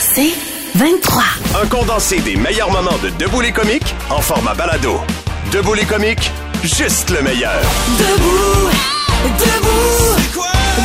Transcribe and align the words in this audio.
C'est 0.00 0.32
23. 0.74 1.22
Un 1.62 1.66
condensé 1.66 2.20
des 2.20 2.36
meilleurs 2.36 2.70
moments 2.70 2.98
de 3.02 3.10
Debout 3.10 3.40
les 3.40 3.52
comiques 3.52 3.94
en 4.10 4.20
format 4.20 4.54
balado. 4.54 4.98
Debout 5.52 5.74
les 5.74 5.84
comiques, 5.84 6.30
juste 6.62 7.10
le 7.10 7.22
meilleur. 7.22 7.60
Debout, 7.98 8.70
debout, 9.38 10.16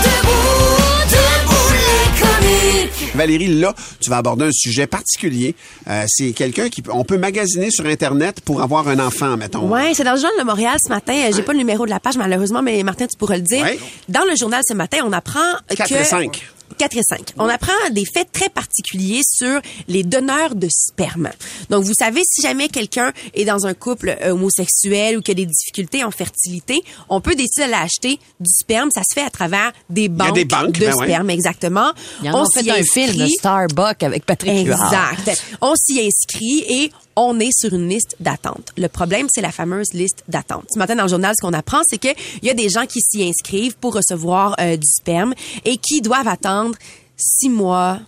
debout, 0.04 1.10
debout 1.10 1.74
les 1.74 2.22
comiques. 2.22 3.16
Valérie, 3.16 3.48
là, 3.60 3.74
tu 4.00 4.10
vas 4.10 4.18
aborder 4.18 4.46
un 4.46 4.52
sujet 4.52 4.88
particulier. 4.88 5.56
Euh, 5.90 6.06
c'est 6.08 6.32
quelqu'un 6.32 6.70
qui... 6.70 6.82
peut- 6.82 6.92
On 6.94 7.04
peut 7.04 7.18
magasiner 7.18 7.70
sur 7.72 7.86
Internet 7.86 8.42
pour 8.42 8.62
avoir 8.62 8.88
un 8.88 9.00
enfant, 9.00 9.38
mettons. 9.38 9.68
Ouais, 9.70 9.94
c'est 9.94 10.04
dans 10.04 10.14
le 10.14 10.20
journal 10.20 10.40
de 10.40 10.44
Montréal 10.46 10.78
ce 10.84 10.90
matin. 10.90 11.14
Euh, 11.14 11.32
J'ai 11.36 11.44
pas 11.44 11.52
le 11.54 11.60
numéro 11.60 11.86
de 11.86 11.92
la 11.92 12.00
page, 12.00 12.18
malheureusement, 12.18 12.62
mais 12.62 12.82
Martin, 12.84 13.06
tu 13.08 13.18
pourras 13.18 13.36
le 13.36 13.42
dire. 13.44 13.64
Ouais. 13.64 13.80
Dans 14.10 14.24
le 14.30 14.36
journal 14.36 14.62
ce 14.68 14.74
matin, 14.74 15.00
on 15.06 15.12
apprend 15.14 15.40
Quatre 15.76 15.90
que... 15.90 15.96
et 15.96 16.04
cinq. 16.06 16.48
4 16.78 16.98
et 16.98 17.02
5. 17.04 17.34
On 17.38 17.48
apprend 17.48 17.72
des 17.92 18.06
faits 18.06 18.32
très 18.32 18.50
particuliers 18.50 19.22
sur 19.24 19.62
les 19.88 20.04
donneurs 20.04 20.56
de 20.56 20.68
sperme. 20.70 21.30
Donc, 21.70 21.84
vous 21.84 21.94
savez, 21.98 22.22
si 22.26 22.42
jamais 22.42 22.68
quelqu'un 22.68 23.12
est 23.34 23.46
dans 23.46 23.66
un 23.66 23.74
couple 23.74 24.18
euh, 24.22 24.32
homosexuel 24.32 25.18
ou 25.18 25.22
qui 25.22 25.32
a 25.32 25.34
des 25.34 25.46
difficultés 25.46 26.04
en 26.04 26.12
fertilité, 26.12 26.84
on 27.10 27.22
peut 27.22 27.36
décider 27.36 27.62
d'aller 27.62 27.84
acheter 27.84 28.20
du 28.40 28.50
sperme. 28.52 28.90
Ça 28.92 29.02
se 29.02 29.14
fait 29.14 29.26
à 29.26 29.30
travers 29.30 29.72
des 29.90 30.10
banques, 30.10 30.36
des 30.36 30.46
banques, 30.46 30.72
de 30.72 30.86
ben 30.86 30.96
ouais. 30.96 31.06
sperme, 31.06 31.30
exactement. 31.30 31.92
Ils 32.24 32.32
en 32.32 32.42
ont 32.42 32.46
s'y 32.46 32.64
fait 32.64 32.72
un 32.72 32.84
film, 32.84 33.10
inscrit. 33.22 33.32
Starbuck, 33.32 34.04
avec 34.04 34.26
Patrick 34.26 34.66
Huard. 34.66 35.14
Exact. 35.14 35.44
On 35.62 35.76
s'y 35.76 36.00
inscrit 36.02 36.66
et 36.68 36.92
on 37.16 37.40
est 37.40 37.52
sur 37.52 37.74
une 37.74 37.88
liste 37.90 38.16
d'attente. 38.20 38.70
Le 38.78 38.88
problème, 38.88 39.28
c'est 39.32 39.42
la 39.42 39.52
fameuse 39.52 39.94
liste 39.94 40.24
d'attente. 40.28 40.66
Ce 40.74 40.80
matin, 40.80 40.96
dans 40.96 41.04
le 41.04 41.10
journal, 41.10 41.34
ce 41.40 41.46
qu'on 41.46 41.54
apprend, 41.54 41.82
c'est 41.88 41.98
qu'il 41.98 42.16
y 42.42 42.50
a 42.50 42.54
des 42.54 42.70
gens 42.70 42.86
qui 42.86 43.00
s'y 43.02 43.24
inscrivent 43.24 43.76
pour 43.78 43.94
recevoir 43.96 44.56
euh, 44.60 44.76
du 44.78 44.88
sperme 44.88 45.34
et 45.66 45.78
qui 45.78 46.02
doivent 46.02 46.28
attendre 46.28 46.76
six 47.18 47.50
mois, 47.50 48.00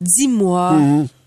dix 0.00 0.28
mois, 0.28 0.76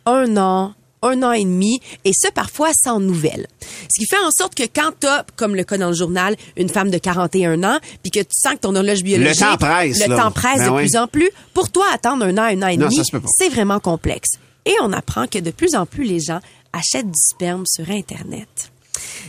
un 0.05 0.37
an, 0.37 0.73
un 1.01 1.23
an 1.23 1.31
et 1.33 1.43
demi, 1.43 1.79
et 2.03 2.11
ce, 2.13 2.29
parfois, 2.31 2.69
sans 2.73 2.99
nouvelles. 2.99 3.47
Ce 3.61 3.99
qui 3.99 4.05
fait 4.07 4.17
en 4.23 4.31
sorte 4.31 4.55
que 4.55 4.63
quand 4.63 4.91
t'as, 4.99 5.23
comme 5.35 5.55
le 5.55 5.63
cas 5.63 5.77
dans 5.77 5.89
le 5.89 5.95
journal, 5.95 6.35
une 6.57 6.69
femme 6.69 6.89
de 6.89 6.97
41 6.97 7.63
ans, 7.63 7.77
puis 8.01 8.11
que 8.11 8.19
tu 8.21 8.25
sens 8.31 8.53
que 8.53 8.59
ton 8.59 8.75
horloge 8.75 9.03
biologique... 9.03 9.39
temps 9.39 9.57
presse, 9.57 9.99
Le 10.03 10.09
là. 10.09 10.17
temps 10.23 10.31
presse 10.31 10.59
Ben 10.59 10.65
de 10.71 10.75
oui. 10.75 10.81
plus 10.87 10.97
en 10.97 11.07
plus. 11.07 11.29
Pour 11.53 11.69
toi, 11.71 11.85
attendre 11.93 12.25
un 12.25 12.37
an, 12.37 12.43
un 12.43 12.61
an 12.63 12.67
et 12.67 12.77
demi, 12.77 13.01
c'est 13.37 13.49
vraiment 13.49 13.79
complexe. 13.79 14.29
Et 14.65 14.73
on 14.81 14.93
apprend 14.93 15.27
que 15.27 15.37
de 15.37 15.51
plus 15.51 15.75
en 15.75 15.85
plus 15.85 16.05
les 16.05 16.19
gens 16.19 16.39
achètent 16.75 17.07
du 17.07 17.19
sperme 17.19 17.65
sur 17.65 17.89
Internet. 17.89 18.71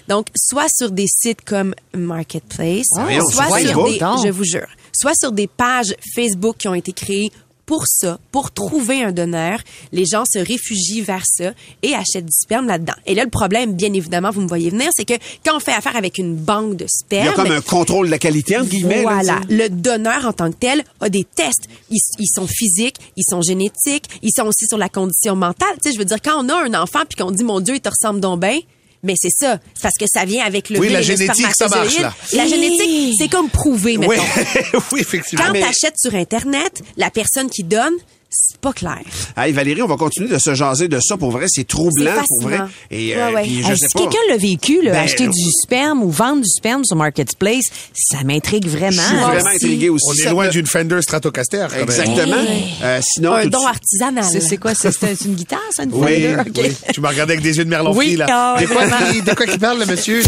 Donc, 0.08 0.28
soit 0.36 0.68
sur 0.68 0.90
des 0.90 1.06
sites 1.08 1.42
comme 1.42 1.74
Marketplace, 1.94 2.86
voyons, 2.94 3.24
soit 3.28 3.58
sur 3.60 3.84
des, 3.84 3.98
je 3.98 4.30
vous 4.30 4.44
jure, 4.44 4.68
soit 4.92 5.14
sur 5.14 5.32
des 5.32 5.46
pages 5.46 5.94
Facebook 6.14 6.56
qui 6.58 6.68
ont 6.68 6.74
été 6.74 6.92
créées 6.92 7.32
pour 7.66 7.86
ça, 7.86 8.18
pour 8.30 8.52
trouver 8.52 9.02
un 9.02 9.12
donneur. 9.12 9.58
Les 9.92 10.04
gens 10.06 10.24
se 10.24 10.38
réfugient 10.38 11.02
vers 11.02 11.24
ça 11.26 11.52
et 11.82 11.94
achètent 11.94 12.26
du 12.26 12.32
sperme 12.32 12.66
là-dedans. 12.68 12.94
Et 13.04 13.14
là, 13.14 13.24
le 13.24 13.30
problème, 13.30 13.74
bien 13.74 13.92
évidemment, 13.92 14.30
vous 14.30 14.40
me 14.40 14.48
voyez 14.48 14.70
venir, 14.70 14.88
c'est 14.96 15.04
que 15.04 15.14
quand 15.44 15.56
on 15.56 15.60
fait 15.60 15.72
affaire 15.72 15.96
avec 15.96 16.18
une 16.18 16.36
banque 16.36 16.76
de 16.76 16.84
Il 16.84 16.88
sperme, 16.88 17.26
y 17.26 17.28
a 17.28 17.32
comme 17.32 17.50
un 17.50 17.60
contrôle 17.60 18.06
de 18.06 18.12
la 18.12 18.18
qualité, 18.18 18.56
entre 18.56 18.68
guillemets. 18.68 19.02
là, 19.02 19.02
voilà. 19.02 19.40
le 19.48 19.68
donneur 19.68 20.24
en 20.26 20.32
tant 20.32 20.50
que 20.50 20.56
tel 20.56 20.84
a 21.00 21.08
des 21.08 21.24
tests. 21.24 21.68
Ils, 21.90 21.98
ils 22.18 22.30
sont 22.32 22.46
physiques, 22.46 22.96
ils 23.16 23.24
sont 23.28 23.42
génétiques, 23.42 24.08
ils 24.22 24.32
sont 24.34 24.46
aussi 24.46 24.66
sur 24.66 24.78
la 24.78 24.88
condition 24.88 25.34
mentale. 25.34 25.74
Tu 25.82 25.88
sais, 25.88 25.94
je 25.94 25.98
veux 25.98 26.04
dire, 26.04 26.22
quand 26.22 26.44
on 26.44 26.48
a 26.48 26.54
un 26.54 26.74
enfant 26.74 27.00
puis 27.08 27.16
qu'on 27.22 27.32
dit, 27.32 27.44
mon 27.44 27.60
Dieu, 27.60 27.74
il 27.74 27.80
te 27.80 27.90
ressemble 27.90 28.20
donc 28.20 28.40
bien, 28.40 28.60
mais 29.02 29.14
c'est 29.16 29.30
ça. 29.30 29.58
C'est 29.74 29.82
parce 29.82 29.94
que 29.98 30.06
ça 30.06 30.24
vient 30.24 30.44
avec 30.44 30.70
le 30.70 30.78
Oui, 30.78 30.88
la 30.88 31.02
génétique, 31.02 31.46
ça 31.54 31.68
marche, 31.68 31.98
là. 31.98 32.14
La 32.32 32.46
génétique, 32.46 33.14
c'est 33.18 33.28
comme 33.28 33.48
prouvé, 33.48 33.98
mettons. 33.98 34.12
Oui, 34.12 34.80
oui, 34.92 35.00
effectivement. 35.00 35.44
Quand 35.46 35.52
mais- 35.52 35.60
t'achètes 35.60 35.98
sur 35.98 36.14
Internet, 36.14 36.82
la 36.96 37.10
personne 37.10 37.48
qui 37.50 37.62
donne, 37.64 37.94
c'est 38.30 38.58
pas 38.60 38.72
clair. 38.72 38.98
Hey, 39.36 39.52
Valérie, 39.52 39.82
on 39.82 39.86
va 39.86 39.96
continuer 39.96 40.28
de 40.28 40.38
se 40.38 40.54
jaser 40.54 40.88
de 40.88 40.98
ça. 41.00 41.16
Pour 41.16 41.30
vrai, 41.30 41.46
c'est 41.48 41.66
troublant, 41.66 42.12
pour 42.28 42.48
vrai. 42.48 42.58
Et 42.90 43.16
Ouais, 43.16 43.32
ouais. 43.34 43.42
puis, 43.44 43.62
je 43.62 43.68
Hey, 43.72 43.78
sais 43.78 43.86
si 43.88 43.94
quelqu'un 43.94 44.18
l'a 44.28 44.36
vécu, 44.36 44.82
là, 44.82 44.92
Ben, 44.92 45.04
acheter 45.04 45.26
euh, 45.26 45.30
du 45.30 45.50
sperme 45.62 46.02
ou 46.02 46.10
vendre 46.10 46.42
du 46.42 46.48
sperme 46.48 46.84
sur 46.84 46.96
Marketplace, 46.96 47.64
ça 47.94 48.18
m'intrigue 48.24 48.66
vraiment. 48.68 48.90
Je 49.02 49.06
suis 49.06 49.16
vraiment 49.16 49.36
aussi. 49.38 49.54
intrigué 49.64 49.88
aussi. 49.88 50.04
On 50.08 50.12
est 50.14 50.22
Ça 50.24 50.30
loin 50.30 50.48
d'une 50.48 50.66
Fender 50.66 51.00
Stratocaster. 51.02 51.66
Exactement. 51.80 52.36
Euh, 52.82 53.00
sinon, 53.02 53.32
Un 53.34 53.46
don 53.46 53.66
artisanal. 53.66 54.24
C'est 54.24 54.56
quoi? 54.58 54.74
C'est 54.74 54.92
c'est 54.92 55.24
une 55.24 55.34
guitare, 55.34 55.60
ça, 55.70 55.84
une 55.84 55.90
Oui, 55.94 56.22
Fender? 56.22 56.50
Oui, 56.60 56.76
tu 56.92 57.00
m'as 57.00 57.08
regardé 57.10 57.34
avec 57.34 57.42
des 57.44 57.56
yeux 57.58 57.64
de 57.64 57.70
merlon 57.70 57.94
Oui. 57.96 58.16
là. 58.16 58.26
Ah, 58.28 58.56
de, 58.60 58.66
quoi, 58.66 58.84
de 58.86 59.34
quoi 59.34 59.46
qu'il 59.46 59.58
parle, 59.58 59.78
le 59.80 59.86
monsieur? 59.86 60.22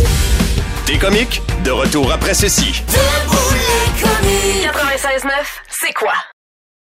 Des 0.87 0.97
comiques, 0.99 1.43
de 1.65 1.71
retour 1.71 2.11
après 2.13 2.33
ceci. 2.35 2.83
Debout 2.89 3.37
les 3.53 4.01
comiques. 4.03 4.65
96.9, 4.65 5.31
c'est 5.85 5.93
quoi? 5.93 6.13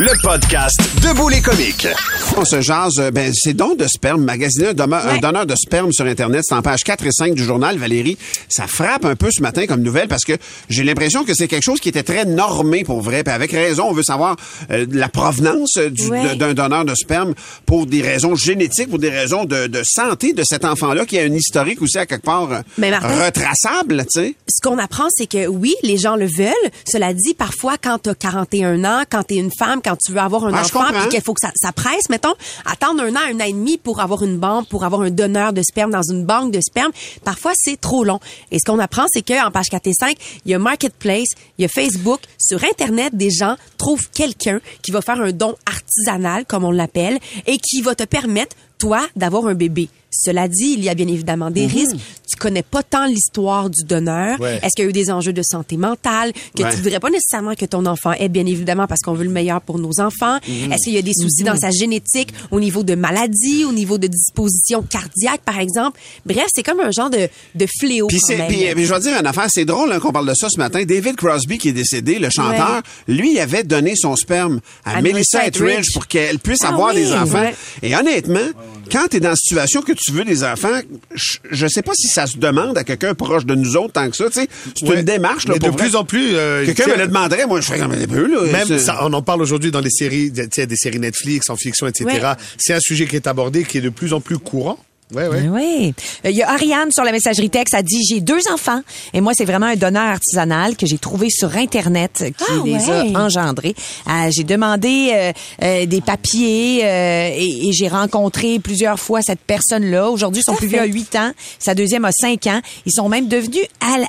Le 0.00 0.12
podcast 0.22 0.78
Debout 1.02 1.28
les 1.28 1.40
comiques. 1.40 1.88
On 2.36 2.44
se 2.44 2.60
jase, 2.60 2.98
euh, 3.00 3.10
ben, 3.10 3.32
c'est 3.34 3.52
don 3.54 3.74
de 3.74 3.86
sperme. 3.88 4.22
Magasiner 4.22 4.68
un, 4.68 4.72
donneur- 4.74 5.04
un 5.06 5.14
Ouais. 5.14 5.18
donneur 5.20 5.44
de 5.44 5.56
sperme 5.56 5.92
sur 5.92 6.04
Internet, 6.06 6.44
c'est 6.46 6.54
en 6.54 6.62
page 6.62 6.84
4 6.84 7.04
et 7.06 7.10
5 7.10 7.34
du 7.34 7.42
journal, 7.42 7.76
Valérie. 7.78 8.16
Ça 8.48 8.68
frappe 8.68 9.04
un 9.06 9.16
peu 9.16 9.28
ce 9.32 9.42
matin 9.42 9.66
comme 9.66 9.80
nouvelle 9.82 10.06
parce 10.06 10.22
que 10.24 10.34
j'ai 10.68 10.84
l'impression 10.84 11.24
que 11.24 11.34
c'est 11.34 11.48
quelque 11.48 11.64
chose 11.64 11.80
qui 11.80 11.88
était 11.88 12.04
très 12.04 12.24
normé 12.26 12.84
pour 12.84 13.00
vrai. 13.00 13.24
Puis 13.24 13.32
avec 13.34 13.50
raison, 13.50 13.86
on 13.88 13.92
veut 13.92 14.04
savoir 14.04 14.36
euh, 14.70 14.86
la 14.92 15.08
provenance 15.08 15.76
euh, 15.78 15.90
du- 15.90 16.06
Ouais. 16.08 16.30
de- 16.30 16.34
d'un 16.34 16.54
donneur 16.54 16.84
de 16.84 16.94
sperme 16.94 17.34
pour 17.66 17.86
des 17.86 18.00
raisons 18.02 18.36
génétiques, 18.36 18.90
pour 18.90 19.00
des 19.00 19.10
raisons 19.10 19.46
de, 19.46 19.66
de 19.66 19.82
santé 19.84 20.32
de 20.32 20.44
cet 20.44 20.64
enfant-là 20.64 21.06
qui 21.06 21.18
a 21.18 21.22
un 21.22 21.34
historique 21.34 21.82
aussi 21.82 21.98
à 21.98 22.06
quelque 22.06 22.24
part 22.24 22.52
euh, 22.52 22.60
Mais 22.78 22.90
Martin- 22.90 23.24
retraçable, 23.24 24.04
tu 24.12 24.20
sais. 24.20 24.34
ce 24.48 24.60
qu'on 24.62 24.78
apprend, 24.78 25.08
c'est 25.10 25.26
que 25.26 25.48
oui, 25.48 25.74
les 25.82 25.96
gens 25.96 26.14
le 26.14 26.26
veulent. 26.26 26.70
Cela 26.88 27.12
dit, 27.14 27.34
parfois, 27.34 27.76
quand 27.82 27.98
tu 28.04 28.10
as 28.10 28.14
41 28.14 28.84
ans, 28.84 29.02
quand 29.10 29.24
tu 29.24 29.34
es 29.34 29.38
une 29.38 29.50
femme, 29.58 29.80
quand 29.82 29.87
tu 29.96 30.12
veux 30.12 30.18
avoir 30.18 30.44
un 30.44 30.52
Ah, 30.54 30.60
enfant, 30.60 30.84
puis 30.92 31.08
qu'il 31.08 31.22
faut 31.22 31.34
que 31.34 31.40
ça, 31.40 31.52
ça 31.54 31.72
presse, 31.72 32.08
mettons, 32.10 32.34
attendre 32.64 33.02
un 33.02 33.14
an, 33.14 33.20
un 33.30 33.40
an 33.40 33.44
et 33.44 33.52
demi 33.52 33.78
pour 33.78 34.00
avoir 34.00 34.22
une 34.22 34.38
banque, 34.38 34.68
pour 34.68 34.84
avoir 34.84 35.02
un 35.02 35.10
donneur 35.10 35.52
de 35.52 35.62
sperme 35.62 35.90
dans 35.90 36.02
une 36.02 36.24
banque 36.24 36.52
de 36.52 36.60
sperme, 36.60 36.92
parfois, 37.24 37.52
c'est 37.54 37.80
trop 37.80 38.04
long. 38.04 38.20
Et 38.50 38.58
ce 38.58 38.64
qu'on 38.64 38.78
apprend, 38.78 39.06
c'est 39.12 39.22
qu'en 39.22 39.50
page 39.50 39.66
4 39.70 39.86
et 39.86 39.92
5, 39.92 40.16
il 40.44 40.50
y 40.50 40.54
a 40.54 40.58
Marketplace, 40.58 41.28
il 41.58 41.62
y 41.62 41.64
a 41.64 41.68
Facebook. 41.68 42.20
Sur 42.38 42.62
Internet, 42.64 43.14
des 43.16 43.30
gens 43.30 43.56
trouvent 43.76 44.08
quelqu'un 44.10 44.60
qui 44.82 44.90
va 44.90 45.00
faire 45.00 45.20
un 45.20 45.32
don 45.32 45.54
artisanal, 45.66 46.44
comme 46.46 46.64
on 46.64 46.70
l'appelle, 46.70 47.18
et 47.46 47.58
qui 47.58 47.80
va 47.80 47.94
te 47.94 48.04
permettre, 48.04 48.56
toi, 48.78 49.00
d'avoir 49.16 49.46
un 49.46 49.54
bébé. 49.54 49.88
Cela 50.20 50.48
dit, 50.48 50.74
il 50.76 50.82
y 50.84 50.88
a 50.88 50.94
bien 50.94 51.06
évidemment 51.08 51.50
des 51.50 51.66
risques. 51.66 51.96
Tu 52.28 52.36
connais 52.36 52.62
pas 52.62 52.82
tant 52.82 53.06
l'histoire 53.06 53.70
du 53.70 53.84
donneur. 53.84 54.38
Ouais. 54.40 54.56
Est-ce 54.62 54.70
qu'il 54.76 54.84
y 54.84 54.86
a 54.86 54.90
eu 54.90 54.92
des 54.92 55.10
enjeux 55.10 55.32
de 55.32 55.42
santé 55.42 55.76
mentale 55.76 56.32
que 56.56 56.62
Ouais. 56.62 56.70
tu 56.70 56.76
voudrais 56.82 57.00
pas 57.00 57.10
nécessairement 57.10 57.54
que 57.54 57.64
ton 57.64 57.86
enfant 57.86 58.12
ait, 58.12 58.28
bien 58.28 58.44
évidemment, 58.46 58.86
parce 58.86 59.00
qu'on 59.00 59.14
veut 59.14 59.24
le 59.24 59.30
meilleur 59.30 59.60
pour 59.60 59.78
nos 59.78 60.00
enfants? 60.00 60.38
Est-ce 60.46 60.84
qu'il 60.84 60.92
y 60.94 60.98
a 60.98 61.02
des 61.02 61.12
soucis 61.14 61.44
dans 61.44 61.56
sa 61.56 61.70
génétique 61.70 62.32
au 62.50 62.60
niveau 62.60 62.82
de 62.82 62.94
maladie, 62.94 63.64
au 63.64 63.72
niveau 63.72 63.96
de 63.98 64.06
disposition 64.08 64.82
cardiaque, 64.82 65.40
par 65.44 65.58
exemple? 65.58 65.98
Bref, 66.26 66.46
c'est 66.54 66.62
comme 66.62 66.80
un 66.80 66.90
genre 66.90 67.10
de, 67.10 67.28
de 67.54 67.66
fléau 67.78 68.06
Puis, 68.08 68.18
quand 68.20 68.26
c'est, 68.26 68.36
même. 68.38 68.48
puis, 68.48 68.84
je 68.84 68.92
vais 68.94 69.00
dire 69.00 69.18
une 69.18 69.26
affaire, 69.26 69.46
c'est 69.48 69.64
drôle 69.64 69.92
hein, 69.92 70.00
qu'on 70.00 70.12
parle 70.12 70.28
de 70.28 70.34
ça 70.34 70.48
ce 70.50 70.58
matin. 70.58 70.84
David 70.84 71.16
Crosby, 71.16 71.58
qui 71.58 71.68
est 71.68 71.72
décédé, 71.72 72.18
le 72.18 72.28
chanteur, 72.30 72.82
lui, 73.06 73.32
il 73.34 73.38
avait 73.40 73.62
donné 73.64 73.94
son 73.96 74.16
sperme 74.16 74.60
à, 74.84 74.96
À 74.96 75.02
Melissa 75.02 75.46
Etheridge 75.46 75.92
pour 75.94 76.06
qu'elle 76.06 76.38
puisse 76.38 76.60
Ah 76.64 76.68
avoir 76.68 76.94
oui, 76.94 77.02
des 77.02 77.12
enfants. 77.12 77.40
ouais. 77.40 77.54
Et 77.82 77.94
honnêtement, 77.96 78.40
quand 78.90 79.08
tu 79.10 79.16
es 79.18 79.20
dans 79.20 79.30
la 79.30 79.36
situation 79.36 79.82
que 79.82 79.92
tu 79.92 80.12
veux 80.12 80.24
des 80.24 80.44
enfants, 80.44 80.80
je, 81.14 81.38
je 81.50 81.66
sais 81.66 81.82
pas 81.82 81.92
si 81.94 82.08
ça 82.08 82.26
se 82.26 82.36
demande 82.38 82.76
à 82.78 82.84
quelqu'un 82.84 83.14
proche 83.14 83.44
de 83.46 83.54
nous 83.54 83.76
autres 83.76 83.92
tant 83.92 84.08
que 84.10 84.16
ça. 84.16 84.26
tu 84.26 84.40
sais. 84.40 84.48
C'est 84.78 84.88
Ouais. 84.88 84.96
une 85.00 85.04
démarche. 85.04 85.46
Là, 85.46 85.54
Mais 85.54 85.58
de 85.60 85.66
pour 85.66 85.76
vrai. 85.76 85.86
plus 85.86 85.96
en 85.96 86.04
plus, 86.04 86.30
euh, 86.34 86.64
Quelqu'un 86.64 86.86
me 86.88 86.96
le 86.96 87.06
demanderait, 87.06 87.46
moi, 87.46 87.60
je 87.60 87.66
ferais 87.66 87.78
comme 87.78 87.92
un 87.92 88.06
peu. 88.06 88.26
Là, 88.26 88.52
Même 88.66 88.78
ça, 88.78 88.98
on 89.02 89.12
en 89.12 89.22
parle 89.22 89.42
aujourd'hui 89.42 89.70
dans 89.70 89.80
les 89.80 89.90
séries, 89.90 90.32
tu 90.32 90.42
sais, 90.54 90.66
des 90.66 90.76
séries 90.76 90.98
Netflix, 90.98 91.50
en 91.50 91.56
fiction, 91.56 91.86
etc. 91.86 92.04
Ouais. 92.06 92.20
C'est 92.58 92.74
un 92.74 92.80
sujet 92.80 93.06
qui 93.06 93.16
est 93.16 93.26
abordé, 93.26 93.64
qui 93.64 93.78
est 93.78 93.82
de 93.82 93.88
plus 93.90 94.12
en 94.12 94.20
plus 94.20 94.38
courant. 94.38 94.78
Ouais, 95.14 95.26
ouais. 95.28 95.48
Oui. 95.48 95.94
Euh, 96.26 96.30
Il 96.30 96.36
y 96.36 96.42
a 96.42 96.50
Ariane 96.50 96.90
sur 96.92 97.02
la 97.04 97.12
messagerie 97.12 97.48
texte, 97.50 97.74
a 97.74 97.82
dit 97.82 98.02
j'ai 98.08 98.20
deux 98.20 98.40
enfants 98.52 98.82
et 99.14 99.20
moi 99.20 99.32
c'est 99.36 99.44
vraiment 99.46 99.66
un 99.66 99.76
donneur 99.76 100.02
artisanal 100.06 100.76
que 100.76 100.86
j'ai 100.86 100.98
trouvé 100.98 101.30
sur 101.30 101.56
internet 101.56 102.18
euh, 102.20 102.30
qui 102.30 102.44
Ah, 102.48 102.62
les 102.64 102.72
ouais. 102.74 103.14
a 103.14 103.20
engendrés. 103.24 103.74
Euh, 104.06 104.30
j'ai 104.30 104.44
demandé 104.44 105.10
euh, 105.14 105.32
euh, 105.62 105.86
des 105.86 106.00
papiers 106.02 106.80
euh, 106.84 107.30
et, 107.34 107.68
et 107.68 107.72
j'ai 107.72 107.88
rencontré 107.88 108.58
plusieurs 108.58 109.00
fois 109.00 109.22
cette 109.22 109.40
personne-là. 109.40 110.10
Aujourd'hui, 110.10 110.42
son 110.44 110.54
plus 110.54 110.66
vieux 110.68 110.80
a 110.80 110.84
8 110.84 111.16
ans, 111.16 111.32
sa 111.58 111.74
deuxième 111.74 112.04
a 112.04 112.12
5 112.12 112.46
ans. 112.48 112.60
Ils 112.84 112.92
sont 112.92 113.08
même 113.08 113.28
devenus 113.28 113.64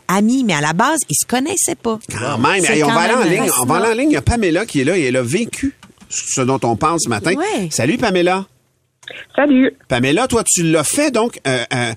amis, 0.08 0.44
mais 0.44 0.54
à 0.54 0.62
la 0.62 0.74
base, 0.74 1.00
ils 1.10 1.16
se 1.16 1.26
connaissaient 1.26 1.76
pas. 1.76 2.00
Quand 2.12 2.38
même. 2.38 2.66
Hey, 2.66 2.84
on 2.84 2.88
quand 2.88 2.94
va 2.96 3.02
aller 3.02 3.14
en 3.14 3.24
ligne. 3.24 3.52
On 3.62 3.66
va 3.66 3.76
aller 3.78 3.88
en 3.88 3.94
ligne. 3.94 4.10
Il 4.12 4.14
y 4.14 4.18
a 4.18 4.22
Pamela 4.22 4.66
qui 4.66 4.82
est 4.82 4.84
là 4.84 4.98
et 4.98 5.04
elle 5.04 5.16
a 5.18 5.24
vécu 5.24 5.76
ce 6.10 6.42
dont 6.42 6.60
on 6.64 6.76
parle 6.76 7.00
ce 7.00 7.08
matin. 7.10 7.34
Ouais. 7.36 7.70
Salut, 7.72 7.98
Pamela. 7.98 8.46
Salut. 9.36 9.76
Pamela, 9.88 10.28
toi, 10.28 10.44
tu 10.46 10.64
l'as 10.64 10.84
fait, 10.84 11.12
donc, 11.12 11.40
euh, 11.48 11.58
euh, 11.74 11.92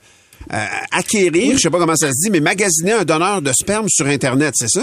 euh, 0.53 0.57
acquérir, 0.93 1.53
je 1.55 1.59
sais 1.59 1.71
pas 1.71 1.79
comment 1.79 1.97
ça 1.97 2.09
se 2.09 2.25
dit, 2.25 2.31
mais 2.31 2.41
magasiner 2.41 2.93
un 2.93 3.05
donneur 3.05 3.43
de 3.43 3.53
sperme 3.53 3.89
sur 3.89 4.07
Internet, 4.07 4.55
c'est 4.57 4.69
ça? 4.69 4.83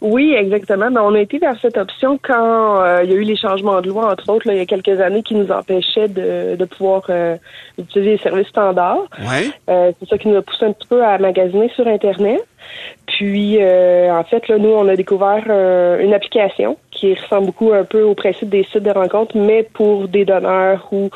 Oui, 0.00 0.32
exactement. 0.32 0.92
Ben, 0.92 1.00
on 1.02 1.14
a 1.14 1.20
été 1.20 1.38
vers 1.38 1.58
cette 1.60 1.76
option 1.76 2.20
quand 2.22 2.82
euh, 2.82 3.02
il 3.02 3.10
y 3.10 3.14
a 3.14 3.16
eu 3.16 3.22
les 3.22 3.36
changements 3.36 3.80
de 3.80 3.88
loi, 3.88 4.12
entre 4.12 4.28
autres, 4.32 4.46
là, 4.46 4.54
il 4.54 4.58
y 4.58 4.62
a 4.62 4.66
quelques 4.66 5.00
années, 5.00 5.24
qui 5.24 5.34
nous 5.34 5.50
empêchaient 5.50 6.06
de, 6.06 6.54
de 6.54 6.64
pouvoir 6.66 7.02
euh, 7.08 7.36
utiliser 7.78 8.12
les 8.12 8.18
services 8.18 8.46
standards. 8.46 9.08
Ouais. 9.18 9.50
Euh, 9.68 9.90
c'est 9.98 10.08
ça 10.08 10.18
qui 10.18 10.28
nous 10.28 10.36
a 10.36 10.42
poussé 10.42 10.66
un 10.66 10.72
petit 10.72 10.86
peu 10.86 11.04
à 11.04 11.18
magasiner 11.18 11.68
sur 11.74 11.86
Internet. 11.88 12.40
Puis, 13.06 13.56
en 13.56 14.24
fait, 14.24 14.46
là, 14.46 14.58
nous, 14.58 14.68
on 14.68 14.86
a 14.88 14.94
découvert 14.94 15.42
une 16.00 16.12
application 16.12 16.76
qui 16.98 17.14
ressemble 17.14 17.46
beaucoup 17.46 17.72
un 17.72 17.84
peu 17.84 18.02
au 18.02 18.14
principe 18.14 18.48
des 18.48 18.64
sites 18.64 18.82
de 18.82 18.90
rencontres, 18.90 19.36
mais 19.36 19.62
pour 19.62 20.08
des 20.08 20.24
donneurs 20.24 20.88
ou 20.92 21.10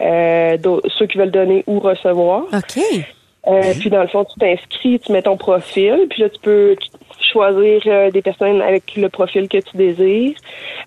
euh, 0.00 0.56
ceux 0.98 1.06
qui 1.06 1.18
veulent 1.18 1.30
donner 1.30 1.64
ou 1.66 1.78
recevoir. 1.80 2.44
OK. 2.52 2.82
Euh, 3.46 3.62
Puis 3.78 3.88
dans 3.88 4.02
le 4.02 4.08
fond, 4.08 4.24
tu 4.24 4.38
t'inscris, 4.38 4.98
tu 5.00 5.12
mets 5.12 5.22
ton 5.22 5.36
profil, 5.36 6.06
puis 6.10 6.22
là 6.22 6.28
tu 6.28 6.38
peux 6.40 6.76
choisir 7.32 7.80
euh, 7.86 8.10
des 8.10 8.20
personnes 8.20 8.60
avec 8.60 8.94
le 8.96 9.08
profil 9.08 9.48
que 9.48 9.58
tu 9.58 9.76
désires. 9.76 10.36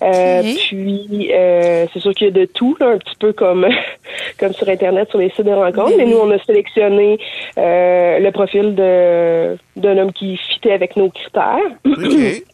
Euh. 0.03 0.41
Puis 0.67 1.29
euh, 1.33 1.85
c'est 1.91 1.99
sûr 1.99 2.13
qu'il 2.13 2.27
y 2.27 2.29
a 2.29 2.33
de 2.33 2.45
tout, 2.45 2.75
là, 2.79 2.89
un 2.89 2.97
petit 2.97 3.15
peu 3.19 3.33
comme 3.33 3.67
comme 4.39 4.53
sur 4.53 4.67
internet 4.69 5.09
sur 5.09 5.19
les 5.19 5.29
sites 5.29 5.45
de 5.45 5.51
rencontres. 5.51 5.89
Oui, 5.91 5.95
Mais 5.97 6.03
oui. 6.05 6.11
nous, 6.11 6.17
on 6.19 6.31
a 6.31 6.39
sélectionné 6.43 7.17
euh, 7.57 8.19
le 8.19 8.31
profil 8.31 8.75
de 8.75 9.57
d'un 9.75 9.97
homme 9.97 10.11
qui 10.13 10.37
fitait 10.37 10.73
avec 10.73 10.95
nos 10.95 11.09
critères. 11.09 11.57
OK. 11.85 12.43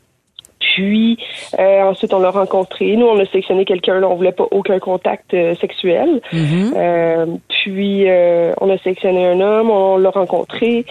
Puis 0.75 1.17
euh, 1.59 1.81
ensuite, 1.83 2.13
on 2.13 2.19
l'a 2.19 2.31
rencontré. 2.31 2.95
Nous, 2.95 3.05
on 3.05 3.17
a 3.19 3.25
sélectionné 3.25 3.63
quelqu'un. 3.65 3.99
Là, 3.99 4.07
on 4.09 4.15
voulait 4.15 4.31
pas 4.31 4.47
aucun 4.51 4.79
contact 4.79 5.33
euh, 5.33 5.55
sexuel. 5.55 6.21
Euh, 6.33 7.25
puis 7.49 8.03
euh, 8.09 8.53
on 8.59 8.69
a 8.69 8.77
sélectionné 8.79 9.25
un 9.27 9.39
homme. 9.39 9.69
On 9.69 9.97
l'a 9.97 10.09
rencontré. 10.09 10.85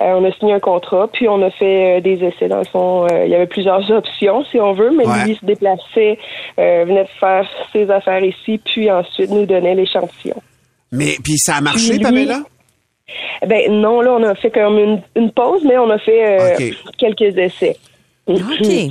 Euh, 0.00 0.14
on 0.18 0.24
a 0.24 0.32
signé 0.32 0.52
un 0.54 0.60
contrat. 0.60 1.08
Puis 1.12 1.28
on 1.28 1.40
a 1.42 1.50
fait 1.50 2.00
des 2.00 2.22
essais. 2.24 2.48
Dans 2.48 2.58
le 2.58 2.64
fond, 2.64 3.06
Euh, 3.10 3.24
il 3.24 3.30
y 3.30 3.34
avait 3.34 3.46
plusieurs 3.46 3.88
options, 4.00 4.44
si 4.44 4.58
on 4.60 4.72
veut. 4.72 4.90
Mais 4.96 5.06
Ouais. 5.06 5.24
lui, 5.24 5.32
il 5.32 5.36
se 5.38 5.44
déplaçait, 5.44 6.18
euh, 6.58 6.84
venait 6.86 7.06
faire 7.20 7.48
ses 7.72 7.90
affaires 7.90 8.22
ici. 8.24 8.60
Puis 8.64 8.90
ensuite, 8.90 9.30
nous 9.30 9.46
donnait 9.46 9.74
l'échantillon. 9.74 10.36
Mais, 10.90 11.16
puis 11.24 11.38
ça 11.38 11.56
a 11.56 11.60
marché, 11.60 11.94
lui- 11.94 12.00
Pamela? 12.00 12.40
Ben 13.46 13.70
non, 13.70 14.00
là, 14.00 14.12
on 14.18 14.22
a 14.22 14.34
fait 14.34 14.50
comme 14.50 14.78
une, 14.78 15.02
une 15.16 15.30
pause, 15.32 15.62
mais 15.64 15.76
on 15.76 15.90
a 15.90 15.98
fait 15.98 16.40
euh, 16.40 16.70
quelques 16.98 17.36
essais. 17.36 17.76
OK. 18.26 18.90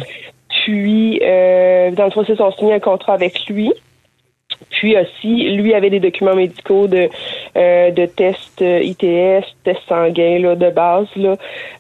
Puis, 0.50 1.20
euh, 1.24 1.92
dans 1.92 2.06
le 2.06 2.12
processus, 2.12 2.40
on 2.40 2.50
a 2.50 2.52
signé 2.54 2.74
un 2.74 2.80
contrat 2.80 3.14
avec 3.14 3.48
lui. 3.48 3.72
Puis 4.70 4.96
aussi, 4.98 5.50
lui 5.52 5.74
avait 5.74 5.90
des 5.90 6.00
documents 6.00 6.36
médicaux 6.36 6.88
de, 6.88 7.10
euh, 7.56 7.92
de 7.92 8.06
tests 8.06 8.62
euh, 8.62 8.82
ITS, 8.84 9.46
tests 9.64 9.88
sanguins 9.88 10.40
là, 10.40 10.56
de 10.56 10.70
base 10.70 11.08
là, 11.16 11.36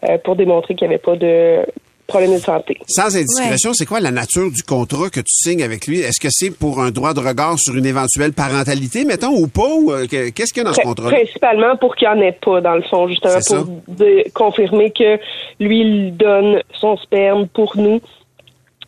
euh, 0.09 0.17
pour 0.17 0.35
démontrer 0.35 0.75
qu'il 0.75 0.87
n'y 0.87 0.93
avait 0.93 1.03
pas 1.03 1.15
de 1.15 1.65
problème 2.11 2.33
de 2.33 2.39
santé. 2.39 2.77
Sans 2.87 3.15
indiscrétion, 3.15 3.73
c'est 3.73 3.85
quoi 3.85 3.99
la 3.99 4.11
nature 4.11 4.51
du 4.51 4.63
contrat 4.63 5.09
que 5.09 5.19
tu 5.19 5.33
signes 5.33 5.63
avec 5.63 5.87
lui? 5.87 5.99
Est-ce 5.99 6.19
que 6.19 6.27
c'est 6.29 6.51
pour 6.51 6.81
un 6.81 6.91
droit 6.91 7.13
de 7.13 7.19
regard 7.19 7.57
sur 7.59 7.75
une 7.75 7.85
éventuelle 7.85 8.33
parentalité, 8.33 9.05
mettons, 9.05 9.33
ou 9.35 9.47
pas? 9.47 9.67
Ou, 9.67 9.91
euh, 9.91 10.07
que- 10.07 10.29
Qu'est-ce 10.29 10.53
qu'il 10.53 10.63
y 10.63 10.65
a 10.65 10.69
dans 10.69 10.73
ce 10.75 10.81
contrat? 10.81 11.09
Principalement 11.09 11.75
pour 11.77 11.95
qu'il 11.95 12.07
n'y 12.07 12.13
en 12.15 12.21
ait 12.21 12.37
pas, 12.43 12.61
dans 12.61 12.75
le 12.75 12.83
fond, 12.83 13.07
justement, 13.07 13.39
pour 13.85 13.95
de- 13.95 14.23
confirmer 14.33 14.91
que 14.91 15.17
lui, 15.59 15.79
il 15.81 16.17
donne 16.17 16.61
son 16.79 16.97
sperme 16.97 17.47
pour 17.47 17.75
nous 17.77 17.99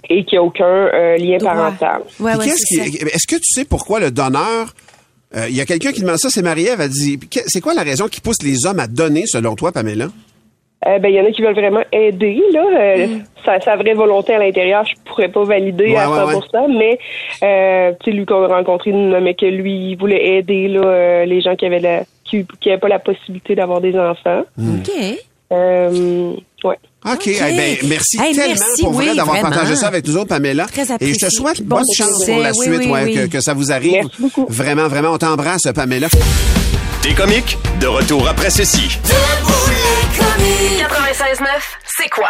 et 0.09 0.25
qu'il 0.25 0.37
n'y 0.37 0.39
a 0.39 0.43
aucun 0.43 0.65
euh, 0.65 1.17
lien 1.17 1.37
parental. 1.39 2.01
Ouais, 2.19 2.35
ouais, 2.35 2.45
qu'est-ce. 2.45 2.79
Est-ce 3.15 3.27
que 3.27 3.37
tu 3.37 3.53
sais 3.53 3.65
pourquoi 3.65 3.99
le 3.99 4.11
donneur... 4.11 4.73
euh, 5.35 5.47
Il 5.49 5.55
y 5.55 5.61
a 5.61 5.65
quelqu'un 5.65 5.91
qui 5.93 6.01
demande 6.01 6.17
ça, 6.17 6.29
c'est 6.29 6.41
Marie-Ève, 6.41 6.81
elle 6.81 6.89
dit... 6.89 7.17
C'est 7.47 7.61
quoi 7.61 7.73
la 7.73 7.83
raison 7.83 8.07
qui 8.07 8.19
pousse 8.21 8.41
les 8.43 8.65
hommes 8.65 8.79
à 8.79 8.87
donner, 8.87 9.23
selon 9.27 9.55
toi, 9.55 9.71
Pamela? 9.71 10.09
Euh, 10.85 11.00
ben, 11.00 11.09
il 11.09 11.15
y 11.15 11.21
en 11.21 11.25
a 11.25 11.31
qui 11.31 11.41
veulent 11.41 11.53
vraiment 11.56 11.83
aider, 11.91 12.41
là. 12.51 12.63
Euh, 12.77 13.07
sa, 13.45 13.59
sa 13.62 13.75
vraie 13.75 13.94
volonté 13.94 14.33
à 14.33 14.39
l'intérieur, 14.39 14.85
je 14.85 14.94
pourrais 15.06 15.30
pas 15.30 15.44
valider 15.44 15.91
Ouais, 15.91 15.97
à 15.97 16.25
ouais, 16.25 16.33
100%, 16.35 16.77
mais, 16.77 17.00
euh, 17.44 17.91
tu 18.03 18.12
sais, 18.12 18.18
lui 18.18 18.25
qu'on 18.25 18.44
a 18.44 18.47
rencontré, 18.47 18.91
nommait 18.91 19.33
que 19.33 19.45
lui, 19.45 19.91
il 19.91 19.95
voulait 19.95 20.38
aider, 20.38 20.68
là, 20.68 20.81
euh, 20.85 21.25
les 21.25 21.41
gens 21.41 21.56
qui 21.56 21.65
avaient 21.65 21.80
la, 21.80 22.01
qui, 22.25 22.45
qui 22.59 22.69
avaient 22.69 22.80
pas 22.80 22.88
la 22.89 23.00
possibilité 23.00 23.56
d'avoir 23.56 23.80
des 23.81 23.97
enfants. 23.97 24.44
OK. 24.59 24.91
Euh, 25.51 26.33
ouais. 26.63 26.77
OK. 27.06 27.27
Eh 27.27 27.39
ben, 27.39 27.77
merci 27.88 28.18
Hey, 28.21 28.33
tellement 28.36 28.56
merci, 28.57 28.83
pour 28.83 28.94
vrai 28.94 29.09
oui, 29.12 29.15
d'avoir 29.18 29.39
partagé 29.41 29.75
ça 29.75 29.88
avec 29.88 30.07
nous 30.07 30.18
autres, 30.18 30.29
Pamela. 30.29 30.65
Très 30.65 30.81
Et 30.81 30.86
je 30.86 30.89
te 30.89 30.94
apprécié. 30.94 31.29
souhaite 31.29 31.62
Bon 31.63 31.75
bonne 31.77 31.86
chance 31.95 32.18
succès. 32.18 32.31
pour 32.33 32.41
la 32.41 32.50
Oui, 32.51 32.65
suite, 32.65 32.79
oui, 32.79 32.88
ouais, 32.91 33.03
oui. 33.03 33.13
Que, 33.13 33.27
que 33.27 33.39
ça 33.41 33.53
vous 33.53 33.71
arrive. 33.71 33.91
Merci 33.94 34.15
beaucoup. 34.21 34.45
Vraiment, 34.50 34.88
vraiment, 34.88 35.12
on 35.12 35.18
t'embrasse, 35.18 35.63
Pamela. 35.75 36.07
T'es 37.01 37.13
comique? 37.13 37.57
De 37.79 37.88
retour 37.88 38.27
après 38.27 38.50
ceci. 38.50 38.97
96.9, 40.18 41.48
c'est 41.86 42.10
quoi? 42.10 42.30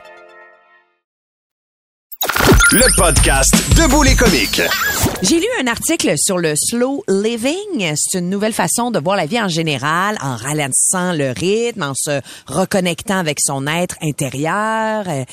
Le 2.73 2.95
podcast 2.95 3.53
Debout 3.75 4.01
les 4.01 4.15
comiques. 4.15 4.61
J'ai 5.21 5.41
lu 5.41 5.45
un 5.59 5.67
article 5.67 6.13
sur 6.15 6.37
le 6.37 6.53
slow 6.55 7.03
living. 7.09 7.93
C'est 7.97 8.19
une 8.19 8.29
nouvelle 8.29 8.53
façon 8.53 8.91
de 8.91 8.99
voir 8.99 9.17
la 9.17 9.25
vie 9.25 9.41
en 9.41 9.49
général, 9.49 10.17
en 10.21 10.37
ralentissant 10.37 11.11
le 11.11 11.31
rythme, 11.31 11.83
en 11.83 11.93
se 11.93 12.21
reconnectant 12.47 13.17
avec 13.17 13.39
son 13.41 13.67
être 13.67 13.97
intérieur. 14.01 15.03
Euh, 15.09 15.25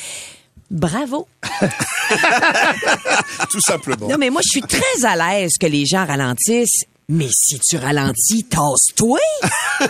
bravo. 0.69 1.29
Tout 3.53 3.61
simplement. 3.61 4.09
Non, 4.09 4.17
mais 4.19 4.31
moi, 4.31 4.41
je 4.45 4.51
suis 4.51 4.63
très 4.63 5.05
à 5.05 5.15
l'aise 5.15 5.53
que 5.61 5.67
les 5.69 5.87
gens 5.87 6.07
ralentissent. 6.07 6.87
Mais 7.11 7.29
si 7.33 7.59
tu 7.59 7.79
ralentis, 7.79 8.45
tasse-toi! 8.45 9.19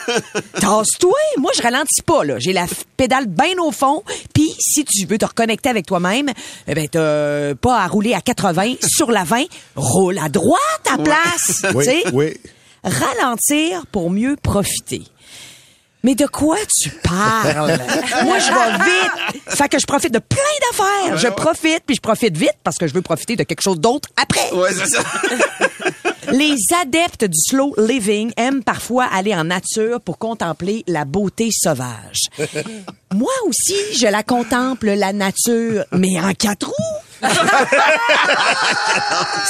tasse-toi! 0.61 1.19
Moi, 1.39 1.51
je 1.57 1.63
ralentis 1.63 2.03
pas, 2.07 2.23
là. 2.23 2.39
J'ai 2.39 2.53
la 2.53 2.67
pédale 2.97 3.27
bien 3.27 3.59
au 3.61 3.73
fond. 3.73 4.05
Puis, 4.33 4.55
si 4.61 4.85
tu 4.85 5.05
veux 5.05 5.19
te 5.19 5.25
reconnecter 5.25 5.69
avec 5.69 5.85
toi-même, 5.85 6.31
eh 6.69 6.75
ben, 6.77 6.87
t'as 6.87 7.57
pas 7.57 7.81
à 7.81 7.89
rouler 7.89 8.15
à 8.15 8.21
80 8.21 8.75
sur 8.87 9.11
la 9.11 9.25
20. 9.25 9.47
Roule 9.75 10.17
à 10.19 10.29
droite 10.29 10.61
à 10.89 10.97
place! 10.97 11.63
Oui. 12.13 12.37
Ralentir 12.85 13.85
pour 13.91 14.11
mieux 14.11 14.37
profiter. 14.41 15.03
Mais 16.05 16.15
de 16.15 16.27
quoi 16.27 16.57
tu 16.81 16.91
parles? 17.03 17.77
Moi, 18.25 18.39
je 18.39 18.53
vais 18.53 18.85
vite. 18.85 19.43
Fait 19.49 19.69
que 19.69 19.81
je 19.81 19.87
profite 19.87 20.15
de 20.15 20.21
plein 20.21 20.39
d'affaires. 20.71 21.17
Je 21.17 21.27
profite, 21.29 21.83
puis 21.85 21.97
je 21.97 22.01
profite 22.01 22.37
vite 22.37 22.55
parce 22.63 22.77
que 22.79 22.87
je 22.87 22.95
veux 22.95 23.03
profiter 23.03 23.35
de 23.35 23.43
quelque 23.43 23.63
chose 23.63 23.81
d'autre 23.81 24.09
après. 24.17 24.53
Ouais, 24.53 24.71
c'est 24.73 24.87
ça. 24.87 25.03
Les 26.33 26.57
adeptes 26.83 27.25
du 27.25 27.39
slow 27.39 27.75
living 27.79 28.33
aiment 28.37 28.63
parfois 28.63 29.05
aller 29.05 29.35
en 29.35 29.45
nature 29.45 30.01
pour 30.01 30.19
contempler 30.19 30.85
la 30.87 31.05
beauté 31.05 31.49
sauvage. 31.53 32.29
Moi 33.15 33.33
aussi, 33.47 33.77
je 33.99 34.07
la 34.07 34.23
contemple, 34.23 34.91
la 34.91 35.13
nature, 35.13 35.85
mais 35.93 36.21
en 36.21 36.33
quatre 36.35 36.67
roues. 36.67 36.75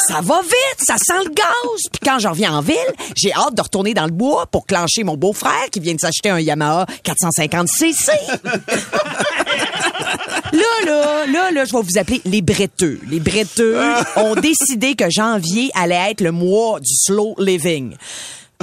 ça 0.08 0.20
va 0.22 0.40
vite, 0.40 0.78
ça 0.78 0.96
sent 0.96 1.24
le 1.24 1.30
gaz. 1.34 1.82
Puis 1.92 2.00
quand 2.02 2.18
je 2.18 2.28
reviens 2.28 2.54
en 2.54 2.60
ville, 2.62 2.76
j'ai 3.14 3.32
hâte 3.34 3.54
de 3.54 3.60
retourner 3.60 3.92
dans 3.92 4.06
le 4.06 4.12
bois 4.12 4.46
pour 4.46 4.64
clencher 4.66 5.04
mon 5.04 5.16
beau-frère 5.16 5.68
qui 5.70 5.80
vient 5.80 5.94
de 5.94 6.00
s'acheter 6.00 6.30
un 6.30 6.40
Yamaha 6.40 6.86
450cc. 7.04 8.10
Là, 10.88 11.50
là, 11.50 11.64
je 11.64 11.72
vais 11.72 11.82
vous 11.82 11.98
appeler 11.98 12.20
les 12.24 12.42
bretteux. 12.42 13.00
Les 13.08 13.20
bretteux 13.20 13.78
ont 14.16 14.34
décidé 14.34 14.94
que 14.94 15.10
janvier 15.10 15.70
allait 15.74 16.10
être 16.10 16.20
le 16.20 16.32
mois 16.32 16.80
du 16.80 16.92
slow 16.94 17.34
living. 17.38 17.94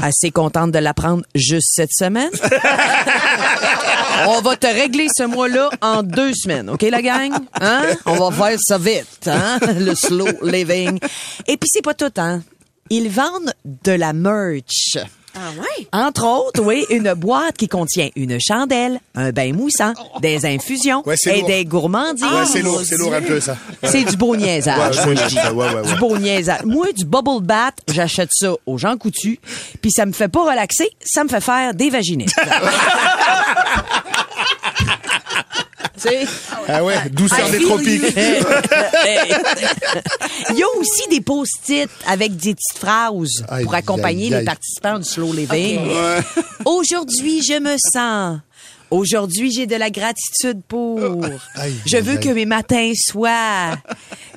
Assez 0.02 0.32
contente 0.32 0.72
de 0.72 0.80
l'apprendre 0.80 1.24
juste 1.36 1.70
cette 1.74 1.94
semaine. 1.94 2.32
On 4.28 4.42
va 4.42 4.56
te 4.56 4.68
régler 4.68 5.08
ce 5.16 5.24
mois-là 5.24 5.70
en 5.82 6.04
deux 6.04 6.34
semaines, 6.34 6.70
OK, 6.70 6.82
la 6.82 7.02
gang? 7.02 7.32
Hein? 7.62 7.84
On 8.06 8.16
va 8.16 8.32
faire 8.32 8.60
ça 8.60 8.78
vite, 8.78 9.28
hein? 9.28 9.60
Le 9.78 9.94
slow 9.94 10.28
living. 10.42 11.00
Et 11.48 11.58
puis, 11.58 11.70
c'est 11.72 11.84
pas 11.84 11.94
tout, 11.94 12.12
hein? 12.18 12.42
Ils 12.90 13.10
vendent 13.10 13.54
de 13.64 13.92
la 13.92 14.14
merch. 14.14 14.98
Ah 15.38 15.52
ouais? 15.60 15.88
Entre 15.92 16.26
autres, 16.26 16.62
oui, 16.64 16.86
une 16.90 17.14
boîte 17.14 17.58
qui 17.58 17.68
contient 17.68 18.10
une 18.16 18.38
chandelle, 18.40 19.00
un 19.16 19.32
bain 19.32 19.52
moussant, 19.54 19.94
des 20.22 20.46
infusions 20.46 21.04
Ouais, 21.06 21.16
et 21.26 21.40
lourd. 21.40 21.48
des 21.48 21.66
gourmandises. 21.66 22.24
Ouais, 22.24 22.46
c'est 22.46 22.62
lourd, 22.62 22.82
c'est 22.86 22.98
lourd 22.98 23.14
un 23.14 23.22
peu, 23.22 23.40
ça. 23.42 23.58
C'est 23.84 24.04
du 24.04 24.16
beau 24.16 24.36
niaisage, 24.36 24.98
Ouais, 25.00 25.06
moi, 25.06 25.14
ouais, 25.14 25.16
je 25.18 25.28
dis. 25.28 25.36
ouais, 25.36 25.50
ouais, 25.52 25.74
ouais, 25.76 25.82
Du 25.94 25.96
beau 26.00 26.18
niaisage. 26.18 26.64
Moi, 26.64 26.88
du 26.96 27.04
bubble 27.06 27.42
bath, 27.42 27.76
j'achète 27.94 28.30
ça 28.32 28.54
aux 28.66 28.78
gens 28.78 28.96
coutus, 28.98 29.38
puis 29.82 29.92
ça 29.92 30.06
me 30.06 30.14
fait 30.14 30.30
pas 30.30 30.44
relaxer, 30.50 30.90
ça 31.04 31.24
me 31.24 31.30
fait 31.30 31.42
faire 31.42 31.74
des 31.74 31.90
vaginettes. 31.90 32.30
Ah 36.68 36.84
ouais, 36.84 36.96
douceur 37.12 37.48
I 37.48 37.52
des 37.52 37.62
tropiques. 37.62 38.02
Il 40.50 40.58
y 40.58 40.64
a 40.64 40.68
aussi 40.78 41.08
des 41.10 41.22
post-it 41.22 41.90
avec 42.08 42.36
des 42.36 42.56
petites 42.56 42.78
phrases 42.78 43.44
pour 43.64 43.74
accompagner 43.74 44.30
les 44.30 44.44
participants 44.44 45.00
du 45.00 45.06
slow 45.06 45.34
living. 45.34 45.80
Aujourd'hui, 46.66 47.42
je 47.44 47.60
me 47.60 47.76
sens. 47.78 48.40
Aujourd'hui, 48.92 49.52
j'ai 49.52 49.66
de 49.66 49.76
la 49.76 49.90
gratitude 49.90 50.62
pour. 50.68 51.00
Aïe, 51.56 51.76
je 51.86 51.98
veux 51.98 52.18
que 52.18 52.30
mes 52.30 52.46
matins 52.46 52.92
soient 52.96 53.78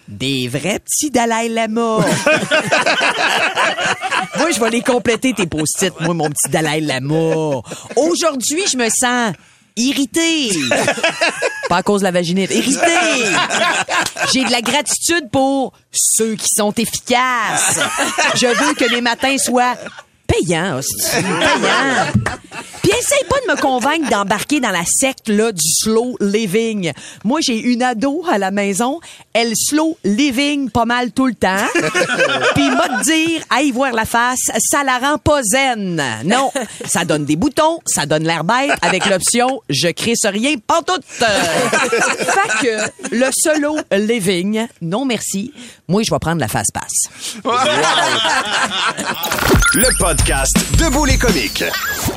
des 0.09 0.49
vrais 0.49 0.79
petits 0.81 1.11
Dalai 1.11 1.51
Lama. 1.51 1.99
moi, 4.39 4.51
je 4.51 4.59
vais 4.59 4.71
les 4.71 4.81
compléter, 4.81 5.35
tes 5.35 5.47
post-it. 5.47 5.93
Moi, 6.01 6.15
mon 6.15 6.31
petit 6.31 6.49
Dalai 6.51 6.81
Lama. 6.81 7.61
Aujourd'hui, 7.97 8.65
je 8.73 8.79
me 8.79 8.89
sens 8.89 9.35
irritée. 9.79 10.51
Pas 11.69 11.79
à 11.79 11.83
cause 11.83 12.01
de 12.01 12.05
la 12.05 12.11
vaginite. 12.11 12.51
Irritée. 12.51 13.27
J'ai 14.33 14.45
de 14.45 14.51
la 14.51 14.63
gratitude 14.63 15.31
pour 15.31 15.73
ceux 15.93 16.35
qui 16.35 16.49
sont 16.55 16.73
efficaces. 16.73 17.79
Je 18.35 18.47
veux 18.47 18.75
que 18.75 18.85
les 18.85 19.01
matins 19.01 19.37
soient 19.39 19.77
payants, 20.29 20.79
hostie, 20.79 21.11
payants. 21.11 22.13
Puis 22.83 22.93
essaye 22.93 23.25
pas 23.29 23.37
de 23.47 23.57
me 23.57 23.61
convaincre 23.61 24.09
d'embarquer 24.09 24.61
dans 24.61 24.71
la 24.71 24.85
secte 24.87 25.29
là, 25.29 25.51
du 25.51 25.69
slow 25.83 26.17
living. 26.21 26.93
Moi, 27.25 27.41
j'ai 27.43 27.59
une 27.59 27.83
ado 27.83 28.25
à 28.31 28.39
la 28.39 28.51
maison. 28.51 29.01
Elle 29.33 29.53
slow 29.57 29.99
living 30.05 30.71
pas 30.71 30.85
mal 30.85 31.11
tout 31.11 31.27
le 31.27 31.35
temps. 31.35 31.67
Puis 32.55 32.71
m'a 32.71 32.89
de 32.89 33.03
dire, 33.03 33.43
aille 33.51 33.73
voir 33.73 33.93
la 33.93 34.05
face, 34.05 34.51
ça 34.71 34.85
la 34.85 34.99
rend 34.99 35.19
pas 35.19 35.43
zen. 35.43 36.03
Non, 36.25 36.53
ça 36.87 37.05
donne 37.05 37.25
des 37.25 37.37
boutons, 37.37 37.81
ça 37.85 38.07
donne 38.07 38.25
l'air 38.25 38.45
bête 38.45 38.73
avec 38.83 39.07
l'option 39.07 39.49
je 39.69 39.89
crisse 39.89 40.25
rien 40.25 40.55
pantoute. 40.65 41.05
fait 41.19 42.67
que 42.67 43.15
le 43.15 43.31
solo 43.33 43.79
living, 43.93 44.67
non 44.83 45.05
merci. 45.05 45.53
Moi, 45.87 46.03
je 46.05 46.11
vais 46.11 46.19
prendre 46.19 46.41
la 46.41 46.49
face 46.49 46.69
passe. 46.73 47.09
Le 49.75 49.89
podcast 50.19 50.57
Debout 50.79 51.05
les 51.05 51.17
comiques. 51.17 51.65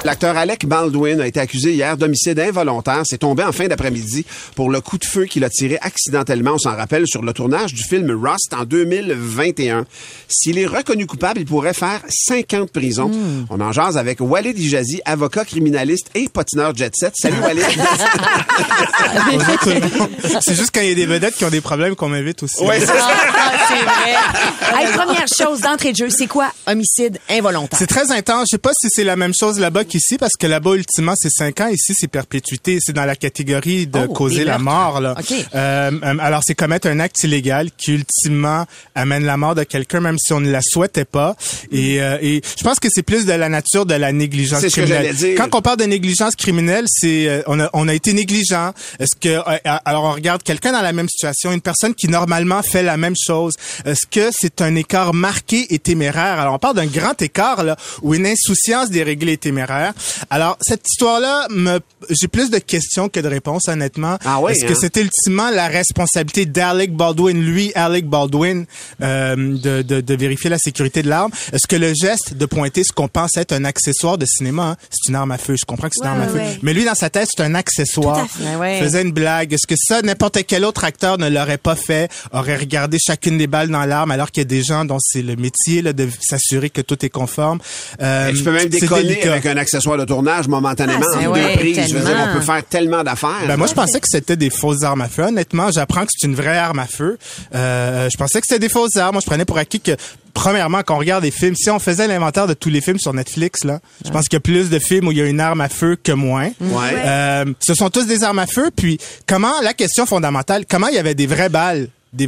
L'acteur 0.03 0.36
Alec 0.38 0.65
Baldwin 0.65 1.22
a 1.22 1.27
été 1.27 1.39
accusé 1.39 1.74
hier 1.74 1.98
d'homicide 1.98 2.39
involontaire. 2.39 3.01
C'est 3.05 3.20
tombé 3.20 3.43
en 3.43 3.51
fin 3.51 3.67
d'après-midi 3.67 4.25
pour 4.55 4.70
le 4.70 4.81
coup 4.81 4.98
de 4.98 5.05
feu 5.05 5.25
qu'il 5.25 5.43
a 5.43 5.50
tiré 5.50 5.77
accidentellement, 5.81 6.53
on 6.53 6.58
s'en 6.58 6.75
rappelle, 6.75 7.08
sur 7.08 7.22
le 7.22 7.34
tournage 7.34 7.74
du 7.74 7.84
film 7.84 8.10
Rust 8.12 8.53
en 8.53 8.65
2021. 8.65 9.86
S'il 10.27 10.58
est 10.58 10.65
reconnu 10.65 11.05
coupable, 11.05 11.41
il 11.41 11.46
pourrait 11.46 11.74
faire 11.74 12.01
5 12.10 12.53
ans 12.53 12.65
de 12.65 12.70
prison. 12.70 13.12
On 13.50 13.60
en 13.60 13.72
jase 13.72 13.98
avec 13.98 14.20
Walid 14.20 14.58
Ijazi, 14.58 15.01
avocat 15.05 15.46
criminaliste 15.46 16.10
et 16.15 16.29
patineur 16.29 16.75
jet 16.75 16.93
set. 16.96 17.13
Salut 17.15 17.39
Walid. 17.41 17.63
C'est 20.41 20.55
juste 20.55 20.72
quand 20.74 20.81
il 20.81 20.89
y 20.89 20.91
a 20.91 20.96
des 20.96 21.05
vedettes 21.05 21.36
qui 21.36 21.46
ont 21.46 21.50
des 21.50 21.62
problèmes 21.62 21.96
qu'on 21.96 22.10
m'invite 22.10 22.43
aussi. 22.43 22.63
Ouais, 22.63 22.79
c'est 22.79 22.86
ça. 22.86 23.10
Ah, 23.36 23.51
vrai. 23.84 24.81
Hey, 24.81 24.91
première 24.93 25.25
chose 25.27 25.62
d'entrée 25.62 25.91
de 25.91 25.98
jeu, 25.98 26.10
c'est 26.10 26.27
quoi? 26.27 26.51
Homicide 26.67 27.20
involontaire? 27.29 27.79
Très 27.91 28.12
intense. 28.12 28.48
Je 28.50 28.55
sais 28.55 28.57
pas 28.57 28.71
si 28.79 28.88
c'est 28.89 29.03
la 29.03 29.17
même 29.17 29.33
chose 29.38 29.60
là-bas 29.60 29.83
qu'ici, 29.83 30.17
parce 30.17 30.33
que 30.39 30.48
là-bas, 30.48 30.75
ultimement, 30.75 31.13
c'est 31.15 31.29
5 31.29 31.60
ans. 31.60 31.67
Ici, 31.67 31.93
c'est 31.93 32.07
perpétuité. 32.07 32.77
C'est 32.79 32.93
dans 32.93 33.03
la 33.05 33.17
catégorie 33.17 33.86
de 33.86 34.05
Oh, 34.07 34.13
causer 34.13 34.45
la 34.45 34.57
mort. 34.57 35.01
Là. 35.01 35.15
OK. 35.19 35.31
Euh, 35.53 35.91
euh, 36.01 36.15
alors, 36.19 36.41
c'est 36.45 36.55
commettre 36.55 36.88
un 36.88 37.00
acte 37.01 37.21
illégal 37.24 37.69
qui, 37.77 37.91
ultimement, 37.95 38.65
amène 38.95 39.25
la 39.25 39.36
mort 39.36 39.55
de 39.55 39.63
quelqu'un, 39.63 40.00
même 40.00 40.17
si 40.17 40.31
on 40.31 40.39
ne 40.39 40.50
la 40.50 40.62
souhaitait 40.62 41.03
pas. 41.03 41.36
Et, 41.71 42.01
euh, 42.01 42.17
et 42.21 42.41
je 42.57 42.63
pense 42.63 42.79
que 42.79 42.88
c'est 42.89 43.03
plus 43.03 43.25
de 43.25 43.33
la 43.33 43.50
nature 43.50 43.86
de 43.86 43.93
la 43.95 44.13
négligence 44.13 44.62
C'est 44.62 44.69
ce 44.69 44.75
que 44.77 44.81
criminelle. 44.86 45.15
dire. 45.15 45.36
Quand 45.38 45.53
on 45.53 45.62
parle 45.62 45.77
de 45.77 45.83
négligence 45.83 46.36
criminelle, 46.38 46.86
c'est 46.88 47.27
euh, 47.27 47.41
on, 47.48 47.60
a, 47.60 47.69
on 47.74 47.89
a 47.89 47.93
été 47.93 48.13
négligent. 48.13 48.71
Est-ce 49.00 49.17
que 49.19 49.27
euh, 49.29 49.57
alors 49.86 50.05
on 50.05 50.13
regarde 50.13 50.43
quelqu'un 50.43 50.71
dans 50.71 50.81
la 50.81 50.93
même 50.93 51.10
situation, 51.10 51.51
une 51.51 51.60
personne 51.62 51.93
qui 51.93 52.07
normalement 52.07 52.62
fait 52.63 52.83
la 52.83 52.95
même 52.95 53.15
chose. 53.21 53.53
Est-ce 53.83 54.05
que 54.10 54.29
c'est 54.31 54.62
un 54.62 54.75
écart 54.75 55.13
marqué 55.13 55.74
et 55.74 55.79
téméraire? 55.79 56.39
Alors 56.39 56.53
on 56.55 56.60
parle 56.60 56.77
d'un 56.77 56.86
grand 56.88 57.21
écart 57.21 57.63
là 57.63 57.75
où 58.02 58.14
une 58.16 58.26
insouciance 58.26 58.90
déréglée 58.90 59.34
est 59.34 59.42
téméraire. 59.42 59.94
Alors 60.30 60.58
cette 60.62 60.84
histoire-là, 60.90 61.48
me 61.50 61.80
j'ai 62.10 62.28
plus 62.28 62.50
de 62.50 62.58
questions 62.58 63.10
que 63.10 63.20
de 63.20 63.28
réponses 63.28 63.68
honnêtement. 63.68 64.18
Ah 64.26 64.40
oui, 64.42 64.52
Est-ce 64.54 64.66
que 64.66 64.74
hein? 64.74 64.78
c'est 64.80 64.96
ultimement 64.98 65.50
la 65.52 65.68
responsabilité 65.68 66.46
d'Alec 66.46 66.96
Baldwin, 66.96 67.40
lui 67.42 67.72
Alec 67.76 68.08
Baldwin, 68.08 68.66
euh, 69.02 69.36
de, 69.36 69.82
de, 69.82 70.02
de 70.02 70.16
vérifier 70.16 70.50
la 70.50 70.58
sécurité 70.58 71.04
de 71.04 71.10
l'arme 71.10 71.32
Est-ce 71.54 71.68
que 71.68 71.76
le 71.76 71.94
geste 71.94 72.34
de 72.34 72.46
pointer 72.46 72.84
ce 72.84 72.92
qu'on 72.92 73.08
pense 73.08 73.38
être 73.38 73.52
un 73.52 73.66
accessoire 73.66 74.18
de 74.18 74.26
cinéma, 74.26 74.64
hein, 74.72 74.78
c'est 74.90 75.10
une 75.10 75.16
arme 75.16 75.32
à 75.32 75.38
feu. 75.38 75.56
Je 75.60 75.66
comprends 75.66 75.88
que 75.90 75.96
c'est 75.96 76.06
une 76.06 76.12
Ouais, 76.12 76.18
arme 76.18 76.22
à 76.24 76.28
feu, 76.28 76.38
ouais, 76.40 76.60
mais 76.64 76.74
lui 76.74 76.84
dans 76.86 76.96
sa 76.96 77.10
tête 77.10 77.30
c'est 77.36 77.44
un 77.44 77.56
accessoire. 77.56 78.18
Tout 78.18 78.26
à 78.26 78.28
fait. 78.28 78.56
Ouais. 78.56 78.80
Faisait 78.82 79.02
une 79.02 79.12
blague. 79.12 79.54
Est-ce 79.54 79.68
que 79.68 79.76
ça 79.78 80.02
n'importe 80.02 80.40
quel 80.48 80.66
autre 80.66 80.84
acteur 80.84 81.18
ne 81.18 81.30
l'aurait 81.30 81.58
pas 81.58 81.76
fait, 81.76 82.10
aurait 82.32 82.58
regardé 82.58 82.98
chacune 83.00 83.38
des 83.38 83.48
balles 83.48 83.70
dans 83.70 83.86
l'arme 83.86 84.12
alors 84.12 84.32
qu'il 84.32 84.42
y 84.42 84.46
a 84.46 84.50
des 84.50 84.64
gens 84.64 84.86
dont 84.86 84.98
c'est 85.00 85.22
le 85.22 85.36
métier 85.36 85.82
là, 85.82 85.94
de 85.94 86.08
s'assurer 86.22 86.70
que 86.70 86.82
tout 86.82 87.06
est 87.06 87.10
conforme? 87.10 87.60
Euh, 88.01 88.32
tu 88.34 88.44
peux 88.44 88.51
même 88.51 88.68
délicat. 88.70 89.32
avec 89.32 89.46
un 89.46 89.58
accessoire 89.58 89.98
de 89.98 90.06
tournage 90.06 90.48
momentanément 90.48 91.06
Ah, 91.16 91.30
en 91.30 91.32
ouais, 91.34 91.54
deux 91.54 91.60
prises. 91.60 91.75
Je 91.90 91.94
veux 91.96 92.00
dire, 92.00 92.10
tellement. 92.16 92.25
on 92.32 92.34
peut 92.38 92.42
faire 92.46 92.63
tellement 92.66 93.04
d'affaires. 93.04 93.48
Ben 93.48 93.58
moi 93.58 93.68
je 93.68 93.74
pensais 93.74 94.00
que 94.00 94.08
c'était 94.10 94.36
des 94.36 94.50
fausses 94.50 94.84
armes 94.84 95.01
à 95.01 95.08
feu. 95.08 95.24
Honnêtement, 95.24 95.72
j'apprends 95.72 96.01
que 96.01 96.12
c'est 96.16 96.28
une 96.28 96.36
vraie 96.36 96.58
arme 96.58 96.80
à 96.80 96.88
feu. 96.88 97.18
Euh, 97.56 98.10
je 98.12 98.18
pensais 98.18 98.40
que 98.42 98.48
c'était 98.48 98.60
des 98.60 98.70
fausses 98.70 98.98
armes. 98.98 99.13
Moi 99.16 99.22
je 99.22 99.28
prenais 99.28 99.46
pour 99.46 99.58
acquis 99.58 99.80
que 99.80 99.92
premièrement 100.34 100.82
quand 100.84 100.96
on 100.96 101.00
regarde 101.00 101.24
des 101.24 101.32
films, 101.32 101.56
si 101.56 101.70
on 101.70 101.80
faisait 101.80 102.08
l'inventaire 102.08 102.48
de 102.48 102.54
tous 102.54 102.70
les 102.70 102.82
films 102.82 103.00
sur 103.00 103.13
Netflix 103.13 103.63
là, 103.66 103.80
je 104.06 104.10
pense 104.12 104.25
qu'il 104.28 104.36
y 104.36 104.38
a 104.38 104.42
plus 104.42 104.70
de 104.70 104.80
films 104.80 105.08
où 105.08 105.12
il 105.12 105.18
y 105.18 105.22
a 105.22 105.25
une 105.25 105.40
arme 105.42 105.62
à 105.62 105.70
feu 105.70 105.98
que 106.01 106.12
moins. 106.12 106.50
Ouais. 106.62 106.94
Euh, 107.06 107.46
ce 107.60 107.74
sont 107.74 107.90
tous 107.90 108.06
des 108.08 108.24
armes 108.24 108.40
à 108.40 108.48
feu. 108.48 108.70
Puis 108.75 108.98
comment 109.28 109.54
la 109.62 109.74
question 109.74 110.06
fondamentale, 110.06 110.66
comment 110.70 110.88
il 110.88 110.96
y 110.96 111.00
avait 111.00 111.16
des 111.16 111.28
vraies 111.28 111.50
balles, 111.50 111.90
des 112.13 112.25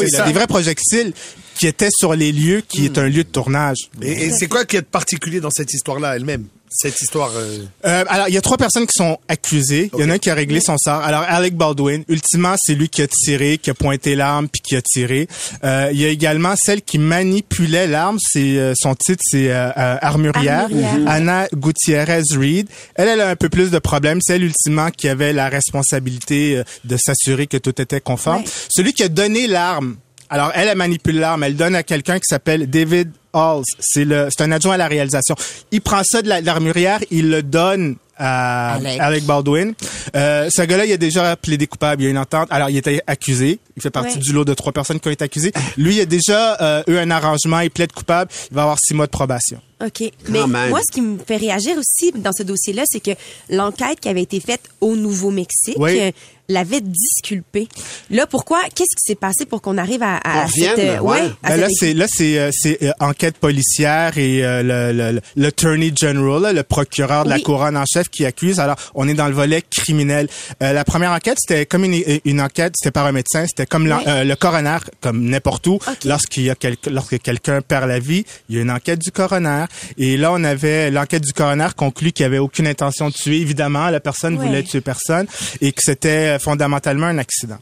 c'est 0.00 0.16
ça. 0.16 0.26
des 0.26 0.32
vrais 0.32 0.46
projectiles 0.46 1.12
qui 1.54 1.66
étaient 1.66 1.90
sur 1.90 2.14
les 2.14 2.32
lieux 2.32 2.62
qui 2.66 2.86
est 2.86 2.98
un 2.98 3.08
lieu 3.08 3.24
de 3.24 3.28
tournage. 3.28 3.90
Et, 4.02 4.26
et 4.26 4.30
c'est 4.32 4.48
quoi 4.48 4.64
qui 4.64 4.76
est 4.76 4.82
particulier 4.82 5.40
dans 5.40 5.50
cette 5.50 5.72
histoire-là 5.72 6.16
elle-même? 6.16 6.46
Cette 6.72 7.00
histoire. 7.02 7.32
euh, 7.34 7.58
Euh, 7.84 8.04
alors, 8.08 8.28
il 8.28 8.34
y 8.34 8.38
a 8.38 8.40
trois 8.40 8.56
personnes 8.56 8.86
qui 8.86 8.94
sont 8.96 9.18
accusées. 9.26 9.90
Il 9.92 10.00
y 10.00 10.04
en 10.04 10.10
a 10.10 10.14
un 10.14 10.18
qui 10.18 10.30
a 10.30 10.34
réglé 10.34 10.60
son 10.60 10.78
sort. 10.78 11.02
Alors, 11.02 11.22
Alec 11.26 11.56
Baldwin, 11.56 12.04
ultimement, 12.08 12.54
c'est 12.56 12.76
lui 12.76 12.88
qui 12.88 13.02
a 13.02 13.08
tiré, 13.08 13.58
qui 13.58 13.70
a 13.70 13.74
pointé 13.74 14.14
l'arme, 14.14 14.48
puis 14.48 14.62
qui 14.62 14.76
a 14.76 14.82
tiré. 14.82 15.26
Euh, 15.64 15.90
il 15.92 16.00
y 16.00 16.04
a 16.04 16.08
également 16.08 16.54
celle 16.56 16.82
qui 16.82 16.98
manipulait 16.98 17.88
l'arme. 17.88 18.18
C'est 18.20 18.56
euh, 18.56 18.74
son 18.76 18.94
titre, 18.94 19.22
c'est 19.26 19.50
euh, 19.50 19.70
euh, 19.76 19.96
armurière. 20.00 20.62
Armurière. 20.66 20.96
Anna 21.08 21.48
Gutiérrez 21.52 22.22
Reed. 22.38 22.68
Elle, 22.94 23.08
elle 23.08 23.20
a 23.20 23.30
un 23.30 23.36
peu 23.36 23.48
plus 23.48 23.70
de 23.72 23.78
problèmes. 23.80 24.20
C'est 24.22 24.36
elle, 24.36 24.44
ultimement, 24.44 24.90
qui 24.90 25.08
avait 25.08 25.32
la 25.32 25.48
responsabilité 25.48 26.58
euh, 26.58 26.62
de 26.84 26.96
s'assurer 26.96 27.48
que 27.48 27.56
tout 27.56 27.82
était 27.82 28.00
conforme. 28.00 28.42
Ouais. 28.42 28.48
Celui 28.72 28.92
qui 28.92 29.02
a 29.02 29.08
donné 29.08 29.48
l'arme, 29.48 29.96
alors 30.28 30.52
elle, 30.54 30.68
elle 30.68 30.76
manipule 30.78 31.18
l'arme. 31.18 31.42
Elle 31.42 31.56
donne 31.56 31.74
à 31.74 31.82
quelqu'un 31.82 32.18
qui 32.18 32.26
s'appelle 32.28 32.70
David 32.70 33.10
Halls. 33.32 33.62
C'est 33.78 34.04
le, 34.04 34.28
c'est 34.30 34.42
un 34.42 34.52
adjoint 34.52 34.74
à 34.74 34.78
la 34.78 34.88
réalisation. 34.88 35.34
Il 35.70 35.80
prend 35.80 36.02
ça 36.04 36.22
de 36.22 36.28
la- 36.28 36.40
de 36.40 36.46
l'armurière, 36.46 37.00
il 37.10 37.30
le 37.30 37.42
donne 37.42 37.96
à 38.22 38.74
Alec. 38.74 39.00
Alec, 39.00 39.24
Baldwin. 39.24 39.72
Euh, 40.14 40.50
ce 40.54 40.60
gars-là, 40.62 40.84
il 40.84 40.92
a 40.92 40.98
déjà 40.98 41.36
plaidé 41.36 41.66
coupable. 41.66 42.02
Il 42.02 42.04
y 42.04 42.08
a 42.08 42.10
une 42.10 42.18
entente. 42.18 42.48
Alors, 42.50 42.68
il 42.68 42.76
était 42.76 43.00
accusé. 43.06 43.58
Il 43.78 43.82
fait 43.82 43.88
partie 43.90 44.16
Ouais. 44.18 44.22
du 44.22 44.32
lot 44.34 44.44
de 44.44 44.52
trois 44.52 44.72
personnes 44.72 45.00
qui 45.00 45.08
ont 45.08 45.10
été 45.10 45.24
accusées. 45.24 45.52
Lui, 45.78 45.94
il 45.96 46.00
a 46.02 46.04
déjà 46.04 46.60
euh, 46.60 46.82
eu 46.86 46.96
un 46.98 47.10
arrangement. 47.10 47.60
Il 47.60 47.70
plaide 47.70 47.92
coupable. 47.92 48.30
Il 48.50 48.54
va 48.56 48.62
avoir 48.62 48.76
six 48.78 48.92
mois 48.92 49.06
de 49.06 49.10
probation. 49.10 49.58
OK. 49.82 50.02
Mais 50.28 50.46
même. 50.46 50.68
moi, 50.68 50.80
ce 50.86 50.92
qui 50.92 51.00
me 51.00 51.16
fait 51.26 51.38
réagir 51.38 51.74
aussi 51.78 52.12
dans 52.14 52.32
ce 52.32 52.42
dossier-là, 52.42 52.82
c'est 52.86 53.00
que 53.00 53.12
l'enquête 53.48 53.98
qui 54.00 54.10
avait 54.10 54.20
été 54.22 54.38
faite 54.38 54.64
au 54.82 54.94
Nouveau-Mexique, 54.96 55.76
Oui. 55.78 56.12
L'avait 56.50 56.80
disculpé. 56.80 57.68
Là, 58.10 58.26
pourquoi? 58.26 58.60
Qu'est-ce 58.74 58.96
qui 58.96 59.04
s'est 59.06 59.14
passé 59.14 59.46
pour 59.46 59.62
qu'on 59.62 59.78
arrive 59.78 60.02
à, 60.02 60.16
à 60.18 60.44
On 60.44 60.48
cette... 60.48 60.78
euh, 60.78 60.98
ouais. 61.00 61.20
à 61.42 61.50
Ben 61.50 61.60
là, 61.60 61.66
c'est 61.70 61.94
là, 61.94 62.06
c'est 62.08 62.38
euh, 62.38 62.50
c'est 62.52 62.82
euh, 62.82 62.90
enquête 63.00 63.36
policière 63.38 64.16
et 64.18 64.44
euh, 64.44 64.62
le- 64.62 64.92
le- 64.96 65.12
le- 65.12 65.20
l'attorney 65.36 65.92
general, 65.98 66.42
là, 66.42 66.52
le 66.52 66.62
procureur 66.62 67.24
de 67.24 67.30
la 67.30 67.36
Oui. 67.36 67.42
couronne 67.42 67.76
en 67.76 67.84
chef 67.86 68.08
qui 68.08 68.24
accuse. 68.26 68.58
Alors, 68.60 68.76
on 68.94 69.08
est 69.08 69.14
dans 69.14 69.28
le 69.28 69.34
volet 69.34 69.62
criminel. 69.62 70.28
Euh, 70.62 70.72
la 70.72 70.84
première 70.84 71.12
enquête, 71.12 71.38
c'était 71.40 71.66
comme 71.66 71.84
une, 71.84 72.02
une 72.24 72.40
enquête, 72.40 72.74
c'était 72.76 72.90
par 72.90 73.06
un 73.06 73.12
médecin, 73.12 73.46
c'était 73.46 73.66
comme 73.66 73.86
Ouais. 73.90 73.94
euh, 74.06 74.24
le 74.24 74.36
coroner, 74.36 74.78
comme 75.00 75.24
n'importe 75.24 75.66
où. 75.66 75.78
Lorsqu'il 76.04 76.44
y 76.44 76.50
a 76.50 76.54
quel- 76.54 76.76
lorsque 76.90 77.18
quelqu'un 77.20 77.60
perd 77.62 77.88
la 77.88 77.98
vie, 77.98 78.24
il 78.48 78.56
y 78.56 78.58
a 78.58 78.62
une 78.62 78.70
enquête 78.70 78.98
du 78.98 79.10
coroner. 79.10 79.64
Et 79.98 80.16
là, 80.16 80.32
on 80.32 80.42
avait 80.44 80.90
l'enquête 80.90 81.22
du 81.22 81.32
coroner 81.32 81.68
conclut 81.76 82.12
qu'il 82.12 82.24
y 82.24 82.26
avait 82.26 82.38
aucune 82.38 82.66
intention 82.66 83.08
de 83.08 83.14
tuer. 83.14 83.40
Évidemment, 83.40 83.88
la 83.90 84.00
personne 84.00 84.36
Ouais. 84.36 84.46
voulait 84.46 84.62
tuer 84.62 84.80
personne 84.80 85.26
et 85.60 85.72
que 85.72 85.80
c'était 85.82 86.36
euh, 86.36 86.38
fondamentalement 86.40 87.06
un 87.06 87.18
accident. 87.18 87.58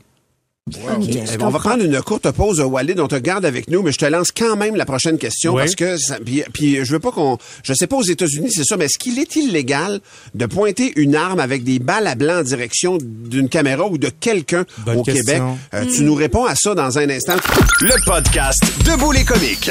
Je 0.73 1.19
Eh 1.19 1.43
on 1.43 1.49
va 1.51 1.59
prendre 1.59 1.83
une 1.85 2.01
courte 2.03 2.31
pause, 2.33 2.61
Walid. 2.61 2.99
On 3.01 3.09
te 3.09 3.17
garde 3.17 3.45
avec 3.45 3.69
nous, 3.71 3.83
mais 3.83 3.93
je 3.93 3.99
te 3.99 4.05
lance 4.07 4.31
quand 4.37 4.57
même 4.57 4.77
la 4.77 4.85
prochaine 4.85 5.19
question 5.19 5.55
Oui. 5.55 5.63
parce 5.63 5.75
que 5.75 5.97
ça, 5.97 6.19
puis, 6.25 6.43
puis 6.53 6.85
je 6.85 6.93
veux 6.93 6.99
pas 6.99 7.11
qu'on, 7.13 7.39
je 7.63 7.73
sais 7.75 7.87
pas 7.87 7.97
aux 7.97 8.03
États-Unis, 8.03 8.51
c'est 8.53 8.65
ça, 8.65 8.77
mais 8.77 8.87
est-ce 8.87 8.99
qu'il 8.99 9.19
est 9.19 9.37
illégal 9.37 10.01
de 10.35 10.47
pointer 10.47 10.93
une 10.97 11.15
arme 11.17 11.41
avec 11.41 11.65
des 11.65 11.79
balles 11.79 12.07
à 12.07 12.15
blanc 12.15 12.41
en 12.41 12.43
direction 12.43 12.99
d'une 13.01 13.49
caméra 13.49 13.87
ou 13.87 13.99
de 13.99 14.09
quelqu'un 14.09 14.65
au 14.87 15.03
question. 15.03 15.13
Québec? 15.15 15.43
Euh, 15.75 15.85
Tu 15.95 16.03
nous 16.03 16.15
réponds 16.15 16.45
à 16.45 16.55
ça 16.55 16.75
dans 16.75 16.99
un 16.99 17.09
instant. 17.11 17.37
Le 17.81 17.95
podcast 18.05 18.61
Debout 18.85 19.13
les 19.13 19.25
comiques. 19.25 19.71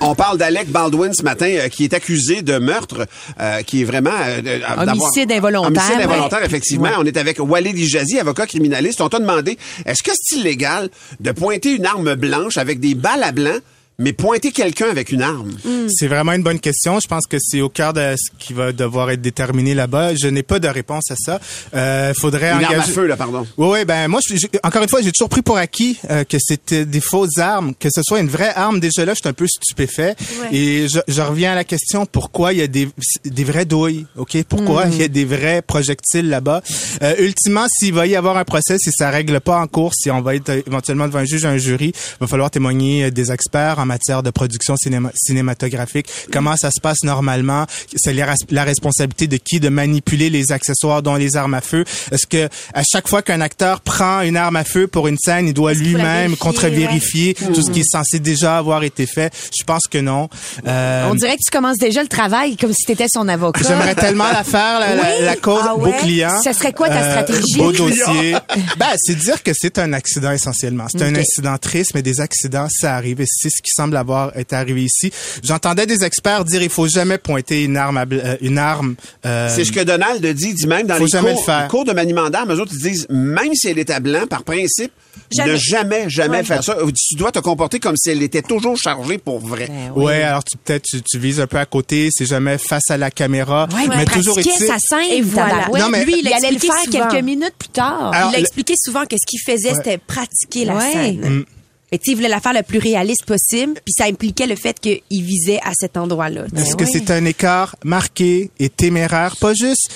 On 0.00 0.14
parle 0.14 0.38
d'Alec 0.38 0.68
Baldwin 0.70 1.12
ce 1.14 1.22
matin, 1.22 1.46
euh, 1.48 1.68
qui 1.68 1.84
est 1.84 1.94
accusé 1.94 2.42
de 2.42 2.58
meurtre, 2.58 3.06
euh, 3.40 3.62
qui 3.62 3.82
est 3.82 3.84
vraiment 3.84 4.10
euh, 4.26 4.40
de- 4.42 4.90
Homicide 4.90 5.32
involontaire. 5.32 5.68
Homicide 5.82 6.00
involontaire, 6.02 6.38
Ouais. 6.40 6.46
effectivement. 6.46 6.84
Ouais. 6.88 6.94
On 6.98 7.04
est 7.04 7.16
avec 7.16 7.38
Walid 7.38 7.78
Ijazi, 7.78 8.18
avocat 8.18 8.46
criminaliste. 8.46 9.00
On 9.00 9.08
t'a 9.08 9.18
demandé, 9.18 9.56
est-ce 9.84 10.02
que 10.02 10.10
c'est 10.14 10.25
illégal 10.32 10.90
de 11.20 11.32
pointer 11.32 11.74
une 11.74 11.86
arme 11.86 12.14
blanche 12.14 12.58
avec 12.58 12.80
des 12.80 12.94
balles 12.94 13.22
à 13.22 13.32
blanc, 13.32 13.58
mais 13.98 14.12
pointer 14.12 14.52
quelqu'un 14.52 14.88
avec 14.90 15.10
une 15.12 15.22
arme? 15.22 15.52
C'est 15.88 16.06
vraiment 16.08 16.32
une 16.32 16.42
bonne 16.42 16.60
question. 16.60 17.00
Je 17.00 17.06
pense 17.08 17.26
que 17.26 17.38
c'est 17.40 17.60
au 17.60 17.68
cœur 17.68 17.92
de 17.92 18.14
ce 18.16 18.30
qui 18.38 18.52
va 18.52 18.72
devoir 18.72 19.10
être 19.10 19.22
déterminé 19.22 19.74
là-bas. 19.74 20.14
Je 20.14 20.28
n'ai 20.28 20.42
pas 20.42 20.58
de 20.58 20.68
réponse 20.68 21.10
à 21.10 21.16
ça. 21.16 21.40
Euh, 21.74 22.12
faudrait 22.14 22.48
Une 22.52 22.64
arme 22.64 22.74
engager... 22.74 22.90
à 22.90 22.94
feu, 22.94 23.06
là, 23.06 23.16
pardon. 23.16 23.46
Oui, 23.56 23.68
oui, 23.72 23.84
ben 23.84 24.08
moi, 24.08 24.20
je- 24.28 24.46
encore 24.62 24.82
une 24.82 24.88
fois, 24.88 25.00
j'ai 25.02 25.12
toujours 25.12 25.28
pris 25.28 25.42
pour 25.42 25.56
acquis 25.56 25.98
euh, 26.10 26.24
que 26.24 26.36
c'était 26.38 26.84
des 26.84 27.00
fausses 27.00 27.38
armes, 27.38 27.74
que 27.78 27.88
ce 27.90 28.02
soit 28.02 28.20
une 28.20 28.28
vraie 28.28 28.52
arme. 28.54 28.80
Déjà 28.80 29.04
là, 29.04 29.12
je 29.14 29.20
suis 29.20 29.28
un 29.28 29.32
peu 29.32 29.46
stupéfait. 29.46 30.14
Ouais. 30.42 30.54
Et 30.56 30.88
je, 30.88 30.98
je 31.08 31.22
reviens 31.22 31.52
à 31.52 31.54
la 31.54 31.64
question 31.64 32.06
pourquoi 32.06 32.52
il 32.52 32.58
y 32.58 32.62
a 32.62 32.66
des, 32.66 32.88
des 33.24 33.44
vraies 33.44 33.64
douilles, 33.64 34.06
ok? 34.16 34.42
Pourquoi 34.48 34.86
il 34.86 34.98
y 34.98 35.02
a 35.04 35.08
des 35.08 35.24
vrais 35.24 35.62
projectiles 35.62 36.28
là-bas? 36.28 36.62
Euh, 37.02 37.14
Ultimement, 37.18 37.66
s'il 37.68 37.94
va 37.94 38.06
y 38.06 38.14
avoir 38.16 38.36
un 38.36 38.44
procès, 38.44 38.76
si 38.78 38.90
ça 38.92 39.10
règle 39.10 39.40
pas 39.40 39.58
en 39.58 39.66
cours, 39.66 39.94
si 39.94 40.10
on 40.10 40.20
va 40.20 40.34
être 40.34 40.48
euh, 40.50 40.62
éventuellement 40.66 41.06
devant 41.06 41.20
un 41.20 41.24
juge, 41.24 41.44
un 41.46 41.56
jury, 41.58 41.92
il 41.94 42.16
va 42.20 42.26
falloir 42.26 42.50
témoigner 42.50 43.04
euh, 43.04 43.10
des 43.10 43.32
experts 43.32 43.78
en 43.78 43.85
matière 43.86 44.22
de 44.22 44.30
production 44.30 44.74
cinéma- 44.76 45.10
cinématographique. 45.16 46.06
Comment 46.32 46.56
ça 46.56 46.70
se 46.70 46.80
passe 46.80 47.02
normalement? 47.04 47.66
C'est 47.96 48.12
la, 48.12 48.26
res- 48.34 48.46
la 48.50 48.64
responsabilité 48.64 49.26
de 49.26 49.36
qui 49.36 49.60
de 49.60 49.68
manipuler 49.68 50.30
les 50.30 50.52
accessoires, 50.52 51.02
dont 51.02 51.14
les 51.16 51.36
armes 51.36 51.54
à 51.54 51.60
feu? 51.60 51.84
Est-ce 52.12 52.26
que 52.26 52.48
à 52.74 52.82
chaque 52.82 53.08
fois 53.08 53.22
qu'un 53.22 53.40
acteur 53.40 53.80
prend 53.80 54.20
une 54.22 54.36
arme 54.36 54.56
à 54.56 54.64
feu 54.64 54.86
pour 54.86 55.08
une 55.08 55.16
scène, 55.18 55.46
il 55.48 55.54
doit 55.54 55.72
lui-même 55.74 56.04
vérifier, 56.32 56.36
contre-vérifier 56.36 57.34
tout 57.34 57.62
ce 57.62 57.70
qui 57.70 57.80
est 57.80 57.90
censé 57.90 58.18
déjà 58.18 58.58
avoir 58.58 58.82
été 58.82 59.06
fait? 59.06 59.32
Je 59.58 59.64
pense 59.64 59.86
que 59.90 59.98
non. 59.98 60.28
Euh, 60.66 61.08
On 61.10 61.14
dirait 61.14 61.36
que 61.36 61.42
tu 61.44 61.50
commences 61.50 61.78
déjà 61.78 62.02
le 62.02 62.08
travail 62.08 62.56
comme 62.56 62.72
si 62.72 62.84
tu 62.84 62.92
étais 62.92 63.06
son 63.12 63.28
avocat. 63.28 63.62
J'aimerais 63.66 63.94
tellement 63.94 64.30
la 64.32 64.44
faire, 64.44 64.80
la, 64.80 64.94
Oui? 64.94 65.24
la 65.24 65.36
cause 65.36 65.62
Ah 65.62 65.74
beau 65.76 65.92
client. 66.00 66.40
Ça 66.42 66.52
serait 66.52 66.72
quoi 66.72 66.88
ta 66.88 67.02
Euh, 67.02 67.10
stratégie? 67.22 67.56
Beau 67.58 67.64
Beau 67.66 67.72
dossier. 67.72 68.32
ben, 68.78 68.86
c'est 68.96 69.14
dire 69.16 69.42
que 69.42 69.52
c'est 69.54 69.78
un 69.78 69.92
accident 69.92 70.32
essentiellement. 70.32 70.86
C'est 70.90 71.02
un 71.02 71.14
incident 71.14 71.56
triste, 71.58 71.92
mais 71.94 72.02
des 72.02 72.20
accidents, 72.20 72.66
ça 72.70 72.94
arrive. 72.94 73.20
Et 73.20 73.26
c'est 73.28 73.50
ce 73.50 73.62
qui 73.62 73.70
semble 73.76 73.96
avoir 73.96 74.36
été 74.36 74.56
arrivé 74.56 74.84
ici. 74.84 75.12
J'entendais 75.42 75.86
des 75.86 76.04
experts 76.04 76.44
dire 76.44 76.62
il 76.62 76.70
faut 76.70 76.88
jamais 76.88 77.18
pointer 77.18 77.64
une 77.64 77.76
arme, 77.76 77.96
à 77.98 78.04
euh, 78.10 78.36
une 78.40 78.58
arme. 78.58 78.94
euh, 79.24 79.48
C'est 79.54 79.64
ce 79.64 79.72
que 79.72 79.80
Donald 79.80 80.24
dit, 80.26 80.54
dit 80.54 80.66
même 80.66 80.86
dans 80.86 80.94
les 80.98 81.10
cours, 81.10 81.20
le 81.22 81.62
les 81.62 81.68
cours 81.68 81.84
de 81.84 81.92
maniement 81.92 82.30
d'armes, 82.30 82.52
eux 82.52 82.60
autres, 82.60 82.72
ils 82.74 82.82
disent, 82.82 83.06
même 83.10 83.54
si 83.54 83.68
elle 83.68 83.78
est 83.78 83.90
à 83.90 84.00
blanc, 84.00 84.26
par 84.28 84.42
principe, 84.44 84.92
Jamais. 85.30 85.52
ne 85.52 85.56
jamais, 85.56 86.04
jamais 86.10 86.38
Ouais. 86.38 86.44
faire 86.44 86.62
ça. 86.62 86.76
Tu 86.94 87.16
dois 87.16 87.32
te 87.32 87.38
comporter 87.38 87.78
comme 87.80 87.96
si 87.96 88.10
elle 88.10 88.22
était 88.22 88.42
toujours 88.42 88.76
chargée 88.76 89.18
pour 89.18 89.38
vrai. 89.40 89.68
Ouais, 89.94 90.22
alors 90.22 90.44
tu 90.44 90.56
peut-être 90.56 90.84
tu, 90.84 91.02
tu 91.02 91.18
vises 91.18 91.40
un 91.40 91.46
peu 91.46 91.58
à 91.58 91.66
côté, 91.66 92.08
c'est 92.12 92.26
jamais 92.26 92.58
face 92.58 92.90
à 92.90 92.96
la 92.96 93.10
caméra, 93.10 93.66
Ouais, 93.74 93.86
mais 93.88 93.96
mais 93.98 94.04
toujours 94.04 94.38
est-il- 94.38 94.66
sa 94.66 94.78
scène, 94.78 95.10
Et 95.10 95.22
voilà. 95.22 95.68
Non, 95.78 95.88
mais- 95.90 96.04
Lui, 96.04 96.14
il 96.18 96.26
il 96.26 96.32
allait 96.32 96.50
le 96.52 96.58
faire 96.58 96.74
souvent. 96.84 97.08
quelques 97.08 97.24
minutes 97.24 97.54
plus 97.58 97.68
tard. 97.70 98.12
Alors, 98.12 98.30
il 98.30 98.34
a 98.34 98.38
le- 98.38 98.42
expliqué 98.44 98.74
souvent 98.78 99.04
que 99.04 99.16
ce 99.16 99.26
qu'il 99.26 99.40
faisait, 99.40 99.70
Ouais. 99.70 99.74
c'était 99.76 99.98
pratiquer 99.98 100.64
la 100.64 100.74
Ouais. 100.76 100.92
scène. 100.92 101.20
Mm. 101.38 101.44
Sais, 101.92 102.00
il 102.08 102.16
voulait 102.16 102.28
la 102.28 102.40
faire 102.40 102.52
le 102.52 102.62
plus 102.62 102.78
réaliste 102.78 103.24
possible, 103.24 103.74
puis 103.84 103.94
ça 103.96 104.04
impliquait 104.04 104.46
le 104.46 104.56
fait 104.56 104.78
qu'il 104.80 105.00
visait 105.10 105.60
à 105.64 105.70
cet 105.78 105.96
endroit-là. 105.96 106.44
Est-ce 106.56 106.76
que 106.76 106.84
c'est 106.84 107.10
un 107.10 107.24
écart 107.24 107.76
marqué 107.84 108.50
et 108.58 108.68
téméraire? 108.68 109.36
Pas 109.36 109.54
juste 109.54 109.88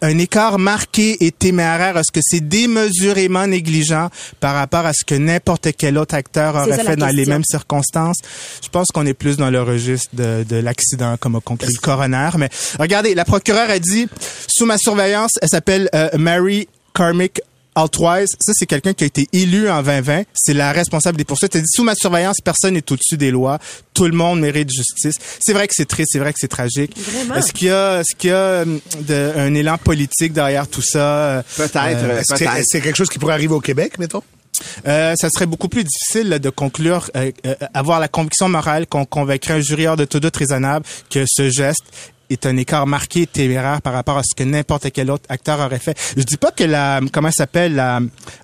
un 0.00 0.18
écart 0.18 0.58
marqué 0.58 1.24
et 1.24 1.30
téméraire. 1.30 1.98
Est-ce 1.98 2.10
que 2.10 2.20
c'est 2.22 2.40
démesurément 2.40 3.46
négligent 3.46 4.08
par 4.40 4.54
rapport 4.54 4.86
à 4.86 4.92
ce 4.92 5.04
que 5.04 5.14
n'importe 5.14 5.68
quel 5.76 5.98
autre 5.98 6.14
acteur 6.14 6.54
aurait 6.54 6.76
ça 6.76 6.84
fait 6.84 6.96
dans 6.96 7.14
les 7.14 7.26
mêmes 7.26 7.44
circonstances? 7.44 8.18
Je 8.62 8.68
pense 8.68 8.88
qu'on 8.88 9.06
est 9.06 9.14
plus 9.14 9.36
dans 9.36 9.50
le 9.50 9.62
registre 9.62 10.08
de, 10.14 10.44
de 10.48 10.56
l'accident, 10.56 11.16
comme 11.18 11.36
a 11.36 11.40
conclu 11.40 11.68
le 11.68 11.80
coroner. 11.80 12.30
Mais 12.38 12.48
regardez, 12.78 13.14
la 13.14 13.24
procureure 13.24 13.70
a 13.70 13.78
dit, 13.78 14.08
sous 14.48 14.64
ma 14.64 14.78
surveillance, 14.78 15.32
elle 15.42 15.48
s'appelle 15.48 15.90
euh, 15.94 16.08
Mary 16.16 16.66
Carmick 16.94 17.40
Altwise, 17.76 18.30
ça 18.40 18.52
c'est 18.54 18.66
quelqu'un 18.66 18.92
qui 18.94 19.04
a 19.04 19.06
été 19.06 19.28
élu 19.32 19.68
en 19.70 19.82
2020, 19.82 20.22
c'est 20.34 20.54
la 20.54 20.72
responsable 20.72 21.16
des 21.18 21.24
poursuites. 21.24 21.54
Elle 21.54 21.62
dit 21.62 21.68
sous 21.72 21.84
ma 21.84 21.94
surveillance, 21.94 22.38
personne 22.42 22.74
n'est 22.74 22.90
au-dessus 22.90 23.16
des 23.16 23.30
lois, 23.30 23.58
tout 23.94 24.06
le 24.06 24.12
monde 24.16 24.40
mérite 24.40 24.70
justice. 24.70 25.14
C'est 25.40 25.52
vrai 25.52 25.68
que 25.68 25.74
c'est 25.76 25.84
triste, 25.86 26.08
c'est 26.12 26.18
vrai 26.18 26.32
que 26.32 26.38
c'est 26.40 26.48
tragique. 26.48 26.96
Vraiment? 26.98 27.34
Est-ce 27.36 27.52
qu'il 27.52 27.68
y 27.68 27.70
a 27.70 28.00
est-ce 28.00 28.14
qu'il 28.16 28.30
y 28.30 28.32
a 28.32 28.62
hum, 28.62 28.80
de- 29.06 29.32
un 29.36 29.54
élan 29.54 29.76
politique 29.78 30.32
derrière 30.32 30.66
tout 30.66 30.82
ça? 30.82 31.44
Peut-être, 31.56 31.76
euh, 31.76 32.18
Est-ce 32.20 32.32
que 32.32 32.38
c'est- 32.38 32.62
c'est 32.64 32.80
quelque 32.80 32.96
chose 32.96 33.08
qui 33.10 33.18
pourrait 33.18 33.34
arriver 33.34 33.54
au 33.54 33.60
Québec, 33.60 33.98
mettons? 33.98 34.22
euh, 34.86 35.12
ça 35.20 35.28
serait 35.28 35.44
beaucoup 35.44 35.68
plus 35.68 35.84
difficile 35.84 36.30
là, 36.30 36.38
de 36.38 36.48
conclure, 36.48 37.10
euh, 37.14 37.30
euh, 37.44 37.54
avoir 37.74 38.00
la 38.00 38.08
conviction 38.08 38.48
morale 38.48 38.86
qu'on 38.86 39.04
convaincrait 39.04 39.52
un 39.52 39.60
jury 39.60 39.86
hors 39.86 39.96
de 39.98 40.06
tout 40.06 40.18
doute 40.18 40.34
raisonnable 40.34 40.82
que 41.10 41.24
ce 41.28 41.50
geste 41.50 41.82
est 42.30 42.46
un 42.46 42.56
écart 42.56 42.86
marqué 42.86 43.26
téméraire 43.26 43.82
par 43.82 43.92
rapport 43.92 44.18
à 44.18 44.22
ce 44.22 44.34
que 44.34 44.42
n'importe 44.44 44.90
quel 44.92 45.10
autre 45.10 45.24
acteur 45.28 45.60
aurait 45.60 45.78
fait. 45.78 45.96
Je 46.16 46.22
dis 46.22 46.36
pas 46.36 46.50
que 46.50 46.64
la 46.64 47.00
comment 47.12 47.30
s'appelle 47.30 47.74
la 47.74 48.00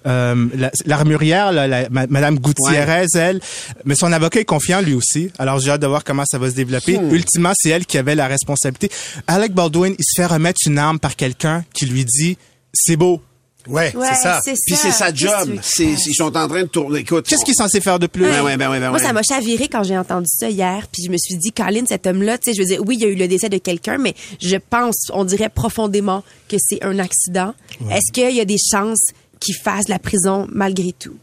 euh, 0.06 0.46
la- 0.54 0.70
l'armurière 0.86 1.52
là, 1.52 1.66
la- 1.66 1.88
ma- 1.90 2.06
madame 2.06 2.38
Gutiérrez 2.38 3.06
elle 3.14 3.40
mais 3.84 3.94
son 3.94 4.12
avocat 4.12 4.40
est 4.40 4.44
confiant 4.44 4.80
lui 4.80 4.94
aussi. 4.94 5.30
Alors 5.38 5.58
j'ai 5.60 5.70
hâte 5.70 5.80
de 5.82 5.86
voir 5.86 6.04
comment 6.04 6.24
ça 6.26 6.38
va 6.38 6.50
se 6.50 6.54
développer. 6.54 6.98
Hmm. 6.98 7.12
Ultimement, 7.14 7.52
c'est 7.54 7.70
elle 7.70 7.86
qui 7.86 7.98
avait 7.98 8.14
la 8.14 8.26
responsabilité. 8.26 8.90
Alec 9.26 9.52
Baldwin, 9.52 9.94
il 9.98 10.04
se 10.04 10.20
fait 10.20 10.26
remettre 10.26 10.60
une 10.66 10.78
arme 10.78 10.98
par 10.98 11.16
quelqu'un 11.16 11.64
qui 11.74 11.86
lui 11.86 12.04
dit 12.04 12.36
c'est 12.74 12.96
beau. 12.96 13.20
Ouais, 13.68 13.94
Ouais, 13.96 14.06
c'est 14.08 14.22
ça. 14.22 14.40
c'est 14.44 14.54
Puis 14.66 14.74
c'est 14.76 14.90
sa 14.90 15.12
job. 15.14 15.58
C'est, 15.62 15.84
ils 15.84 16.14
sont 16.14 16.36
en 16.36 16.48
train 16.48 16.62
de 16.62 16.68
tourner. 16.68 17.00
Écoute. 17.00 17.26
Qu'est-ce 17.28 17.44
qu'il 17.44 17.52
est 17.52 17.56
censé 17.56 17.80
faire 17.80 17.98
de 17.98 18.06
plus? 18.06 18.24
Ben 18.24 18.42
ouais, 18.42 18.56
ben 18.56 18.70
ouais, 18.70 18.80
ben 18.80 18.90
Moi, 18.90 18.98
ouais. 18.98 19.04
ça 19.04 19.12
m'a 19.12 19.22
chaviré 19.22 19.68
quand 19.68 19.82
j'ai 19.84 19.96
entendu 19.96 20.26
ça 20.28 20.48
hier, 20.50 20.86
puis 20.90 21.02
je 21.04 21.10
me 21.10 21.16
suis 21.16 21.36
dit, 21.36 21.52
Colin, 21.52 21.84
cet 21.86 22.06
homme-là, 22.06 22.38
tu 22.38 22.50
sais, 22.50 22.56
je 22.56 22.62
veux 22.62 22.66
dire, 22.68 22.80
oui, 22.86 22.96
il 22.96 23.02
y 23.02 23.04
a 23.04 23.08
eu 23.08 23.14
le 23.14 23.28
décès 23.28 23.48
de 23.48 23.58
quelqu'un, 23.58 23.98
mais 23.98 24.14
je 24.40 24.56
pense, 24.56 25.10
on 25.12 25.24
dirait 25.24 25.48
profondément 25.48 26.24
que 26.48 26.56
c'est 26.58 26.82
un 26.84 26.98
accident. 26.98 27.54
Est-ce 27.90 28.12
qu'il 28.12 28.34
y 28.34 28.40
a 28.40 28.44
des 28.44 28.58
chances 28.58 29.06
qu'il 29.40 29.54
fasse 29.56 29.88
la 29.88 29.98
prison 29.98 30.46
malgré 30.50 30.92
tout? 30.92 31.16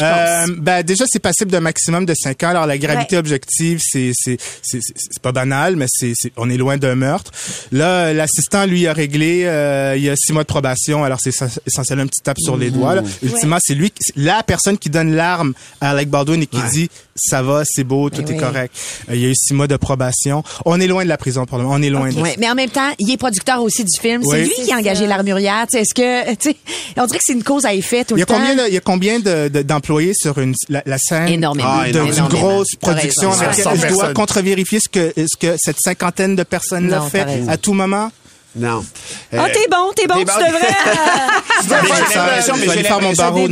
Euh, 0.00 0.46
ben 0.58 0.82
déjà 0.82 1.04
c'est 1.08 1.18
passible 1.20 1.50
d'un 1.50 1.60
maximum 1.60 2.06
de 2.06 2.14
5 2.14 2.42
ans. 2.44 2.48
Alors 2.50 2.66
la 2.66 2.78
gravité 2.78 3.16
Ouais. 3.16 3.20
objective 3.20 3.80
c'est 3.82 4.12
c'est 4.14 4.38
c'est 4.62 5.22
pas 5.22 5.32
banal 5.32 5.76
mais 5.76 5.86
c'est 5.88 6.12
c'est- 6.14 6.32
on 6.36 6.50
est 6.50 6.56
loin 6.56 6.76
d'un 6.76 6.94
meurtre. 6.94 7.30
Là 7.72 8.12
l'assistant 8.12 8.66
lui 8.66 8.86
a 8.86 8.92
réglé 8.92 9.44
euh, 9.44 9.94
il 9.96 10.02
y 10.04 10.10
a 10.10 10.16
6 10.16 10.32
mois 10.32 10.42
de 10.42 10.48
probation. 10.48 11.04
Alors 11.04 11.18
c'est 11.20 11.30
essen- 11.30 11.58
essentiellement 11.66 12.04
un 12.04 12.08
petit 12.08 12.22
tape 12.22 12.38
sur 12.40 12.56
les 12.56 12.70
doigts. 12.70 12.94
Là. 12.96 13.02
Ultimement 13.22 13.58
c'est 13.60 13.74
lui 13.74 13.90
qui- 13.90 14.12
la 14.16 14.42
personne 14.42 14.78
qui 14.78 14.90
donne 14.90 15.14
l'arme 15.14 15.54
à 15.80 15.90
Alec 15.90 16.08
Baldwin 16.10 16.42
et 16.42 16.46
qui 16.46 16.60
dit 16.72 16.90
ça 17.16 17.42
va, 17.42 17.62
c'est 17.64 17.84
beau, 17.84 18.10
tout 18.10 18.22
Eh 18.26 18.30
est 18.30 18.34
oui. 18.34 18.38
correct. 18.40 18.74
Euh, 19.08 19.14
il 19.14 19.20
y 19.20 19.26
a 19.26 19.28
eu 19.28 19.34
6 19.34 19.54
mois 19.54 19.66
de 19.66 19.76
probation. 19.76 20.42
On 20.64 20.78
est 20.80 20.86
loin 20.86 21.02
de 21.04 21.08
la 21.08 21.16
prison 21.16 21.44
pour 21.46 21.58
le 21.58 21.64
moment. 21.64 21.76
On 21.78 21.82
est 21.82 21.90
loin 21.90 22.08
de 22.10 22.20
Ouais, 22.20 22.36
mais 22.38 22.48
en 22.48 22.54
même 22.54 22.70
temps, 22.70 22.92
il 22.98 23.10
est 23.10 23.16
producteur 23.16 23.62
aussi 23.62 23.84
du 23.84 24.00
film. 24.00 24.22
C'est 24.24 24.30
Oui. 24.30 24.44
lui 24.44 24.64
qui 24.64 24.72
a 24.72 24.76
engagé 24.76 25.06
l'armurière. 25.06 25.66
Tu 25.70 25.76
sais, 25.78 25.82
Est-ce 25.82 25.94
que, 25.94 26.34
tu 26.36 26.50
sais, 26.50 26.56
on 26.96 27.06
dirait 27.06 27.18
que 27.18 27.24
c'est 27.26 27.32
une 27.32 27.42
cause 27.44 27.64
à 27.64 27.74
effet 27.74 28.04
tout 28.04 28.14
Il 28.16 28.18
y 28.18 28.20
le 28.20 28.22
a 28.24 28.26
temps. 28.26 28.34
combien 28.38 28.54
de, 28.54 28.68
il 28.68 28.74
y 28.74 28.76
a 28.76 28.80
combien 28.80 29.18
de- 29.18 29.48
de- 29.48 29.62
d'employés 29.62 30.12
sur 30.14 30.38
une 30.38 30.54
la, 30.68 30.82
la 30.86 30.98
scène? 30.98 31.28
Énormément. 31.28 31.68
Ah, 31.80 31.88
énormément. 31.88 32.28
d'une 32.28 32.38
grosse 32.38 32.74
production 32.80 33.30
raison. 33.30 33.42
avec 33.42 33.54
100 33.60 33.70
laquelle 33.72 33.88
je 33.90 33.94
dois 33.94 34.12
contre-vérifier 34.12 34.78
ce 34.80 34.88
que 34.88 35.12
ce 35.16 35.36
que 35.38 35.54
cette 35.58 35.78
cinquantaine 35.80 36.36
de 36.36 36.42
personnes 36.42 36.88
là 36.88 36.98
Non, 37.00 37.08
fait 37.10 37.26
à 37.48 37.56
tout 37.56 37.72
moment? 37.72 38.10
Non. 38.56 38.84
Ah, 39.32 39.36
Euh, 39.44 39.48
t'es 39.52 39.66
bon, 39.70 39.92
t'es 39.94 40.06
bon, 40.06 40.14
tu 40.20 40.24
devrais. 40.46 40.74
Faire 42.82 43.00
mon 43.00 43.12
barreau 43.12 43.48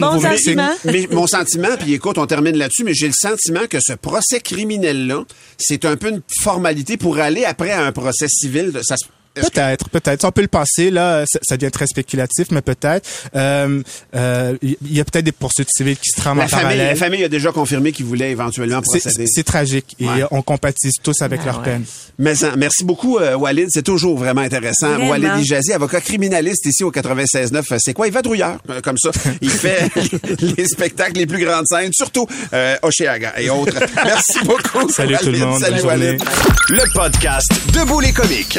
mais 0.84 1.08
mon 1.10 1.26
sentiment, 1.26 1.76
puis 1.78 1.94
écoute, 1.94 2.16
on 2.18 2.26
termine 2.26 2.56
là-dessus, 2.56 2.84
mais 2.84 2.94
j'ai 2.94 3.06
le 3.08 3.12
sentiment 3.14 3.66
que 3.68 3.78
ce 3.80 3.92
procès 3.92 4.40
criminel-là, 4.40 5.24
c'est 5.58 5.84
un 5.84 5.96
peu 5.96 6.08
une 6.08 6.22
formalité 6.40 6.96
pour 6.96 7.18
aller 7.18 7.44
après 7.44 7.70
à 7.70 7.84
un 7.84 7.92
procès 7.92 8.28
civil. 8.28 8.72
Ça 8.82 8.96
se- 8.96 9.04
Peut-être, 9.34 9.88
peut-être. 9.90 10.22
Ça, 10.22 10.28
On 10.28 10.32
peut 10.32 10.42
le 10.42 10.48
passer. 10.48 10.90
Là, 10.90 11.24
ça, 11.26 11.38
ça 11.42 11.56
devient 11.56 11.70
très 11.72 11.86
spéculatif, 11.86 12.48
mais 12.50 12.62
peut-être. 12.62 13.08
Euh, 13.34 13.82
euh, 14.14 14.56
Il 14.62 14.76
y 14.96 15.00
a 15.00 15.04
peut-être 15.04 15.24
des 15.24 15.32
poursuites 15.32 15.68
civiles 15.74 15.96
qui 15.96 16.10
se 16.10 16.20
trament 16.20 16.38
La 16.38 16.44
en 16.44 16.48
famille, 16.48 16.78
la 16.78 16.94
famille 16.94 17.24
a 17.24 17.28
déjà 17.28 17.50
confirmé 17.52 17.92
qu'ils 17.92 18.06
voulaient 18.06 18.30
éventuellement 18.30 18.80
C'est- 18.84 19.00
procéder. 19.00 19.26
C'est 19.26 19.42
tragique 19.42 19.96
et 19.98 20.06
Ouais. 20.06 20.24
on 20.30 20.42
compatise 20.42 20.94
tous 21.02 21.20
avec 21.22 21.40
Ah 21.42 21.46
leur 21.46 21.58
ouais. 21.58 21.64
peine. 21.64 21.84
Mais 22.18 22.34
ça, 22.36 22.54
merci 22.56 22.84
beaucoup, 22.84 23.18
euh, 23.18 23.34
Walid. 23.36 23.68
C'est 23.70 23.82
toujours 23.82 24.16
vraiment 24.18 24.42
intéressant. 24.42 24.88
Vraiment. 24.90 25.08
Walid 25.10 25.30
Ijazi, 25.40 25.72
avocat 25.72 26.00
criminaliste 26.00 26.66
ici 26.66 26.84
au 26.84 26.92
96.9. 26.92 27.72
Euh, 27.72 27.76
C'est 27.80 27.92
quoi? 27.92 28.06
Il 28.06 28.12
vadrouilleur, 28.12 28.58
euh, 28.70 28.80
comme 28.80 28.98
ça. 28.98 29.10
Il 29.40 29.50
fait 29.64 29.90
les, 29.96 30.52
les 30.56 30.66
spectacles 30.68 31.16
les 31.18 31.26
plus 31.26 31.44
grandes 31.44 31.66
scènes, 31.66 31.90
surtout 31.92 32.26
euh, 32.52 32.76
Oceaga 32.82 33.32
et 33.40 33.50
autres. 33.50 33.80
Merci 34.04 34.38
beaucoup. 34.44 34.88
Salut 34.90 35.16
tout 35.18 35.26
le 35.26 35.32
Walid. 35.32 35.44
monde, 35.44 35.60
Salut, 35.60 35.82
Walid. 35.82 36.22
Le 36.68 36.92
podcast 36.94 37.50
Debout 37.72 37.98
les 38.00 38.12
comiques. 38.12 38.58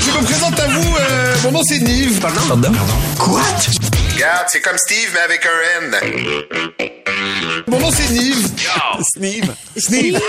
Je 0.00 0.10
me 0.18 0.24
présente 0.24 0.58
à 0.58 0.66
vous, 0.68 0.96
euh, 0.96 1.34
mon 1.44 1.52
nom 1.52 1.62
c'est 1.62 1.78
Nive. 1.78 2.20
Pardon? 2.20 2.40
Quoi? 3.18 3.42
Regarde, 4.14 4.46
c'est 4.48 4.60
comme 4.60 4.78
Steve, 4.78 5.10
mais 5.12 5.20
avec 5.20 5.46
un 5.46 5.82
N. 5.82 6.84
Mon 7.66 7.78
nom 7.78 7.90
c'est 7.90 8.10
Nive. 8.10 8.48
Sneeve. 9.14 9.54
Sneeve. 9.76 10.20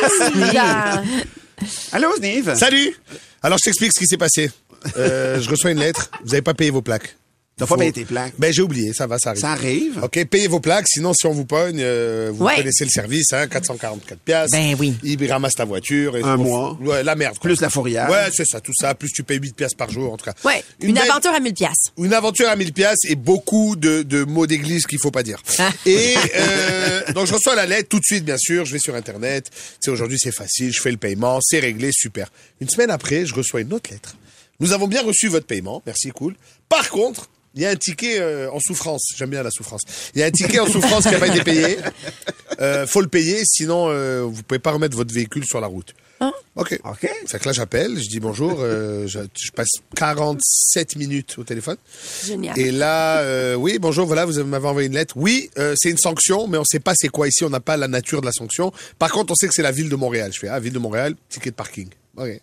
Allô, 1.92 2.16
Sneeve? 2.18 2.56
Salut. 2.56 2.96
Alors, 3.44 3.58
je 3.58 3.64
t'explique 3.66 3.94
ce 3.94 4.00
qui 4.00 4.08
s'est 4.08 4.18
passé. 4.18 4.52
Euh, 4.98 5.40
je 5.42 5.50
reçois 5.50 5.72
une 5.72 5.80
lettre. 5.80 6.10
Vous 6.24 6.30
n'avez 6.32 6.42
pas 6.42 6.54
payé 6.54 6.70
vos 6.72 6.82
plaques. 6.82 7.16
T'as 7.58 7.66
pas 7.68 7.76
Faut- 7.76 7.80
payé 7.80 7.92
tes 7.92 8.06
plaques? 8.06 8.34
Ben, 8.40 8.52
j'ai 8.52 8.64
oublié. 8.64 8.92
Ça 8.92 9.06
va, 9.06 9.20
ça 9.20 9.30
arrive. 9.32 9.42
Ça 9.42 9.52
arrive? 9.52 10.00
OK, 10.02 10.26
payez 10.26 10.48
vos 10.48 10.60
plaques. 10.60 10.88
Sinon, 10.88 11.14
si 11.14 11.28
on 11.28 11.32
vous 11.32 11.46
pogne, 11.46 11.78
euh, 11.80 12.32
vous 12.34 12.46
Ouais. 12.46 12.56
connaissez 12.56 12.86
le 12.86 12.90
service, 12.90 13.34
hein, 13.34 13.46
444 13.48 14.18
piastres. 14.20 14.58
Ben 14.58 14.76
oui. 14.80 14.96
Il 15.04 15.32
ramasse 15.32 15.54
ta 15.54 15.66
voiture. 15.66 16.18
Et 16.18 16.24
Un 16.24 16.38
mois. 16.38 16.76
Ouais, 16.82 17.04
la 17.04 17.14
merde. 17.14 17.38
quoi. 17.38 17.50
Plus 17.50 17.62
la 17.62 17.70
fourrière. 17.70 18.10
Ouais, 18.10 18.30
c'est 18.34 18.46
ça, 18.48 18.62
tout 18.62 18.72
ça. 18.76 18.96
Plus 18.96 19.10
tu 19.12 19.22
payes 19.24 19.38
8 19.40 19.56
piastres 19.56 19.78
par 19.78 19.92
jour, 19.92 20.12
en 20.12 20.18
tout 20.18 20.26
cas. 20.26 20.34
Ouais, 20.44 20.64
une, 20.82 20.96
belle- 20.96 21.12
aventure 21.12 21.34
à 21.36 21.40
1000 21.40 21.54
pièces. 21.54 21.92
Une 21.98 22.14
aventure 22.14 22.50
à 22.50 22.56
1000 22.56 22.74
piastres 22.74 23.06
et 23.10 23.16
beaucoup 23.16 23.76
de, 23.76 24.02
de 24.02 24.24
mots 24.24 24.48
d'église 24.48 24.88
qu'il 24.88 24.98
faut 25.00 25.12
pas 25.12 25.22
dire. 25.24 25.44
Et 25.86 26.16
euh, 26.36 27.12
donc 27.14 27.28
je 27.28 27.34
reçois 27.34 27.54
la 27.56 27.68
lettre 27.68 27.90
tout 27.90 28.00
de 28.00 28.06
suite, 28.06 28.26
bien 28.26 28.38
sûr. 28.40 28.66
Je 28.66 28.74
vais 28.74 28.80
sur 28.80 28.96
Internet. 28.96 29.52
Tu 29.52 29.58
sais, 29.82 29.92
aujourd'hui 29.92 30.18
c'est 30.20 30.32
facile. 30.34 30.72
Je 30.74 30.82
fais 30.82 30.92
le 30.92 30.98
paiement, 30.98 31.38
c'est 31.44 31.60
réglé, 31.60 31.92
super. 31.94 32.32
Une 32.60 32.70
semaine 32.70 32.90
après, 32.90 33.26
je 33.28 33.36
reçois 33.36 33.62
une 33.62 33.74
autre 33.74 33.92
lettre. 33.92 34.16
Nous 34.60 34.74
avons 34.74 34.88
bien 34.88 35.04
reçu 35.04 35.28
votre 35.28 35.46
paiement, 35.48 35.82
merci, 35.86 36.10
cool. 36.10 36.36
Par 36.70 36.90
contre, 36.90 37.30
il 37.56 37.62
y 37.62 37.66
a 37.66 37.70
un 37.70 37.76
ticket 37.76 38.20
euh, 38.20 38.52
en 38.52 38.60
souffrance. 38.60 39.04
J'aime 39.18 39.30
bien 39.30 39.44
la 39.44 39.52
souffrance. 39.52 39.82
Il 40.16 40.22
y 40.22 40.24
a 40.24 40.28
un 40.28 40.32
ticket 40.32 40.60
en 40.60 40.68
souffrance 40.68 41.04
qui 41.04 41.12
n'a 41.12 41.20
pas 41.20 41.28
été 41.28 41.44
payé. 41.44 41.78
Euh, 42.60 42.86
faut 42.86 43.02
le 43.02 43.08
payer, 43.08 43.42
sinon 43.44 43.88
euh, 43.90 44.22
vous 44.22 44.44
pouvez 44.44 44.60
pas 44.60 44.72
remettre 44.72 44.96
votre 44.96 45.12
véhicule 45.12 45.46
sur 45.46 45.60
la 45.62 45.68
route. 45.68 45.96
Ok. 46.56 46.80
Ok. 46.84 47.10
Fait 47.26 47.40
que 47.40 47.46
là, 47.46 47.54
j'appelle, 47.54 47.98
je 47.98 48.08
dis 48.08 48.20
bonjour, 48.20 48.58
euh, 48.60 49.08
je, 49.08 49.20
je 49.42 49.52
passe 49.52 49.70
47 49.96 50.98
minutes 50.98 51.36
au 51.40 51.44
téléphone. 51.44 51.78
Génial. 52.24 52.60
Et 52.60 52.72
là, 52.72 53.20
euh, 53.20 53.56
oui, 53.56 53.80
bonjour, 53.80 54.06
voilà, 54.06 54.26
vous 54.26 54.44
m'avez 54.44 54.68
envoyé 54.68 54.88
une 54.88 54.94
lettre. 54.94 55.16
Oui, 55.18 55.50
c'est 55.76 55.90
une 55.90 55.98
sanction, 55.98 56.48
mais 56.48 56.58
on 56.58 56.66
sait 56.66 56.80
pas 56.80 56.94
c'est 56.96 57.08
quoi 57.08 57.28
ici, 57.28 57.44
on 57.44 57.50
n'a 57.50 57.62
pas 57.62 57.78
la 57.78 57.88
nature 57.88 58.22
de 58.22 58.28
la 58.28 58.32
sanction. 58.32 58.72
Par 59.00 59.12
contre, 59.12 59.32
on 59.32 59.36
sait 59.36 59.48
que 59.48 59.54
c'est 59.54 59.64
la 59.64 59.72
ville 59.72 59.90
de 59.90 59.96
Montréal. 59.96 60.32
Je 60.34 60.40
fais, 60.40 60.48
ah, 60.50 60.60
ville 60.60 60.74
de 60.74 60.80
Montréal, 60.80 61.16
ticket 61.30 61.50
de 61.50 61.56
parking. 61.56 61.88
Ok. 62.18 62.40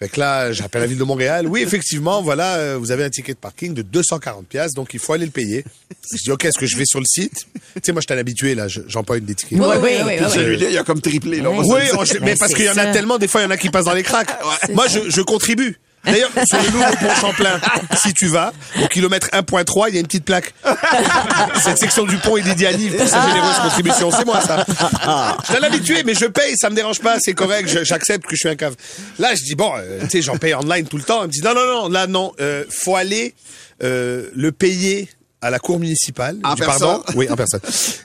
Fait 0.00 0.08
que 0.08 0.20
là, 0.20 0.52
j'appelle 0.52 0.82
la 0.82 0.86
ville 0.86 0.98
de 0.98 1.02
Montréal. 1.04 1.46
Oui, 1.48 1.60
effectivement, 1.60 2.22
voilà, 2.22 2.54
euh, 2.56 2.76
vous 2.78 2.92
avez 2.92 3.02
un 3.02 3.10
ticket 3.10 3.32
de 3.34 3.38
parking 3.38 3.74
de 3.74 3.82
240 3.82 4.46
pièces, 4.46 4.72
donc 4.72 4.94
il 4.94 5.00
faut 5.00 5.12
aller 5.12 5.24
le 5.24 5.32
payer. 5.32 5.64
Je 6.12 6.22
dis, 6.22 6.30
OK, 6.30 6.44
est-ce 6.44 6.56
que 6.56 6.66
je 6.66 6.76
vais 6.76 6.84
sur 6.86 7.00
le 7.00 7.04
site? 7.04 7.46
Tu 7.74 7.80
sais, 7.82 7.92
moi, 7.92 8.00
je 8.00 8.06
suis 8.12 8.16
un 8.16 8.20
habitué, 8.20 8.54
là, 8.54 8.68
je- 8.68 8.80
j'empoigne 8.86 9.24
des 9.24 9.34
tickets. 9.34 9.58
Oui, 9.58 9.66
oui, 9.68 9.76
oui, 9.82 9.90
oui, 10.06 10.12
oui. 10.20 10.30
Celui-là, 10.32 10.70
il 10.70 10.78
a 10.78 10.84
comme 10.84 11.00
triplé. 11.00 11.40
Là, 11.40 11.50
Oui, 11.50 11.58
on- 11.94 12.02
mais 12.02 12.20
Mais 12.20 12.36
parce 12.36 12.54
qu'il 12.54 12.64
y 12.66 12.70
en 12.70 12.76
a 12.76 12.86
tellement, 12.92 13.18
des 13.18 13.26
fois, 13.26 13.40
il 13.40 13.44
y 13.44 13.46
en 13.48 13.50
a 13.50 13.56
qui 13.56 13.70
passent 13.70 13.86
dans 13.86 13.92
les 13.94 14.04
cracks. 14.04 14.30
Moi, 14.72 14.86
je, 14.86 15.10
je 15.10 15.20
contribue. 15.20 15.76
D'ailleurs, 16.04 16.30
sur 16.46 16.62
le 16.62 16.70
nouveau 16.70 16.84
pont 17.00 17.14
Champlain, 17.20 17.60
si 18.02 18.14
tu 18.14 18.26
vas, 18.28 18.52
au 18.82 18.86
kilomètre 18.88 19.28
1.3, 19.28 19.86
il 19.88 19.94
y 19.94 19.96
a 19.98 20.00
une 20.00 20.06
petite 20.06 20.24
plaque. 20.24 20.54
Cette 21.62 21.78
section 21.78 22.04
du 22.04 22.16
pont 22.18 22.36
est 22.36 22.42
dédiée 22.42 22.68
à 22.68 22.72
Nive 22.72 22.96
pour 22.96 23.06
sa 23.08 23.26
généreuse 23.28 23.56
contribution. 23.62 24.10
C'est 24.10 24.24
moi, 24.24 24.40
ça. 24.40 24.64
Je 24.68 25.54
suis 25.54 25.64
habitué, 25.64 26.02
mais 26.04 26.14
je 26.14 26.26
paye, 26.26 26.54
ça 26.56 26.70
me 26.70 26.74
dérange 26.74 27.00
pas, 27.00 27.18
c'est 27.20 27.34
correct, 27.34 27.68
j'accepte 27.84 28.24
que 28.24 28.34
je 28.34 28.38
suis 28.38 28.48
un 28.48 28.56
cave. 28.56 28.74
Là, 29.18 29.34
je 29.34 29.44
dis, 29.44 29.54
bon, 29.54 29.72
euh, 29.76 30.00
tu 30.02 30.10
sais, 30.10 30.22
j'en 30.22 30.36
paye 30.38 30.54
online 30.54 30.86
tout 30.86 30.96
le 30.96 31.02
temps. 31.02 31.22
Il 31.22 31.26
me 31.26 31.32
dit, 31.32 31.42
non, 31.42 31.54
non, 31.54 31.66
non, 31.66 31.88
là, 31.88 32.06
non, 32.06 32.32
euh, 32.40 32.64
faut 32.70 32.96
aller 32.96 33.34
euh, 33.82 34.28
le 34.34 34.52
payer 34.52 35.08
à 35.42 35.50
la 35.50 35.58
cour 35.58 35.78
municipale. 35.78 36.38
En 36.44 36.54
dis, 36.54 36.62
Pardon? 36.62 36.98
personne? 37.00 37.16
Oui, 37.16 37.28
en 37.30 37.36
personne. 37.36 37.60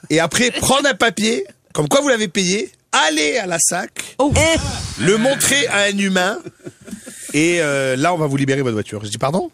Et 0.10 0.20
après, 0.20 0.52
prendre 0.52 0.88
un 0.88 0.94
papier, 0.94 1.46
comme 1.74 1.88
quoi 1.88 2.02
vous 2.02 2.10
l'avez 2.10 2.28
payé, 2.28 2.72
aller 3.08 3.38
à 3.38 3.48
la 3.48 3.58
SAC, 3.60 4.18
le 5.00 5.18
montrer 5.18 5.68
à 5.68 5.84
un 5.84 5.98
humain, 5.98 6.38
et 7.34 7.62
euh, 7.62 7.96
là, 7.96 8.14
on 8.14 8.18
va 8.18 8.28
vous 8.28 8.38
libérer 8.38 8.62
votre 8.62 8.74
voiture. 8.74 9.04
Je 9.04 9.10
dis, 9.10 9.18
pardon? 9.18 9.52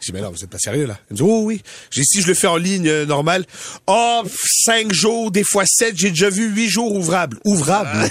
Je 0.00 0.06
dis, 0.06 0.12
mais 0.12 0.20
non, 0.20 0.30
vous 0.30 0.42
êtes 0.42 0.50
pas 0.50 0.58
sérieux, 0.58 0.86
là. 0.86 0.98
Il 1.10 1.14
me 1.14 1.16
dit, 1.16 1.22
oh 1.22 1.42
oui. 1.44 1.62
J'ai 1.90 2.00
dit, 2.02 2.06
si 2.06 2.22
je 2.22 2.26
le 2.26 2.34
fais 2.34 2.46
en 2.46 2.56
ligne 2.56 2.88
euh, 2.88 3.06
normal, 3.06 3.44
oh, 3.86 4.22
cinq 4.64 4.92
jours, 4.92 5.30
des 5.30 5.44
fois 5.44 5.64
sept, 5.66 5.96
j'ai 5.96 6.10
déjà 6.10 6.30
vu 6.30 6.48
huit 6.48 6.68
jours 6.68 6.92
ouvrables. 6.94 7.38
Ouvrables? 7.44 8.10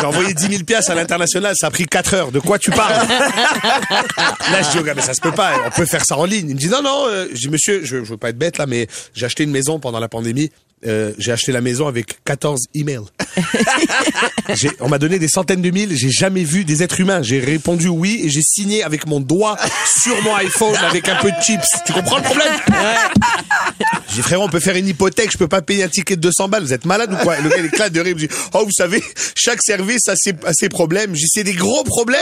j'ai 0.00 0.06
envoyé 0.06 0.34
10 0.34 0.48
000 0.48 0.64
piastres 0.64 0.90
à 0.90 0.94
l'international, 0.94 1.54
ça 1.56 1.68
a 1.68 1.70
pris 1.70 1.86
quatre 1.86 2.14
heures. 2.14 2.32
De 2.32 2.40
quoi 2.40 2.58
tu 2.58 2.70
parles? 2.70 3.06
là, 4.50 4.62
je 4.62 4.78
dis, 4.78 4.84
gars, 4.84 4.94
mais 4.94 5.02
ça 5.02 5.14
se 5.14 5.20
peut 5.20 5.32
pas, 5.32 5.54
on 5.66 5.70
peut 5.70 5.86
faire 5.86 6.04
ça 6.04 6.16
en 6.16 6.24
ligne. 6.24 6.50
Il 6.50 6.54
me 6.54 6.60
dit, 6.60 6.68
non, 6.68 6.82
non, 6.82 7.06
euh, 7.08 7.26
je 7.32 7.38
dis, 7.38 7.48
monsieur, 7.48 7.80
je, 7.84 8.04
je 8.04 8.10
veux 8.10 8.16
pas 8.16 8.30
être 8.30 8.38
bête, 8.38 8.58
là, 8.58 8.66
mais 8.66 8.88
j'ai 9.14 9.26
acheté 9.26 9.44
une 9.44 9.50
maison 9.50 9.78
pendant 9.80 10.00
la 10.00 10.08
pandémie. 10.08 10.50
Euh, 10.84 11.14
j'ai 11.18 11.32
acheté 11.32 11.52
la 11.52 11.62
maison 11.62 11.88
avec 11.88 12.22
14 12.24 12.66
emails. 12.74 13.00
On 14.80 14.88
m'a 14.88 14.98
donné 14.98 15.18
des 15.18 15.28
centaines 15.28 15.62
de 15.62 15.70
mille, 15.70 15.96
j'ai 15.96 16.10
jamais 16.10 16.44
vu 16.44 16.64
des 16.64 16.82
êtres 16.82 17.00
humains. 17.00 17.22
J'ai 17.22 17.40
répondu 17.40 17.88
oui 17.88 18.20
et 18.22 18.28
j'ai 18.28 18.42
signé 18.42 18.82
avec 18.84 19.06
mon 19.06 19.20
doigt 19.20 19.56
sur 20.02 20.20
mon 20.22 20.34
iPhone 20.36 20.76
avec 20.76 21.08
un 21.08 21.16
peu 21.16 21.30
de 21.30 21.36
chips. 21.42 21.64
Tu 21.86 21.92
comprends 21.94 22.18
le 22.18 22.22
problème? 22.22 22.52
J'ai 24.08 24.16
dit 24.16 24.22
frérot, 24.22 24.44
on 24.44 24.48
peut 24.48 24.60
faire 24.60 24.76
une 24.76 24.86
hypothèque, 24.86 25.32
je 25.32 25.38
peux 25.38 25.48
pas 25.48 25.62
payer 25.62 25.82
un 25.82 25.88
ticket 25.88 26.16
de 26.16 26.20
200 26.20 26.48
balles. 26.48 26.62
Vous 26.62 26.74
êtes 26.74 26.84
malade 26.84 27.12
ou 27.12 27.16
quoi? 27.16 27.38
Le 27.40 27.48
gars 27.48 27.56
il 27.58 27.66
éclate 27.66 27.92
de 27.92 28.00
rire, 28.00 28.14
il 28.16 28.22
me 28.22 28.28
dit 28.28 28.34
"Oh, 28.52 28.64
vous 28.64 28.72
savez, 28.72 29.02
chaque 29.34 29.62
service 29.62 30.08
a 30.08 30.14
ses, 30.14 30.34
a 30.44 30.52
ses 30.52 30.68
problèmes." 30.68 31.14
J'ai 31.14 31.22
dit 31.22 31.30
"C'est 31.32 31.44
des 31.44 31.54
gros 31.54 31.84
problèmes." 31.84 32.20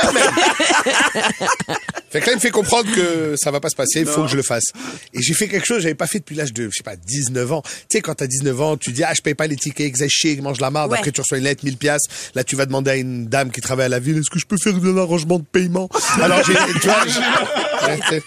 Fait 2.14 2.20
que 2.20 2.26
là, 2.26 2.32
il 2.34 2.36
me 2.36 2.40
fait 2.40 2.50
comprendre 2.50 2.88
que 2.94 3.34
ça 3.36 3.50
va 3.50 3.58
pas 3.58 3.68
se 3.70 3.74
passer, 3.74 3.98
il 4.02 4.06
faut 4.06 4.22
que 4.22 4.28
je 4.30 4.36
le 4.36 4.44
fasse. 4.44 4.66
Et 5.12 5.20
j'ai 5.20 5.34
fait 5.34 5.48
quelque 5.48 5.66
chose 5.66 5.78
que 5.78 5.82
j'avais 5.82 5.96
pas 5.96 6.06
fait 6.06 6.20
depuis 6.20 6.36
l'âge 6.36 6.52
de, 6.52 6.66
je 6.70 6.76
sais 6.76 6.84
pas, 6.84 6.94
19 6.94 7.52
ans. 7.52 7.60
Tu 7.62 7.70
sais, 7.90 8.00
quand 8.02 8.14
t'as 8.14 8.28
19 8.28 8.60
ans, 8.60 8.76
tu 8.76 8.92
dis, 8.92 9.02
ah, 9.02 9.12
je 9.16 9.20
paye 9.20 9.34
pas 9.34 9.48
les 9.48 9.56
tickets, 9.56 9.92
chier, 10.08 10.40
mange 10.40 10.60
la 10.60 10.70
marde. 10.70 10.92
Ouais. 10.92 10.98
Après, 10.98 11.10
tu 11.10 11.20
reçois 11.20 11.38
une 11.38 11.44
lettre, 11.44 11.64
1000 11.64 11.76
piastres. 11.76 12.08
Là, 12.36 12.44
tu 12.44 12.54
vas 12.54 12.66
demander 12.66 12.92
à 12.92 12.94
une 12.94 13.26
dame 13.26 13.50
qui 13.50 13.60
travaille 13.60 13.86
à 13.86 13.88
la 13.88 13.98
ville, 13.98 14.18
est-ce 14.18 14.30
que 14.30 14.38
je 14.38 14.46
peux 14.46 14.56
faire 14.62 14.76
un 14.76 14.96
arrangement 14.96 15.40
de 15.40 15.44
paiement? 15.44 15.88
Alors, 16.22 16.40
j'ai, 16.44 16.52
tu 16.80 16.86
vois, 16.86 17.04
j'ai- 17.08 18.20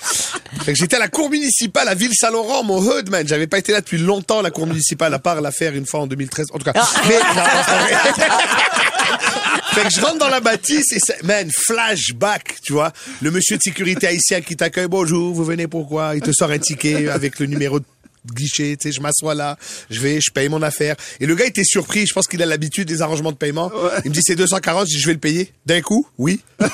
fait 0.65 0.73
que 0.73 0.78
j'étais 0.78 0.97
à 0.97 1.00
la 1.00 1.08
cour 1.08 1.30
municipale 1.30 1.88
à 1.88 1.95
Ville-Saint-Laurent, 1.95 2.63
mon 2.63 2.80
hood, 2.82 3.10
man. 3.10 3.26
J'avais 3.26 3.47
pas 3.47 3.58
été 3.58 3.71
là 3.71 3.80
depuis 3.80 3.97
longtemps, 3.97 4.41
la 4.41 4.52
cour 4.52 4.67
municipale, 4.67 5.13
à 5.13 5.19
part 5.19 5.39
l'affaire 5.39 5.73
une 5.76 5.86
fois 5.86 6.02
en 6.02 6.08
2013. 6.08 6.47
En 6.54 6.58
tout 6.58 6.65
cas. 6.65 6.73
Mais, 7.08 7.19
non, 7.36 7.43
Fait 9.78 9.84
que 9.84 9.94
je 9.94 10.02
rentre 10.02 10.18
dans 10.18 10.30
la 10.30 10.40
bâtisse 10.40 10.92
et 10.92 10.98
c'est, 11.00 11.22
man, 11.24 11.48
flashback, 11.52 12.56
tu 12.63 12.74
vois. 12.74 12.92
Le 13.22 13.30
monsieur 13.30 13.58
de 13.58 13.62
sécurité 13.62 14.08
haïtien 14.08 14.42
qui 14.42 14.56
t'accueille, 14.56 14.88
bonjour, 14.88 15.34
vous 15.36 15.44
venez 15.46 15.68
pourquoi? 15.68 16.16
Il 16.16 16.22
te 16.22 16.32
sort 16.32 16.50
un 16.50 16.58
ticket 16.58 17.10
avec 17.10 17.40
le 17.40 17.46
numéro 17.46 17.80
de 17.80 17.86
guichet, 18.34 18.76
tu 18.76 18.90
sais, 18.90 18.92
je 18.92 19.00
m'assois 19.02 19.36
là, 19.36 19.56
je 19.90 20.02
vais, 20.02 20.20
je 20.20 20.32
paye 20.32 20.50
mon 20.50 20.62
affaire. 20.63 20.96
Et 21.20 21.26
le 21.28 21.36
gars 21.36 21.46
était 21.46 21.63
surpris, 21.63 22.06
je 22.08 22.13
pense 22.13 22.28
qu'il 22.28 22.42
a 22.42 22.46
l'habitude 22.46 22.88
des 22.88 23.02
arrangements 23.04 23.32
de 23.32 23.38
paiement. 23.38 23.72
Il 24.04 24.10
me 24.10 24.16
dit 24.16 24.22
c'est 24.24 24.36
240, 24.36 24.88
je 24.88 24.96
dis 24.96 25.00
je 25.00 25.06
vais 25.08 25.13
le 25.13 25.20
payer. 25.20 25.54
D'un 25.66 25.82
coup, 25.82 26.08
oui. 26.18 26.42
ok, 26.60 26.70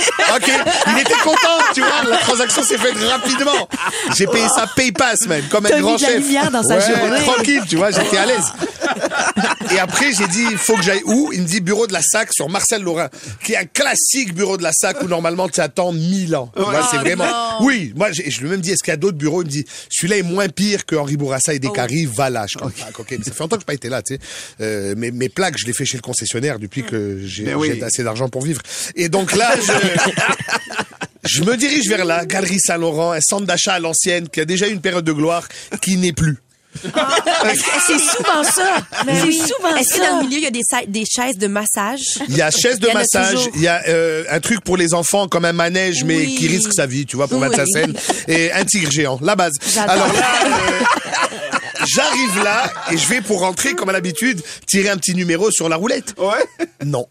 il 0.88 1.00
était 1.02 1.14
content, 1.24 1.60
tu 1.76 1.82
vois, 1.82 2.10
la 2.10 2.18
transaction 2.18 2.64
s'est 2.64 2.78
faite 2.78 2.96
rapidement. 2.98 3.68
J'ai 4.18 4.28
payé 4.28 4.48
ça 4.48 4.66
PayPass, 4.76 5.28
même, 5.28 5.44
comme 5.50 5.66
un 5.66 5.80
grand 5.82 5.92
mis 5.94 5.98
de 5.98 6.04
la 6.04 6.08
chef. 6.08 6.22
lumière 6.24 6.50
dans 6.52 6.64
sa 6.64 6.78
Ouais, 6.78 6.96
journée. 6.96 7.20
Tranquille, 7.26 7.62
tu 7.70 7.76
vois, 7.76 7.92
j'étais 7.92 8.18
à 8.18 8.26
l'aise. 8.26 8.46
Et 9.74 9.80
après, 9.80 10.14
j'ai 10.14 10.28
dit, 10.28 10.46
il 10.52 10.58
faut 10.58 10.76
que 10.76 10.84
j'aille 10.84 11.02
où? 11.06 11.32
Il 11.34 11.42
me 11.42 11.48
dit 11.48 11.60
bureau 11.60 11.88
de 11.88 11.94
la 11.94 12.02
SAC 12.04 12.32
sur 12.32 12.48
Marcel 12.48 12.84
Laurin, 12.84 13.10
qui 13.44 13.54
est 13.54 13.58
un 13.58 13.66
classique 13.66 14.36
bureau 14.36 14.56
de 14.58 14.64
la 14.64 14.72
SAC 14.72 15.02
où 15.02 15.08
normalement 15.08 15.50
tu 15.50 15.62
attends 15.62 15.92
1000 15.92 16.36
ans. 16.36 16.52
C'est 16.92 16.98
vraiment. 16.98 17.26
Oui, 17.62 17.92
moi, 17.96 18.12
je 18.12 18.22
lui 18.22 18.48
ai 18.48 18.50
même 18.50 18.62
dit, 18.62 18.72
est-ce 18.72 18.84
qu'il 18.84 18.92
y 18.92 18.94
a 18.94 18.98
d'autres 18.98 19.18
bureaux? 19.18 19.42
Il 19.42 19.46
me 19.46 19.50
dit, 19.50 19.66
celui-là 19.90 20.18
est 20.18 20.24
moins 20.24 20.48
pire 20.48 20.86
que 20.86 20.96
Henri 20.96 21.18
Bourassa 21.18 21.54
et 21.54 21.60
Descaries, 21.60 22.06
va 22.06 22.30
là. 22.30 22.46
Je 22.48 22.58
comme, 22.58 22.72
Ah, 22.82 22.90
ok, 23.00 23.16
mais 23.18 23.24
ça 23.24 23.32
fait 23.32 23.40
longtemps 23.40 23.56
que 23.56 23.62
je 23.62 23.66
pas 23.66 23.74
été 23.74 23.90
là, 23.90 24.02
tu 24.02 24.16
sais. 24.16 24.20
Euh, 24.62 24.94
mes, 24.96 25.12
mes 25.12 25.30
plaques, 25.30 25.58
je 25.58 25.66
les 25.66 25.74
fais 25.74 25.86
chez 25.86 25.98
le 25.98 26.02
concessionnaire 26.04 26.60
depuis 26.60 26.84
que 26.84 27.22
j'ai 27.26 27.56
oui. 27.56 27.82
assez 27.82 28.04
d'argent 28.04 28.30
pour 28.30 28.44
vivre. 28.44 28.62
Et 28.96 29.10
donc 29.10 29.36
là, 29.36 29.56
je, 29.60 29.72
je 31.26 31.44
me 31.44 31.56
dirige 31.58 31.88
vers 31.88 32.06
là, 32.06 32.26
Galerie 32.26 32.60
Saint-Laurent, 32.60 33.14
un 33.14 33.22
centre 33.22 33.46
d'achat 33.46 33.74
à 33.74 33.80
l'ancienne 33.80 34.30
qui 34.30 34.40
a 34.40 34.46
déjà 34.46 34.68
eu 34.68 34.72
une 34.72 34.82
période 34.82 35.06
de 35.06 35.14
gloire 35.14 35.48
qui 35.82 35.98
n'est 35.98 36.14
plus. 36.14 36.38
C'est 36.76 38.00
souvent 38.00 38.44
ça. 38.44 38.78
Mais 39.06 39.16
C'est 39.20 39.28
oui. 39.28 39.38
souvent 39.40 39.76
Est-ce 39.76 39.94
que 39.96 40.00
dans 40.00 40.20
le 40.20 40.28
milieu, 40.28 40.38
il 40.40 40.44
y 40.44 40.48
a 40.48 40.52
des, 40.52 40.62
des 40.88 41.04
chaises 41.06 41.38
de 41.38 41.48
massage? 41.48 42.00
Il 42.30 42.36
y 42.38 42.42
a 42.42 42.50
chaise 42.52 42.80
de 42.80 42.88
Il 42.88 42.92
y 42.92 42.94
massage, 42.94 43.50
il 43.56 43.62
y 43.62 43.68
a 43.68 43.82
euh, 43.88 44.24
un 44.30 44.40
truc 44.40 44.62
pour 44.64 44.78
les 44.78 44.94
enfants 44.94 45.28
comme 45.28 45.46
un 45.46 45.54
manège 45.54 46.04
mais 46.04 46.18
Oui. 46.18 46.36
qui 46.36 46.48
risque 46.48 46.74
sa 46.74 46.86
vie, 46.86 47.06
tu 47.06 47.16
vois, 47.16 47.28
pour 47.28 47.40
Oui. 47.40 47.48
mettre 47.50 47.58
sa 47.58 47.66
scène, 47.66 47.94
et 48.28 48.52
un 48.52 48.64
tigre 48.66 48.92
géant, 48.92 49.20
la 49.22 49.36
base. 49.36 49.54
J'adore. 49.74 49.92
Alors 49.92 50.08
là, 50.14 50.22
euh, 50.46 50.50
j'arrive 51.86 52.44
là 52.44 52.72
et 52.92 52.98
je 52.98 53.08
vais 53.08 53.22
pour 53.22 53.40
rentrer 53.40 53.74
comme 53.74 53.90
à 53.90 53.92
l'habitude 53.92 54.42
tirer 54.68 54.90
un 54.90 54.98
petit 54.98 55.16
numéro 55.16 55.52
sur 55.52 55.70
la 55.70 55.76
roulette. 55.76 56.14
Ouais. 56.18 56.68
Non. 56.86 57.08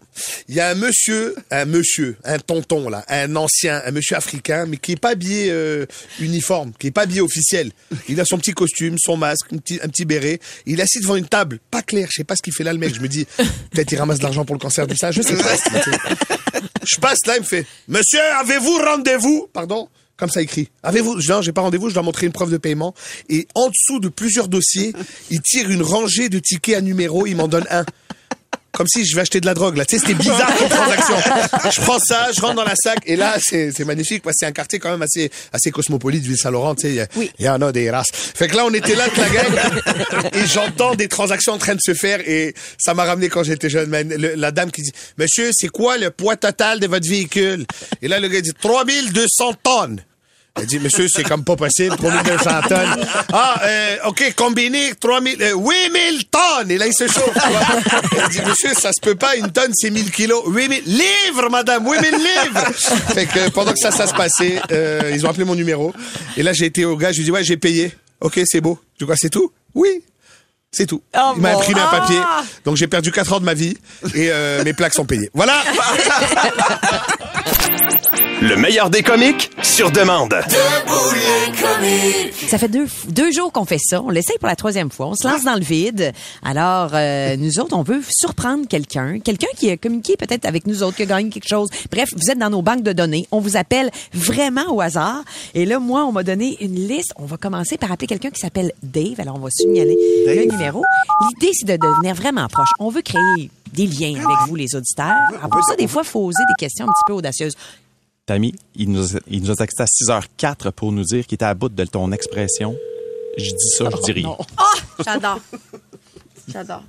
Il 0.48 0.54
y 0.54 0.60
a 0.60 0.68
un 0.68 0.74
monsieur, 0.74 1.34
un 1.50 1.64
monsieur, 1.64 2.16
un 2.24 2.38
tonton 2.38 2.88
là, 2.88 3.04
un 3.08 3.36
ancien, 3.36 3.82
un 3.84 3.90
monsieur 3.90 4.16
africain, 4.16 4.66
mais 4.66 4.76
qui 4.76 4.92
est 4.92 5.00
pas 5.00 5.10
habillé 5.10 5.50
euh, 5.50 5.86
uniforme, 6.20 6.72
qui 6.78 6.88
est 6.88 6.90
pas 6.90 7.02
habillé 7.02 7.20
officiel. 7.20 7.70
Il 8.08 8.20
a 8.20 8.24
son 8.24 8.38
petit 8.38 8.52
costume, 8.52 8.96
son 8.98 9.16
masque, 9.16 9.46
un 9.52 9.58
petit, 9.58 9.80
un 9.82 9.88
petit 9.88 10.04
béret. 10.04 10.40
Il 10.66 10.80
est 10.80 10.82
assis 10.82 11.00
devant 11.00 11.16
une 11.16 11.28
table, 11.28 11.58
pas 11.70 11.82
clair. 11.82 12.08
Je 12.10 12.16
sais 12.16 12.24
pas 12.24 12.36
ce 12.36 12.42
qu'il 12.42 12.52
fait 12.52 12.64
là 12.64 12.72
le 12.72 12.78
mec. 12.78 12.94
Je 12.94 13.00
me 13.00 13.08
dis, 13.08 13.26
peut-être 13.70 13.92
il 13.92 13.98
ramasse 13.98 14.18
de 14.18 14.24
l'argent 14.24 14.44
pour 14.44 14.54
le 14.54 14.60
cancer 14.60 14.86
du 14.86 14.96
sein. 14.96 15.10
Je 15.10 15.22
sais 15.22 15.36
pas. 15.36 15.56
Je 16.84 16.96
passe 16.96 17.18
là, 17.26 17.36
il 17.36 17.42
me 17.42 17.46
fait, 17.46 17.64
Monsieur, 17.88 18.20
avez-vous 18.40 18.76
rendez-vous 18.78 19.48
Pardon 19.52 19.88
comme 20.16 20.30
ça 20.30 20.42
écrit. 20.42 20.68
Avez-vous 20.82 21.20
Non, 21.28 21.42
j'ai 21.42 21.52
pas 21.52 21.62
rendez-vous, 21.62 21.88
je 21.88 21.94
dois 21.94 22.02
montrer 22.02 22.26
une 22.26 22.32
preuve 22.32 22.50
de 22.50 22.56
paiement. 22.56 22.94
Et 23.28 23.46
en 23.54 23.68
dessous 23.68 24.00
de 24.00 24.08
plusieurs 24.08 24.48
dossiers, 24.48 24.92
il 25.30 25.40
tire 25.40 25.70
une 25.70 25.82
rangée 25.82 26.28
de 26.28 26.38
tickets 26.38 26.76
à 26.76 26.80
numéro, 26.80 27.26
il 27.26 27.36
m'en 27.36 27.48
donne 27.48 27.66
un. 27.70 27.84
Comme 28.72 28.86
si 28.88 29.04
je 29.04 29.14
vais 29.14 29.20
acheter 29.20 29.40
de 29.40 29.46
la 29.46 29.54
drogue, 29.54 29.76
là. 29.76 29.84
Tu 29.84 29.98
sais, 29.98 30.06
c'était 30.06 30.18
bizarre 30.18 30.54
comme 30.56 30.68
transaction. 30.68 31.16
Je 31.70 31.80
prends 31.82 31.98
ça, 31.98 32.30
je 32.34 32.40
rentre 32.40 32.54
dans 32.54 32.64
la 32.64 32.74
sac, 32.74 32.98
et 33.04 33.16
là, 33.16 33.36
c'est 33.40 33.84
magnifique, 33.84 34.22
parce 34.22 34.34
que 34.34 34.38
c'est 34.40 34.46
un 34.46 34.52
quartier 34.52 34.78
quand 34.78 34.90
même 34.90 35.02
assez, 35.02 35.30
assez 35.52 35.70
cosmopolite, 35.70 36.24
Ville-Saint-Laurent, 36.24 36.74
tu 36.74 36.96
sais. 36.96 37.08
il 37.38 37.44
y 37.44 37.48
en 37.48 37.60
a 37.60 37.72
des 37.72 37.90
races. 37.90 38.08
Fait 38.12 38.48
que 38.48 38.56
là, 38.56 38.64
on 38.64 38.72
était 38.72 38.94
là 38.94 39.04
avec 39.04 39.16
la 39.18 39.28
gang, 39.28 40.32
et 40.32 40.46
j'entends 40.46 40.94
des 40.94 41.08
transactions 41.08 41.52
en 41.52 41.58
train 41.58 41.74
de 41.74 41.80
se 41.82 41.94
faire, 41.94 42.20
et 42.26 42.54
ça 42.78 42.94
m'a 42.94 43.04
ramené 43.04 43.28
quand 43.28 43.42
j'étais 43.42 43.68
jeune. 43.68 43.90
la 43.90 44.50
dame 44.50 44.70
qui 44.70 44.82
dit, 44.82 44.92
Monsieur, 45.18 45.50
c'est 45.52 45.68
quoi 45.68 45.98
le 45.98 46.10
poids 46.10 46.36
total 46.36 46.80
de 46.80 46.86
votre 46.86 47.08
véhicule? 47.08 47.66
Et 48.00 48.08
là, 48.08 48.20
le 48.20 48.28
gars 48.28 48.40
dit, 48.40 48.52
3200 48.58 49.54
tonnes. 49.62 50.02
Elle 50.54 50.66
dit, 50.66 50.78
monsieur, 50.78 51.08
c'est 51.08 51.22
comme 51.22 51.44
pas 51.44 51.56
possible, 51.56 51.96
3200 51.96 52.50
tonnes. 52.68 53.06
Ah, 53.32 53.60
euh, 53.64 53.96
OK, 54.06 54.34
combiné, 54.36 54.92
3000, 55.00 55.42
euh, 55.42 55.54
8000 55.54 56.24
tonnes. 56.26 56.70
Et 56.70 56.76
là, 56.76 56.86
il 56.86 56.92
se 56.92 57.06
chauffe. 57.06 57.36
Elle 58.16 58.28
dit, 58.28 58.42
monsieur, 58.46 58.74
ça 58.74 58.92
se 58.92 59.00
peut 59.00 59.14
pas, 59.14 59.34
une 59.36 59.50
tonne, 59.50 59.72
c'est 59.72 59.90
1000 59.90 60.10
kilos. 60.10 60.42
8000 60.46 60.82
livres, 60.84 61.48
madame, 61.50 61.86
8000 61.86 62.10
livres. 62.10 62.72
Fait 63.14 63.24
que 63.26 63.48
pendant 63.50 63.72
que 63.72 63.78
ça, 63.78 63.90
ça 63.90 64.06
se 64.06 64.12
passait, 64.14 64.60
euh, 64.70 65.10
ils 65.14 65.24
ont 65.26 65.30
appelé 65.30 65.44
mon 65.44 65.54
numéro. 65.54 65.94
Et 66.36 66.42
là, 66.42 66.52
j'ai 66.52 66.66
été 66.66 66.84
au 66.84 66.96
gars, 66.96 67.12
je 67.12 67.18
lui 67.18 67.22
ai 67.22 67.24
dit, 67.24 67.30
ouais, 67.30 67.44
j'ai 67.44 67.56
payé. 67.56 67.92
OK, 68.20 68.38
c'est 68.44 68.60
beau. 68.60 68.78
Dis, 68.98 69.06
quoi, 69.06 69.16
c'est 69.16 69.30
tout? 69.30 69.50
Oui. 69.74 70.02
C'est 70.74 70.86
tout. 70.86 71.02
Oh, 71.14 71.32
il 71.36 71.42
m'a 71.42 71.52
bon. 71.52 71.58
imprimé 71.58 71.80
un 71.82 71.88
papier. 71.88 72.16
Ah. 72.18 72.42
Donc, 72.64 72.76
j'ai 72.76 72.86
perdu 72.86 73.12
4 73.12 73.34
ans 73.34 73.40
de 73.40 73.44
ma 73.44 73.52
vie 73.52 73.76
et 74.14 74.30
euh, 74.30 74.64
mes 74.64 74.72
plaques 74.72 74.94
sont 74.94 75.04
payées. 75.04 75.28
Voilà. 75.34 75.62
Le 78.42 78.56
meilleur 78.56 78.90
des 78.90 79.02
comiques 79.04 79.50
sur 79.62 79.92
demande. 79.92 80.34
Ça 82.48 82.58
fait 82.58 82.68
deux, 82.68 82.86
deux 83.08 83.30
jours 83.30 83.52
qu'on 83.52 83.64
fait 83.64 83.78
ça. 83.78 84.02
On 84.02 84.10
l'essaye 84.10 84.36
pour 84.38 84.48
la 84.48 84.56
troisième 84.56 84.90
fois. 84.90 85.06
On 85.06 85.14
se 85.14 85.28
lance 85.28 85.44
dans 85.44 85.54
le 85.54 85.62
vide. 85.62 86.12
Alors, 86.42 86.90
euh, 86.92 87.36
nous 87.36 87.60
autres, 87.60 87.76
on 87.76 87.84
veut 87.84 88.02
surprendre 88.10 88.66
quelqu'un. 88.66 89.20
Quelqu'un 89.20 89.46
qui 89.56 89.70
a 89.70 89.76
communiqué 89.76 90.16
peut-être 90.16 90.44
avec 90.44 90.66
nous 90.66 90.82
autres, 90.82 90.96
qui 90.96 91.02
a 91.02 91.06
gagné 91.06 91.30
quelque 91.30 91.48
chose. 91.48 91.68
Bref, 91.92 92.08
vous 92.16 92.30
êtes 92.32 92.38
dans 92.38 92.50
nos 92.50 92.62
banques 92.62 92.82
de 92.82 92.92
données. 92.92 93.28
On 93.30 93.38
vous 93.38 93.56
appelle 93.56 93.90
vraiment 94.12 94.74
au 94.74 94.80
hasard. 94.80 95.22
Et 95.54 95.64
là, 95.64 95.78
moi, 95.78 96.04
on 96.04 96.10
m'a 96.10 96.24
donné 96.24 96.56
une 96.60 96.74
liste. 96.74 97.12
On 97.16 97.26
va 97.26 97.36
commencer 97.36 97.78
par 97.78 97.92
appeler 97.92 98.08
quelqu'un 98.08 98.30
qui 98.30 98.40
s'appelle 98.40 98.72
Dave. 98.82 99.20
Alors, 99.20 99.36
on 99.36 99.40
va 99.40 99.50
signaler 99.50 99.96
le 100.26 100.32
numéro. 100.62 100.84
L'idée, 101.20 101.52
c'est 101.52 101.66
de 101.66 101.76
devenir 101.76 102.14
vraiment 102.14 102.46
proche. 102.48 102.68
On 102.78 102.88
veut 102.90 103.02
créer 103.02 103.50
des 103.72 103.86
liens 103.86 104.14
avec 104.16 104.48
vous, 104.48 104.54
les 104.54 104.74
auditeurs. 104.74 105.16
Alors, 105.38 105.48
pour 105.50 105.64
ça, 105.64 105.76
des 105.76 105.88
fois, 105.88 106.02
il 106.04 106.08
faut 106.08 106.20
oser 106.26 106.42
des 106.48 106.54
questions 106.64 106.86
un 106.88 106.92
petit 106.92 107.04
peu 107.06 107.12
audacieuses. 107.14 107.56
Tammy, 108.26 108.54
il 108.76 108.90
nous, 108.90 109.16
a- 109.16 109.20
il 109.26 109.42
nous 109.42 109.50
a 109.50 109.56
texté 109.56 109.82
à 109.82 109.86
6h04 109.86 110.70
pour 110.72 110.92
nous 110.92 111.02
dire 111.04 111.26
qu'il 111.26 111.34
était 111.36 111.44
à 111.44 111.54
bout 111.54 111.68
de 111.68 111.84
ton 111.84 112.12
expression. 112.12 112.76
Je 113.36 113.50
dis 113.50 113.68
ça, 113.76 113.88
je 113.90 114.02
dis 114.02 114.12
rien. 114.12 114.36
Oh, 114.38 114.44
j'adore. 115.04 115.40
J'adore. 116.48 116.82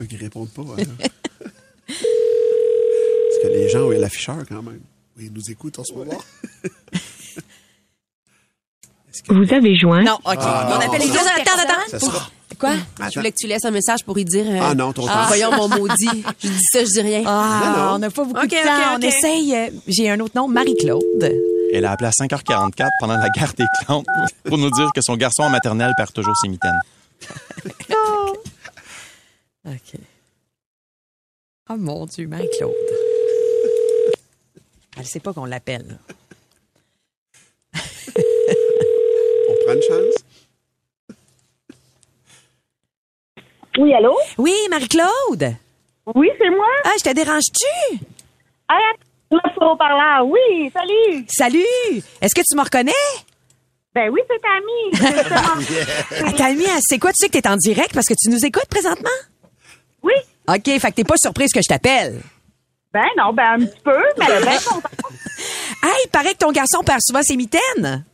Ceux 0.00 0.06
qui 0.06 0.16
répondent 0.16 0.50
pas. 0.50 0.62
hein. 0.62 0.84
Parce 1.88 3.42
que 3.42 3.48
les 3.48 3.68
gens 3.68 3.80
ont 3.80 3.92
eu 3.92 3.98
l'afficheur 3.98 4.44
quand 4.48 4.62
même. 4.62 4.80
Ils 5.18 5.32
nous 5.32 5.50
écoutent 5.50 5.78
en 5.78 5.84
ce 5.84 5.94
moment. 5.94 6.20
Vous 9.28 9.52
avez 9.52 9.76
joint. 9.76 10.02
Non, 10.02 10.14
OK. 10.24 10.36
Ah, 10.38 10.66
on 10.66 10.70
non, 10.74 10.80
appelle 10.80 11.00
les 11.00 11.08
deux 11.08 11.18
Attends, 11.18 11.60
attends, 11.62 12.08
Quoi? 12.58 12.70
Attends. 12.70 13.10
Je 13.10 13.18
voulais 13.18 13.32
que 13.32 13.36
tu 13.38 13.46
laisses 13.46 13.64
un 13.66 13.70
message 13.70 14.02
pour 14.04 14.18
y 14.18 14.24
dire. 14.24 14.46
euh, 14.48 14.58
Ah 14.62 14.74
non, 14.74 14.90
trop 14.94 15.06
tard. 15.06 15.26
Voyons 15.28 15.50
mon 15.52 15.68
maudit. 15.68 16.24
Je 16.42 16.48
dis 16.48 16.62
ça, 16.72 16.80
je 16.84 16.90
dis 16.90 17.00
rien. 17.02 17.22
Ah, 17.26 17.60
Non, 17.64 17.70
non. 17.88 17.94
on 17.94 17.98
n'a 17.98 18.10
pas 18.10 18.24
beaucoup 18.24 18.38
Ok, 18.40 18.48
de 18.50 18.56
ok, 18.56 18.64
temps. 18.64 18.96
On 18.96 19.00
essaye. 19.00 19.54
euh, 19.54 19.68
J'ai 19.86 20.08
un 20.08 20.18
autre 20.20 20.32
nom, 20.36 20.48
Marie-Claude. 20.48 21.02
Elle 21.74 21.84
a 21.84 21.90
appelé 21.92 22.08
à 22.08 22.12
5h44 22.12 22.88
pendant 23.00 23.16
la 23.18 23.28
garde 23.28 23.54
des 23.56 23.66
plantes 23.84 24.06
pour 24.44 24.56
nous 24.56 24.70
dire 24.70 24.90
que 24.94 25.02
son 25.02 25.16
garçon 25.16 25.42
en 25.42 25.50
maternelle 25.50 25.92
perd 25.98 26.12
toujours 26.14 26.34
ses 26.36 26.48
mitaines. 26.48 26.80
OK. 29.66 30.00
Oh 31.68 31.76
mon 31.76 32.06
Dieu, 32.06 32.26
Marie-Claude. 32.28 32.72
Elle 34.98 35.06
sait 35.06 35.20
pas 35.20 35.32
qu'on 35.32 35.44
l'appelle. 35.44 35.98
Chance? 39.66 40.24
Oui, 43.78 43.92
allô? 43.94 44.16
Oui, 44.38 44.54
Marie-Claude? 44.70 45.54
Oui, 46.14 46.30
c'est 46.38 46.50
moi? 46.50 46.66
Ah, 46.84 46.92
je 46.98 47.02
te 47.04 47.14
dérange-tu? 47.14 47.98
Ah, 48.68 48.78
là, 49.30 49.40
faut 49.54 49.76
parler. 49.76 50.30
Oui, 50.30 50.70
salut. 50.72 51.26
Salut. 51.28 52.02
Est-ce 52.20 52.34
que 52.34 52.42
tu 52.48 52.56
me 52.56 52.62
reconnais? 52.62 52.92
Ben 53.94 54.10
oui, 54.10 54.20
c'est 54.28 54.40
Tammy. 54.40 56.28
Attends, 56.28 56.54
Mia, 56.54 56.78
c'est 56.80 56.98
quoi? 56.98 57.10
Tu 57.12 57.16
sais 57.24 57.28
que 57.28 57.38
t'es 57.38 57.48
en 57.48 57.56
direct 57.56 57.92
parce 57.94 58.06
que 58.06 58.14
tu 58.14 58.30
nous 58.30 58.44
écoutes 58.44 58.68
présentement? 58.68 59.08
Oui. 60.02 60.12
OK, 60.48 60.64
fait 60.64 60.90
que 60.90 60.94
t'es 60.94 61.04
pas 61.04 61.16
surprise 61.16 61.50
que 61.52 61.60
je 61.62 61.68
t'appelle. 61.68 62.20
Ben 62.92 63.06
non, 63.18 63.32
ben 63.32 63.54
un 63.54 63.66
petit 63.66 63.80
peu, 63.82 63.98
mais 64.18 64.24
elle 64.28 64.42
est 64.42 64.46
bien 64.46 64.58
contente. 64.58 64.82
Hey, 65.82 65.92
il 66.06 66.10
paraît 66.10 66.32
que 66.32 66.38
ton 66.38 66.50
garçon 66.50 66.82
perd 66.84 67.00
souvent 67.02 67.22
ses 67.22 67.36
mitaines. 67.36 68.04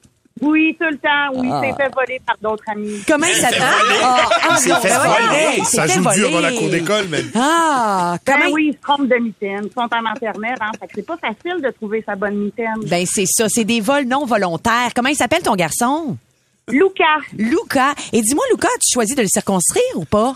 Oui, 0.42 0.76
tout 0.78 0.86
le 0.90 0.98
temps. 0.98 1.34
Oui, 1.34 1.48
Ah. 1.50 1.60
c'est 1.62 1.82
fait 1.82 1.90
voler 1.94 2.20
par 2.26 2.36
d'autres 2.42 2.64
amis. 2.68 3.02
Comment 3.06 3.26
il 3.26 3.34
s'appelle? 3.34 3.62
Ah, 4.02 4.28
ah, 4.50 4.56
Il 4.64 4.74
fait 4.74 4.88
ben 4.88 4.98
voler. 4.98 5.64
Ça 5.64 5.86
joue 5.86 6.10
dur 6.14 6.30
dans 6.32 6.40
la 6.40 6.52
cour 6.52 6.68
d'école, 6.68 7.08
même. 7.08 7.30
Ah, 7.34 8.16
Ben 8.26 8.32
comment 8.34 8.52
oui, 8.52 8.70
ils 8.70 8.74
se 8.76 8.80
trompent 8.80 9.08
de 9.08 9.16
mitaine. 9.16 9.62
Ils 9.66 9.72
sont 9.72 9.88
en 9.94 10.02
maternelle, 10.02 10.56
hein. 10.60 10.70
Fait 10.80 10.86
que 10.88 10.92
c'est 10.96 11.06
pas 11.06 11.16
facile 11.16 11.62
de 11.62 11.70
trouver 11.70 12.02
sa 12.04 12.16
bonne 12.16 12.36
mitaine. 12.36 12.74
Ben 12.86 13.06
c'est 13.06 13.26
ça, 13.26 13.48
c'est 13.48 13.64
des 13.64 13.80
vols 13.80 14.04
non 14.06 14.26
volontaires. 14.26 14.90
Comment 14.94 15.08
il 15.10 15.16
s'appelle 15.16 15.42
ton 15.42 15.54
garçon? 15.54 16.16
Luca. 16.68 17.04
Luca. 17.36 17.94
Et 18.12 18.20
dis-moi, 18.20 18.44
Luca, 18.50 18.68
as-tu 18.68 18.92
choisi 18.92 19.14
de 19.14 19.22
le 19.22 19.28
circonscrire 19.28 19.82
ou 19.96 20.04
pas? 20.04 20.34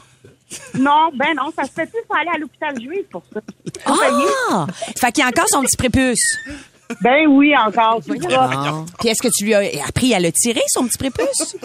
Non, 0.74 1.08
ben 1.14 1.34
non, 1.36 1.50
ça 1.56 1.64
se 1.64 1.70
fait 1.72 1.86
plus 1.86 1.98
faut 2.06 2.14
aller 2.14 2.30
à 2.32 2.38
l'hôpital 2.38 2.80
juif 2.80 3.04
pour 3.10 3.22
ça. 3.34 3.40
Ah! 3.86 4.66
Fait 4.96 5.10
qu'il 5.10 5.24
a 5.24 5.26
encore 5.28 5.48
son 5.48 5.62
petit 5.62 5.76
prépuce. 5.76 6.38
Ben 7.00 7.26
oui, 7.28 7.54
encore. 7.56 8.00
tout 8.06 8.20
ça. 8.20 8.50
Ah. 8.52 8.84
Puis 8.98 9.08
est-ce 9.08 9.22
que 9.22 9.28
tu 9.36 9.44
lui 9.44 9.54
as 9.54 9.86
appris 9.86 10.14
à 10.14 10.20
le 10.20 10.30
tirer, 10.32 10.62
son 10.68 10.86
petit 10.86 10.98
prépuce? 10.98 11.56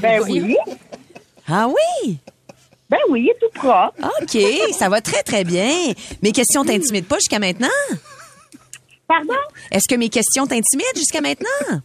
Ben 0.00 0.22
oui. 0.22 0.56
Ah 1.48 1.68
oui? 1.68 2.18
Ben 2.88 2.98
oui, 3.08 3.22
il 3.22 3.30
est 3.30 3.38
tout 3.40 3.58
propre. 3.58 3.94
OK, 4.22 4.38
ça 4.72 4.88
va 4.88 5.00
très, 5.00 5.22
très 5.22 5.44
bien. 5.44 5.70
Mes 6.22 6.32
questions 6.32 6.64
t'intimident 6.64 7.06
pas 7.08 7.16
jusqu'à 7.16 7.38
maintenant? 7.38 7.68
Pardon? 9.08 9.34
Est-ce 9.70 9.88
que 9.88 9.96
mes 9.98 10.08
questions 10.08 10.46
t'intimident 10.46 10.88
jusqu'à 10.94 11.20
maintenant? 11.20 11.80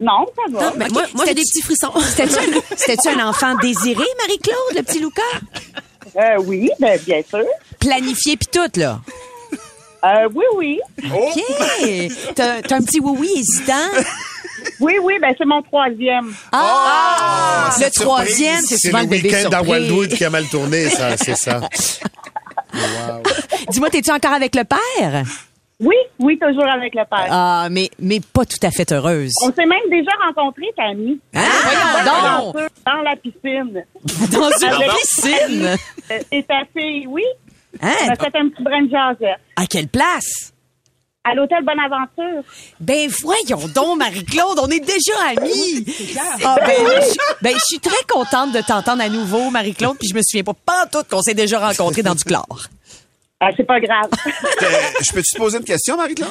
Non, 0.00 0.26
ça 0.34 0.42
va. 0.50 0.70
Non, 0.70 0.76
ben, 0.76 0.88
moi, 0.92 1.02
moi 1.14 1.24
j'ai 1.26 1.34
des 1.34 1.42
petits 1.42 1.62
frissons. 1.62 1.92
C'était-tu 2.00 2.36
un, 2.36 2.60
c'était-tu 2.76 3.08
un 3.08 3.28
enfant 3.28 3.54
désiré, 3.56 4.04
Marie-Claude, 4.18 4.76
le 4.76 4.82
petit 4.82 4.98
Luca? 4.98 5.22
Euh, 6.16 6.42
oui, 6.44 6.70
ben 6.80 6.98
bien 7.04 7.20
sûr. 7.28 7.44
Planifié 7.78 8.36
puis 8.36 8.48
tout, 8.50 8.80
là. 8.80 9.00
Euh, 10.04 10.28
oui, 10.34 10.44
oui. 10.56 10.80
OK. 11.12 12.12
T'as, 12.34 12.62
t'as 12.62 12.76
un 12.76 12.82
petit 12.82 13.00
oui-oui 13.00 13.28
hésitant? 13.36 14.02
Oui, 14.78 14.94
oui, 15.02 15.14
ben 15.20 15.34
c'est 15.36 15.44
mon 15.46 15.62
troisième. 15.62 16.32
Ah! 16.52 17.70
le 17.76 17.82
Cette 17.84 17.94
troisième, 17.94 18.60
c'est 18.60 18.78
souvent 18.78 18.98
le 18.98 19.04
le 19.04 19.10
bébé 19.10 19.28
week-end 19.28 19.48
à 19.48 19.50
surpris. 19.58 19.70
Wildwood 19.70 20.08
qui 20.08 20.24
a 20.24 20.30
mal 20.30 20.46
tourné, 20.48 20.88
ça, 20.90 21.16
c'est 21.18 21.36
ça. 21.36 21.60
Dis-moi, 23.70 23.90
t'es-tu 23.90 24.10
encore 24.10 24.32
avec 24.32 24.54
le 24.54 24.64
père? 24.64 25.24
Oui, 25.80 25.96
oui, 26.18 26.38
toujours 26.38 26.68
avec 26.68 26.94
le 26.94 27.04
père. 27.08 27.26
Ah, 27.30 27.68
mais, 27.70 27.88
mais 27.98 28.20
pas 28.20 28.44
tout 28.44 28.58
à 28.62 28.70
fait 28.70 28.90
heureuse. 28.92 29.32
On 29.42 29.52
s'est 29.52 29.64
même 29.64 29.78
déjà 29.90 30.10
rencontrés, 30.26 30.70
Camille. 30.76 31.18
Hein? 31.34 31.42
Voyons 31.62 32.52
donc! 32.52 32.56
Dans 32.84 33.02
la 33.02 33.16
piscine. 33.16 33.84
Dans 34.30 34.50
une 34.50 34.92
piscine? 34.98 35.76
Euh, 36.10 36.18
Et 36.32 36.42
ta 36.42 36.60
fille, 36.76 37.06
oui. 37.06 37.22
Hein? 37.82 37.94
On 38.04 38.08
a 38.10 38.16
fait 38.16 38.36
un 38.38 38.48
petit 38.48 38.62
brin 38.62 38.82
de 38.82 38.90
jasette. 38.90 39.38
À 39.56 39.66
quelle 39.66 39.88
place? 39.88 40.52
À 41.22 41.34
l'hôtel 41.34 41.62
Bonaventure. 41.64 42.42
Ben 42.80 43.08
voyons 43.20 43.68
donc, 43.68 43.98
Marie-Claude, 43.98 44.58
on 44.62 44.68
est 44.68 44.80
déjà 44.80 45.12
amis. 45.36 45.84
Ah, 46.44 46.56
ben, 46.66 46.74
je, 46.78 47.34
ben, 47.42 47.52
je 47.54 47.60
suis 47.66 47.78
très 47.78 48.02
contente 48.08 48.52
de 48.52 48.60
t'entendre 48.62 49.02
à 49.02 49.08
nouveau, 49.10 49.50
Marie-Claude, 49.50 49.98
puis 49.98 50.08
je 50.08 50.14
me 50.14 50.22
souviens 50.22 50.44
pas 50.44 50.54
pas 50.54 50.86
tout 50.86 51.04
qu'on 51.10 51.20
s'est 51.20 51.34
déjà 51.34 51.58
rencontrés 51.58 52.02
dans 52.02 52.14
du 52.14 52.24
chlore. 52.24 52.62
Ah, 53.38 53.50
c'est 53.56 53.64
pas 53.66 53.80
grave. 53.80 54.08
Euh, 54.62 54.66
je 55.02 55.12
peux-tu 55.12 55.32
te 55.34 55.38
poser 55.38 55.58
une 55.58 55.64
question, 55.64 55.96
Marie-Claude? 55.96 56.28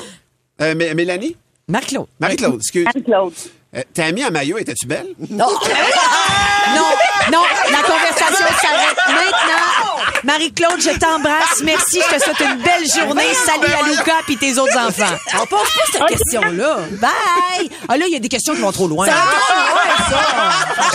Euh, 0.62 0.73
Mé- 0.75 0.93
Mélanie? 0.93 1.36
Marc-Claude. 1.67 2.08
Marie-Claude, 2.19 2.56
excuse. 2.56 2.86
Marie-Claude. 2.86 3.34
Euh, 3.75 3.82
Ta 3.93 4.06
amie 4.06 4.23
à 4.23 4.30
maillot, 4.32 4.58
étais-tu 4.58 4.86
belle? 4.88 5.08
Non. 5.30 5.47
non, 6.75 6.86
non, 7.32 7.42
la 7.72 7.82
conversation 7.84 8.46
s'arrête 8.62 8.98
maintenant. 9.08 10.00
Marie-Claude, 10.24 10.82
je 10.82 10.98
t'embrasse. 10.98 11.62
Merci. 11.63 12.02
Je 12.10 12.15
te 12.15 12.24
souhaite 12.24 12.39
une 12.42 12.58
belle 12.62 12.86
journée. 12.94 13.34
Salut 13.46 13.72
à 13.74 13.88
Luca 13.88 14.13
puis 14.26 14.38
tes 14.38 14.58
autres 14.58 14.78
enfants. 14.78 15.15
On 15.42 15.46
pose 15.46 15.60
pas 15.60 15.82
cette 15.92 16.06
question-là. 16.08 16.78
Bye. 17.02 17.70
Ah 17.88 17.98
là, 17.98 18.06
il 18.08 18.13
y 18.13 18.15
a 18.15 18.20
des 18.20 18.28
questions 18.30 18.54
qui 18.54 18.62
vont 18.62 18.72
trop 18.72 18.88
loin. 18.88 19.06
Ça. 19.08 19.13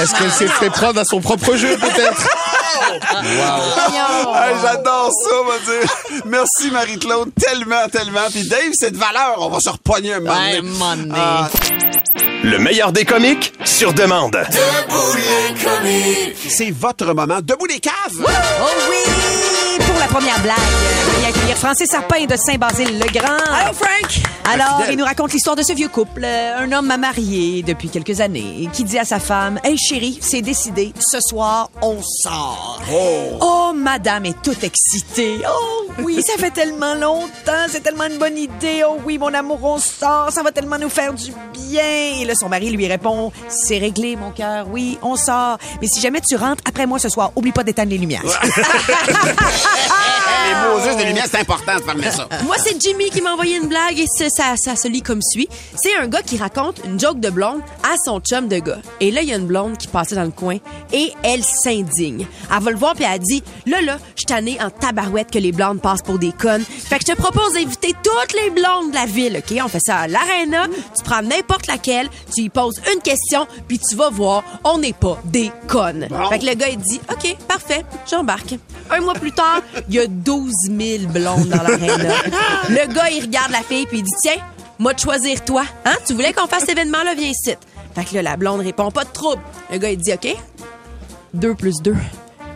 Est-ce 0.02 0.14
qu'elle 0.14 0.30
s'est 0.32 0.46
fait 0.48 0.70
prendre 0.70 1.00
à 1.00 1.04
son 1.04 1.20
propre 1.20 1.56
jeu, 1.56 1.76
peut-être? 1.78 2.28
Ah, 3.10 4.48
J'adore 4.62 5.10
ça, 5.24 5.30
on 5.40 5.44
va 5.44 5.58
dire. 5.58 5.90
Merci, 6.26 6.70
Marie-Claude, 6.70 7.30
tellement, 7.40 7.88
tellement. 7.90 8.28
Puis 8.30 8.46
Dave, 8.48 8.72
cette 8.74 8.96
valeur, 8.96 9.36
on 9.38 9.48
va 9.48 9.60
se 9.60 9.70
repogner 9.70 10.14
un 10.14 10.20
moment 10.20 10.96
donné. 10.96 11.12
Ah, 11.16 11.48
Le 12.42 12.58
meilleur 12.58 12.92
des 12.92 13.04
comiques 13.04 13.52
sur 13.64 13.92
demande. 13.94 14.36
C'est 16.48 16.70
votre 16.70 17.06
moment. 17.14 17.38
Debout 17.42 17.66
les 17.66 17.80
caves! 17.80 17.94
Oh 18.20 18.66
oui! 18.90 19.84
Pour 19.86 19.98
la 19.98 20.06
première 20.06 20.40
blague, 20.40 20.56
on 20.58 21.20
va 21.20 21.26
y 21.26 21.30
accueillir 21.30 21.56
Francis 21.56 21.88
Sarpin 21.90 22.26
de 22.26 22.36
Saint-Basile-le-Grand. 22.36 23.36
Allô, 23.52 23.72
Frank? 23.74 24.22
Alors, 24.52 24.82
il 24.90 24.96
nous 24.96 25.04
raconte 25.04 25.32
l'histoire 25.32 25.56
de 25.56 25.62
ce 25.62 25.72
vieux 25.72 25.88
couple. 25.88 26.22
Euh, 26.24 26.58
Un 26.58 26.70
homme 26.72 26.86
m'a 26.86 26.96
marié 26.98 27.62
depuis 27.62 27.88
quelques 27.88 28.20
années 28.20 28.68
qui 28.72 28.84
dit 28.84 28.98
à 28.98 29.04
sa 29.04 29.18
femme 29.18 29.58
Hey 29.64 29.76
chérie, 29.76 30.18
c'est 30.20 30.42
décidé, 30.42 30.92
ce 31.00 31.18
soir, 31.20 31.70
on 31.82 32.00
sort. 32.02 32.80
Oh, 33.40 33.72
madame 33.74 34.26
est 34.26 34.40
toute 34.42 34.62
excitée. 34.64 35.38
Oh 35.48 35.83
oui, 36.02 36.22
ça 36.22 36.36
fait 36.38 36.50
tellement 36.50 36.94
longtemps, 36.94 37.66
c'est 37.68 37.82
tellement 37.82 38.04
une 38.04 38.18
bonne 38.18 38.36
idée. 38.36 38.82
Oh 38.86 38.98
oui, 39.04 39.18
mon 39.18 39.32
amour, 39.32 39.62
on 39.62 39.78
sort, 39.78 40.30
ça 40.30 40.42
va 40.42 40.52
tellement 40.52 40.78
nous 40.78 40.88
faire 40.88 41.12
du 41.12 41.32
bien. 41.52 42.20
Et 42.20 42.24
là, 42.24 42.34
son 42.34 42.48
mari 42.48 42.70
lui 42.70 42.86
répond 42.86 43.32
C'est 43.48 43.78
réglé, 43.78 44.16
mon 44.16 44.30
cœur, 44.30 44.66
oui, 44.70 44.98
on 45.02 45.16
sort. 45.16 45.58
Mais 45.80 45.86
si 45.86 46.00
jamais 46.00 46.20
tu 46.20 46.36
rentres 46.36 46.62
après 46.66 46.86
moi 46.86 46.98
ce 46.98 47.08
soir, 47.08 47.32
oublie 47.36 47.52
pas 47.52 47.64
d'éteindre 47.64 47.90
les 47.90 47.98
lumières. 47.98 48.22
Les 50.44 50.54
mots 50.54 50.84
juste 50.84 50.98
de 50.98 51.04
lumière, 51.04 51.24
c'est 51.30 51.40
important 51.40 51.76
de 51.76 52.02
ça. 52.10 52.28
Moi, 52.44 52.56
c'est 52.58 52.78
Jimmy 52.78 53.08
qui 53.08 53.22
m'a 53.22 53.32
envoyé 53.32 53.56
une 53.56 53.68
blague 53.68 53.98
et 53.98 54.06
ça, 54.06 54.56
ça, 54.56 54.76
se 54.76 54.88
lit 54.88 55.00
comme 55.00 55.22
suit. 55.22 55.48
C'est 55.74 55.96
un 55.96 56.06
gars 56.06 56.20
qui 56.20 56.36
raconte 56.36 56.80
une 56.84 57.00
joke 57.00 57.18
de 57.18 57.30
blonde 57.30 57.60
à 57.82 57.94
son 58.04 58.20
chum 58.20 58.48
de 58.48 58.58
gars. 58.58 58.78
Et 59.00 59.10
là, 59.10 59.22
il 59.22 59.28
y 59.28 59.32
a 59.32 59.36
une 59.36 59.46
blonde 59.46 59.78
qui 59.78 59.86
passait 59.86 60.14
dans 60.14 60.24
le 60.24 60.30
coin 60.30 60.58
et 60.92 61.12
elle 61.22 61.42
s'indigne. 61.42 62.26
Elle 62.54 62.62
va 62.62 62.70
le 62.70 62.76
voir 62.76 62.94
puis 62.94 63.04
elle 63.10 63.20
dit 63.20 63.42
Là, 63.64 63.80
là, 63.80 63.98
je 64.16 64.24
tannée 64.24 64.58
en 64.60 64.68
tabarouette 64.70 65.30
que 65.30 65.38
les 65.38 65.52
blondes 65.52 65.80
passent 65.80 66.02
pour 66.02 66.18
des 66.18 66.32
connes. 66.32 66.64
Fait 66.64 66.98
que 66.98 67.04
je 67.06 67.12
te 67.12 67.16
propose 67.16 67.54
d'inviter 67.54 67.94
toutes 68.02 68.34
les 68.34 68.50
blondes 68.50 68.90
de 68.90 68.94
la 68.94 69.06
ville, 69.06 69.38
OK? 69.38 69.58
On 69.64 69.68
fait 69.68 69.80
ça 69.80 70.00
à 70.00 70.08
l'aréna. 70.08 70.66
Tu 70.96 71.02
prends 71.04 71.22
n'importe 71.22 71.66
laquelle, 71.68 72.08
tu 72.34 72.42
lui 72.42 72.50
poses 72.50 72.80
une 72.92 73.00
question 73.00 73.46
puis 73.66 73.78
tu 73.78 73.96
vas 73.96 74.10
voir, 74.10 74.42
on 74.64 74.78
n'est 74.78 74.92
pas 74.92 75.18
des 75.24 75.50
connes. 75.68 76.08
Fait 76.28 76.38
que 76.38 76.46
le 76.46 76.54
gars, 76.54 76.68
il 76.68 76.78
dit 76.78 77.00
OK, 77.10 77.36
parfait, 77.48 77.84
j'embarque. 78.10 78.56
Un 78.90 79.00
mois 79.00 79.14
plus 79.14 79.32
tard, 79.32 79.62
il 79.88 79.94
y 79.94 80.00
a 80.00 80.06
12 80.06 80.33
000 80.42 81.12
blondes 81.12 81.48
dans 81.48 81.62
l'aréna. 81.62 82.14
Le 82.68 82.92
gars, 82.92 83.10
il 83.10 83.22
regarde 83.22 83.50
la 83.52 83.62
fille 83.62 83.86
puis 83.86 83.98
il 83.98 84.04
dit 84.04 84.12
Tiens, 84.22 84.42
moi 84.78 84.92
de 84.94 84.98
choisir 85.00 85.44
toi. 85.44 85.64
Hein? 85.84 85.94
Tu 86.06 86.14
voulais 86.14 86.32
qu'on 86.32 86.46
fasse 86.46 86.60
cet 86.60 86.70
événement-là, 86.70 87.14
viens 87.14 87.28
ici. 87.30 87.54
Fait 87.94 88.04
que 88.04 88.14
là, 88.16 88.22
la 88.22 88.36
blonde 88.36 88.60
répond 88.60 88.90
Pas 88.90 89.04
de 89.04 89.10
trouble. 89.10 89.42
Le 89.70 89.78
gars, 89.78 89.90
il 89.90 89.98
dit 89.98 90.12
OK. 90.12 90.28
2 91.34 91.54
plus 91.54 91.82
2. 91.82 91.94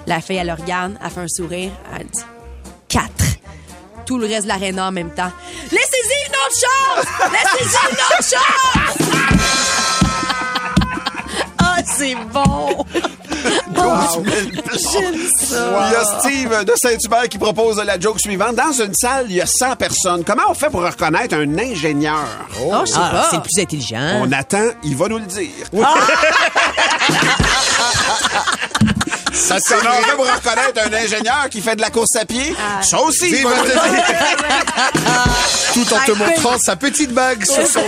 La 0.06 0.20
fille, 0.20 0.36
elle 0.36 0.46
le 0.46 0.54
regarde, 0.54 0.96
elle 1.04 1.10
fait 1.10 1.20
un 1.20 1.28
sourire, 1.28 1.70
elle 1.98 2.06
dit 2.06 2.22
4. 2.88 3.10
Tout 4.06 4.18
le 4.18 4.26
reste 4.26 4.44
de 4.44 4.48
l'aréna 4.48 4.88
en 4.88 4.92
même 4.92 5.10
temps. 5.10 5.30
Laissez-y 5.70 6.28
une 6.28 6.34
autre 6.34 6.56
chance! 6.64 7.06
Laissez-y 7.30 7.90
une 7.90 7.98
autre 7.98 8.24
chance! 8.24 9.08
Ah, 11.60 11.82
c'est 11.84 12.14
bon! 12.32 12.84
12 13.68 14.24
000 14.24 14.24
J'aime 14.92 15.14
ça. 15.40 15.86
Il 15.86 15.92
y 15.92 15.96
a 15.96 16.04
Steve 16.20 16.64
de 16.64 16.72
Saint-Hubert 16.76 17.28
qui 17.28 17.38
propose 17.38 17.78
la 17.84 17.98
joke 17.98 18.20
suivante. 18.20 18.54
Dans 18.56 18.72
une 18.72 18.94
salle, 18.94 19.26
il 19.28 19.36
y 19.36 19.40
a 19.40 19.46
100 19.46 19.76
personnes. 19.76 20.24
Comment 20.24 20.42
on 20.50 20.54
fait 20.54 20.70
pour 20.70 20.82
reconnaître 20.82 21.34
un 21.36 21.58
ingénieur? 21.58 22.24
Oh, 22.62 22.72
je 22.84 22.92
sais 22.92 22.98
Ah, 23.00 23.10
pas. 23.10 23.26
c'est 23.30 23.36
le 23.36 23.42
plus 23.42 23.60
intelligent. 23.62 24.20
On 24.22 24.30
attend, 24.32 24.68
il 24.84 24.96
va 24.96 25.08
nous 25.08 25.18
le 25.18 25.26
dire. 25.26 25.48
Ça, 29.38 29.58
c'est 29.60 29.74
vrai. 29.74 29.88
pour 30.16 30.26
reconnaître 30.26 30.80
un 30.84 30.92
ingénieur 30.92 31.48
qui 31.48 31.60
fait 31.60 31.76
de 31.76 31.80
la 31.80 31.90
course 31.90 32.16
à 32.16 32.24
pied? 32.24 32.54
Ça 32.82 33.00
aussi, 33.00 33.30
il 33.30 33.44
va 33.44 33.62
le 33.62 33.70
dire. 33.70 33.82
Tout 35.74 35.94
en 35.94 35.98
te 36.00 36.12
montrant 36.12 36.58
sa 36.58 36.74
petite 36.74 37.12
bague 37.12 37.44
sur 37.44 37.66
son 37.66 37.80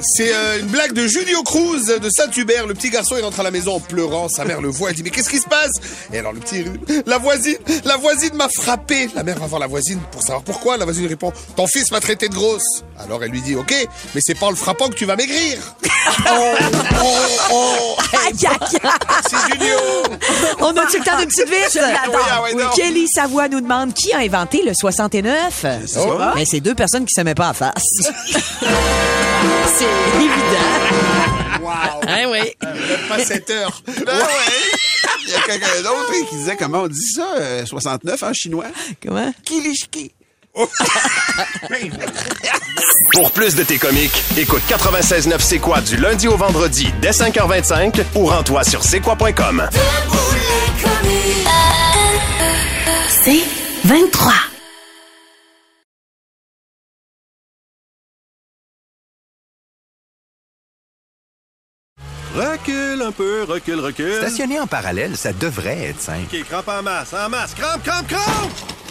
C'est 0.00 0.34
euh, 0.34 0.60
une 0.60 0.66
blague 0.66 0.92
de 0.92 1.06
Julio 1.06 1.42
Cruz 1.44 1.86
de 1.86 2.10
Saint-Hubert. 2.10 2.66
Le 2.66 2.74
petit 2.74 2.90
garçon, 2.90 3.14
il 3.16 3.24
rentre 3.24 3.40
à 3.40 3.42
la 3.44 3.50
maison 3.50 3.76
en 3.76 3.80
pleurant. 3.80 4.28
Sa 4.28 4.44
mère 4.44 4.60
le 4.60 4.68
voit. 4.68 4.90
Elle 4.90 4.96
dit, 4.96 5.02
mais 5.02 5.10
qu'est-ce 5.10 5.30
qui 5.30 5.38
se 5.38 5.48
passe? 5.48 5.70
Et 6.12 6.18
alors, 6.18 6.32
le 6.32 6.40
petit, 6.40 6.64
la 7.06 7.18
voisine, 7.18 7.58
la 7.84 7.96
voisine 7.96 8.34
m'a 8.34 8.48
frappé. 8.48 9.08
La 9.14 9.22
mère 9.22 9.38
va 9.38 9.46
voir 9.46 9.60
la 9.60 9.68
voisine 9.68 10.00
pour 10.10 10.22
savoir 10.22 10.42
pourquoi. 10.42 10.76
La 10.76 10.84
voisine 10.84 11.06
répond, 11.06 11.32
ton 11.56 11.66
fils 11.68 11.92
m'a 11.92 12.00
traité 12.00 12.28
de 12.28 12.34
grosse. 12.34 12.82
Alors, 12.98 13.22
elle 13.22 13.30
lui 13.30 13.42
dit, 13.42 13.54
ok, 13.54 13.74
mais 14.14 14.20
c'est 14.24 14.38
pas 14.38 14.46
en 14.46 14.50
le 14.50 14.56
frappant 14.56 14.88
que 14.88 14.94
tu 14.94 15.04
vas 15.04 15.16
maigrir. 15.16 15.58
Oh, 16.28 16.54
oh, 17.02 17.16
oh. 17.52 17.96
Aïe, 18.26 18.32
aïe, 18.46 18.78
aïe. 18.82 18.90
C'est 19.28 19.52
Julio. 19.52 19.76
On 20.60 20.76
a-tu 20.76 20.98
le 20.98 21.04
temps 21.04 21.18
d'une 21.18 21.28
petite 21.28 21.48
vite? 21.48 21.78
Oui, 21.82 22.18
ah 22.30 22.42
ouais, 22.42 22.54
non. 22.54 22.70
Kelly 22.74 23.06
Savoie 23.08 23.48
nous 23.48 23.60
demande 23.60 23.94
qui 23.94 24.12
a 24.12 24.18
inventé 24.18 24.62
le 24.64 24.74
69. 24.74 25.66
ça. 25.86 26.32
Mais 26.34 26.44
c'est 26.44 26.60
deux 26.60 26.74
personnes 26.74 27.04
qui 27.04 27.14
se 27.14 27.20
mettent 27.22 27.36
pas 27.36 27.50
à 27.50 27.54
face. 27.54 27.82
c'est 28.00 29.84
évident. 30.16 31.62
Wow. 31.62 32.00
Hein, 32.08 32.24
oui. 32.30 32.52
Même 32.62 33.08
pas 33.08 33.18
7 33.18 33.50
heures. 33.50 33.82
Ben 33.86 33.94
ouais. 33.94 34.72
Il 35.24 35.30
y 35.30 35.34
a 35.34 35.40
quelqu'un 35.40 35.82
d'autre 35.82 36.12
qui 36.28 36.36
disait 36.36 36.56
comment 36.56 36.82
on 36.82 36.88
dit 36.88 37.06
ça, 37.14 37.34
euh, 37.38 37.64
69 37.64 38.22
en 38.22 38.32
chinois? 38.32 38.66
Comment? 39.02 39.32
Kilishki. 39.44 40.12
Pour 43.14 43.32
plus 43.32 43.54
de 43.54 43.62
tes 43.62 43.78
comiques, 43.78 44.22
écoute 44.36 44.62
96.9 44.68 45.40
C'est 45.40 45.58
quoi 45.58 45.80
du 45.80 45.96
lundi 45.96 46.28
au 46.28 46.36
vendredi 46.36 46.92
dès 47.00 47.10
5h25 47.10 48.02
ou 48.14 48.26
rends-toi 48.26 48.62
sur 48.64 48.84
c'est 48.84 49.00
quoi.com. 49.00 49.68
C'est 53.08 53.42
23. 53.84 54.32
Recule 62.34 63.02
un 63.02 63.12
peu, 63.12 63.44
recule, 63.44 63.80
recule. 63.80 64.16
Stationner 64.16 64.60
en 64.60 64.66
parallèle, 64.66 65.16
ça 65.16 65.32
devrait 65.32 65.90
être 65.90 66.00
simple. 66.00 66.26
OK, 66.32 66.44
crampe 66.44 66.68
en 66.68 66.82
masse, 66.82 67.14
en 67.14 67.28
masse, 67.28 67.54
crampe, 67.54 67.82
crampe, 67.82 68.08
crampe! 68.08 68.81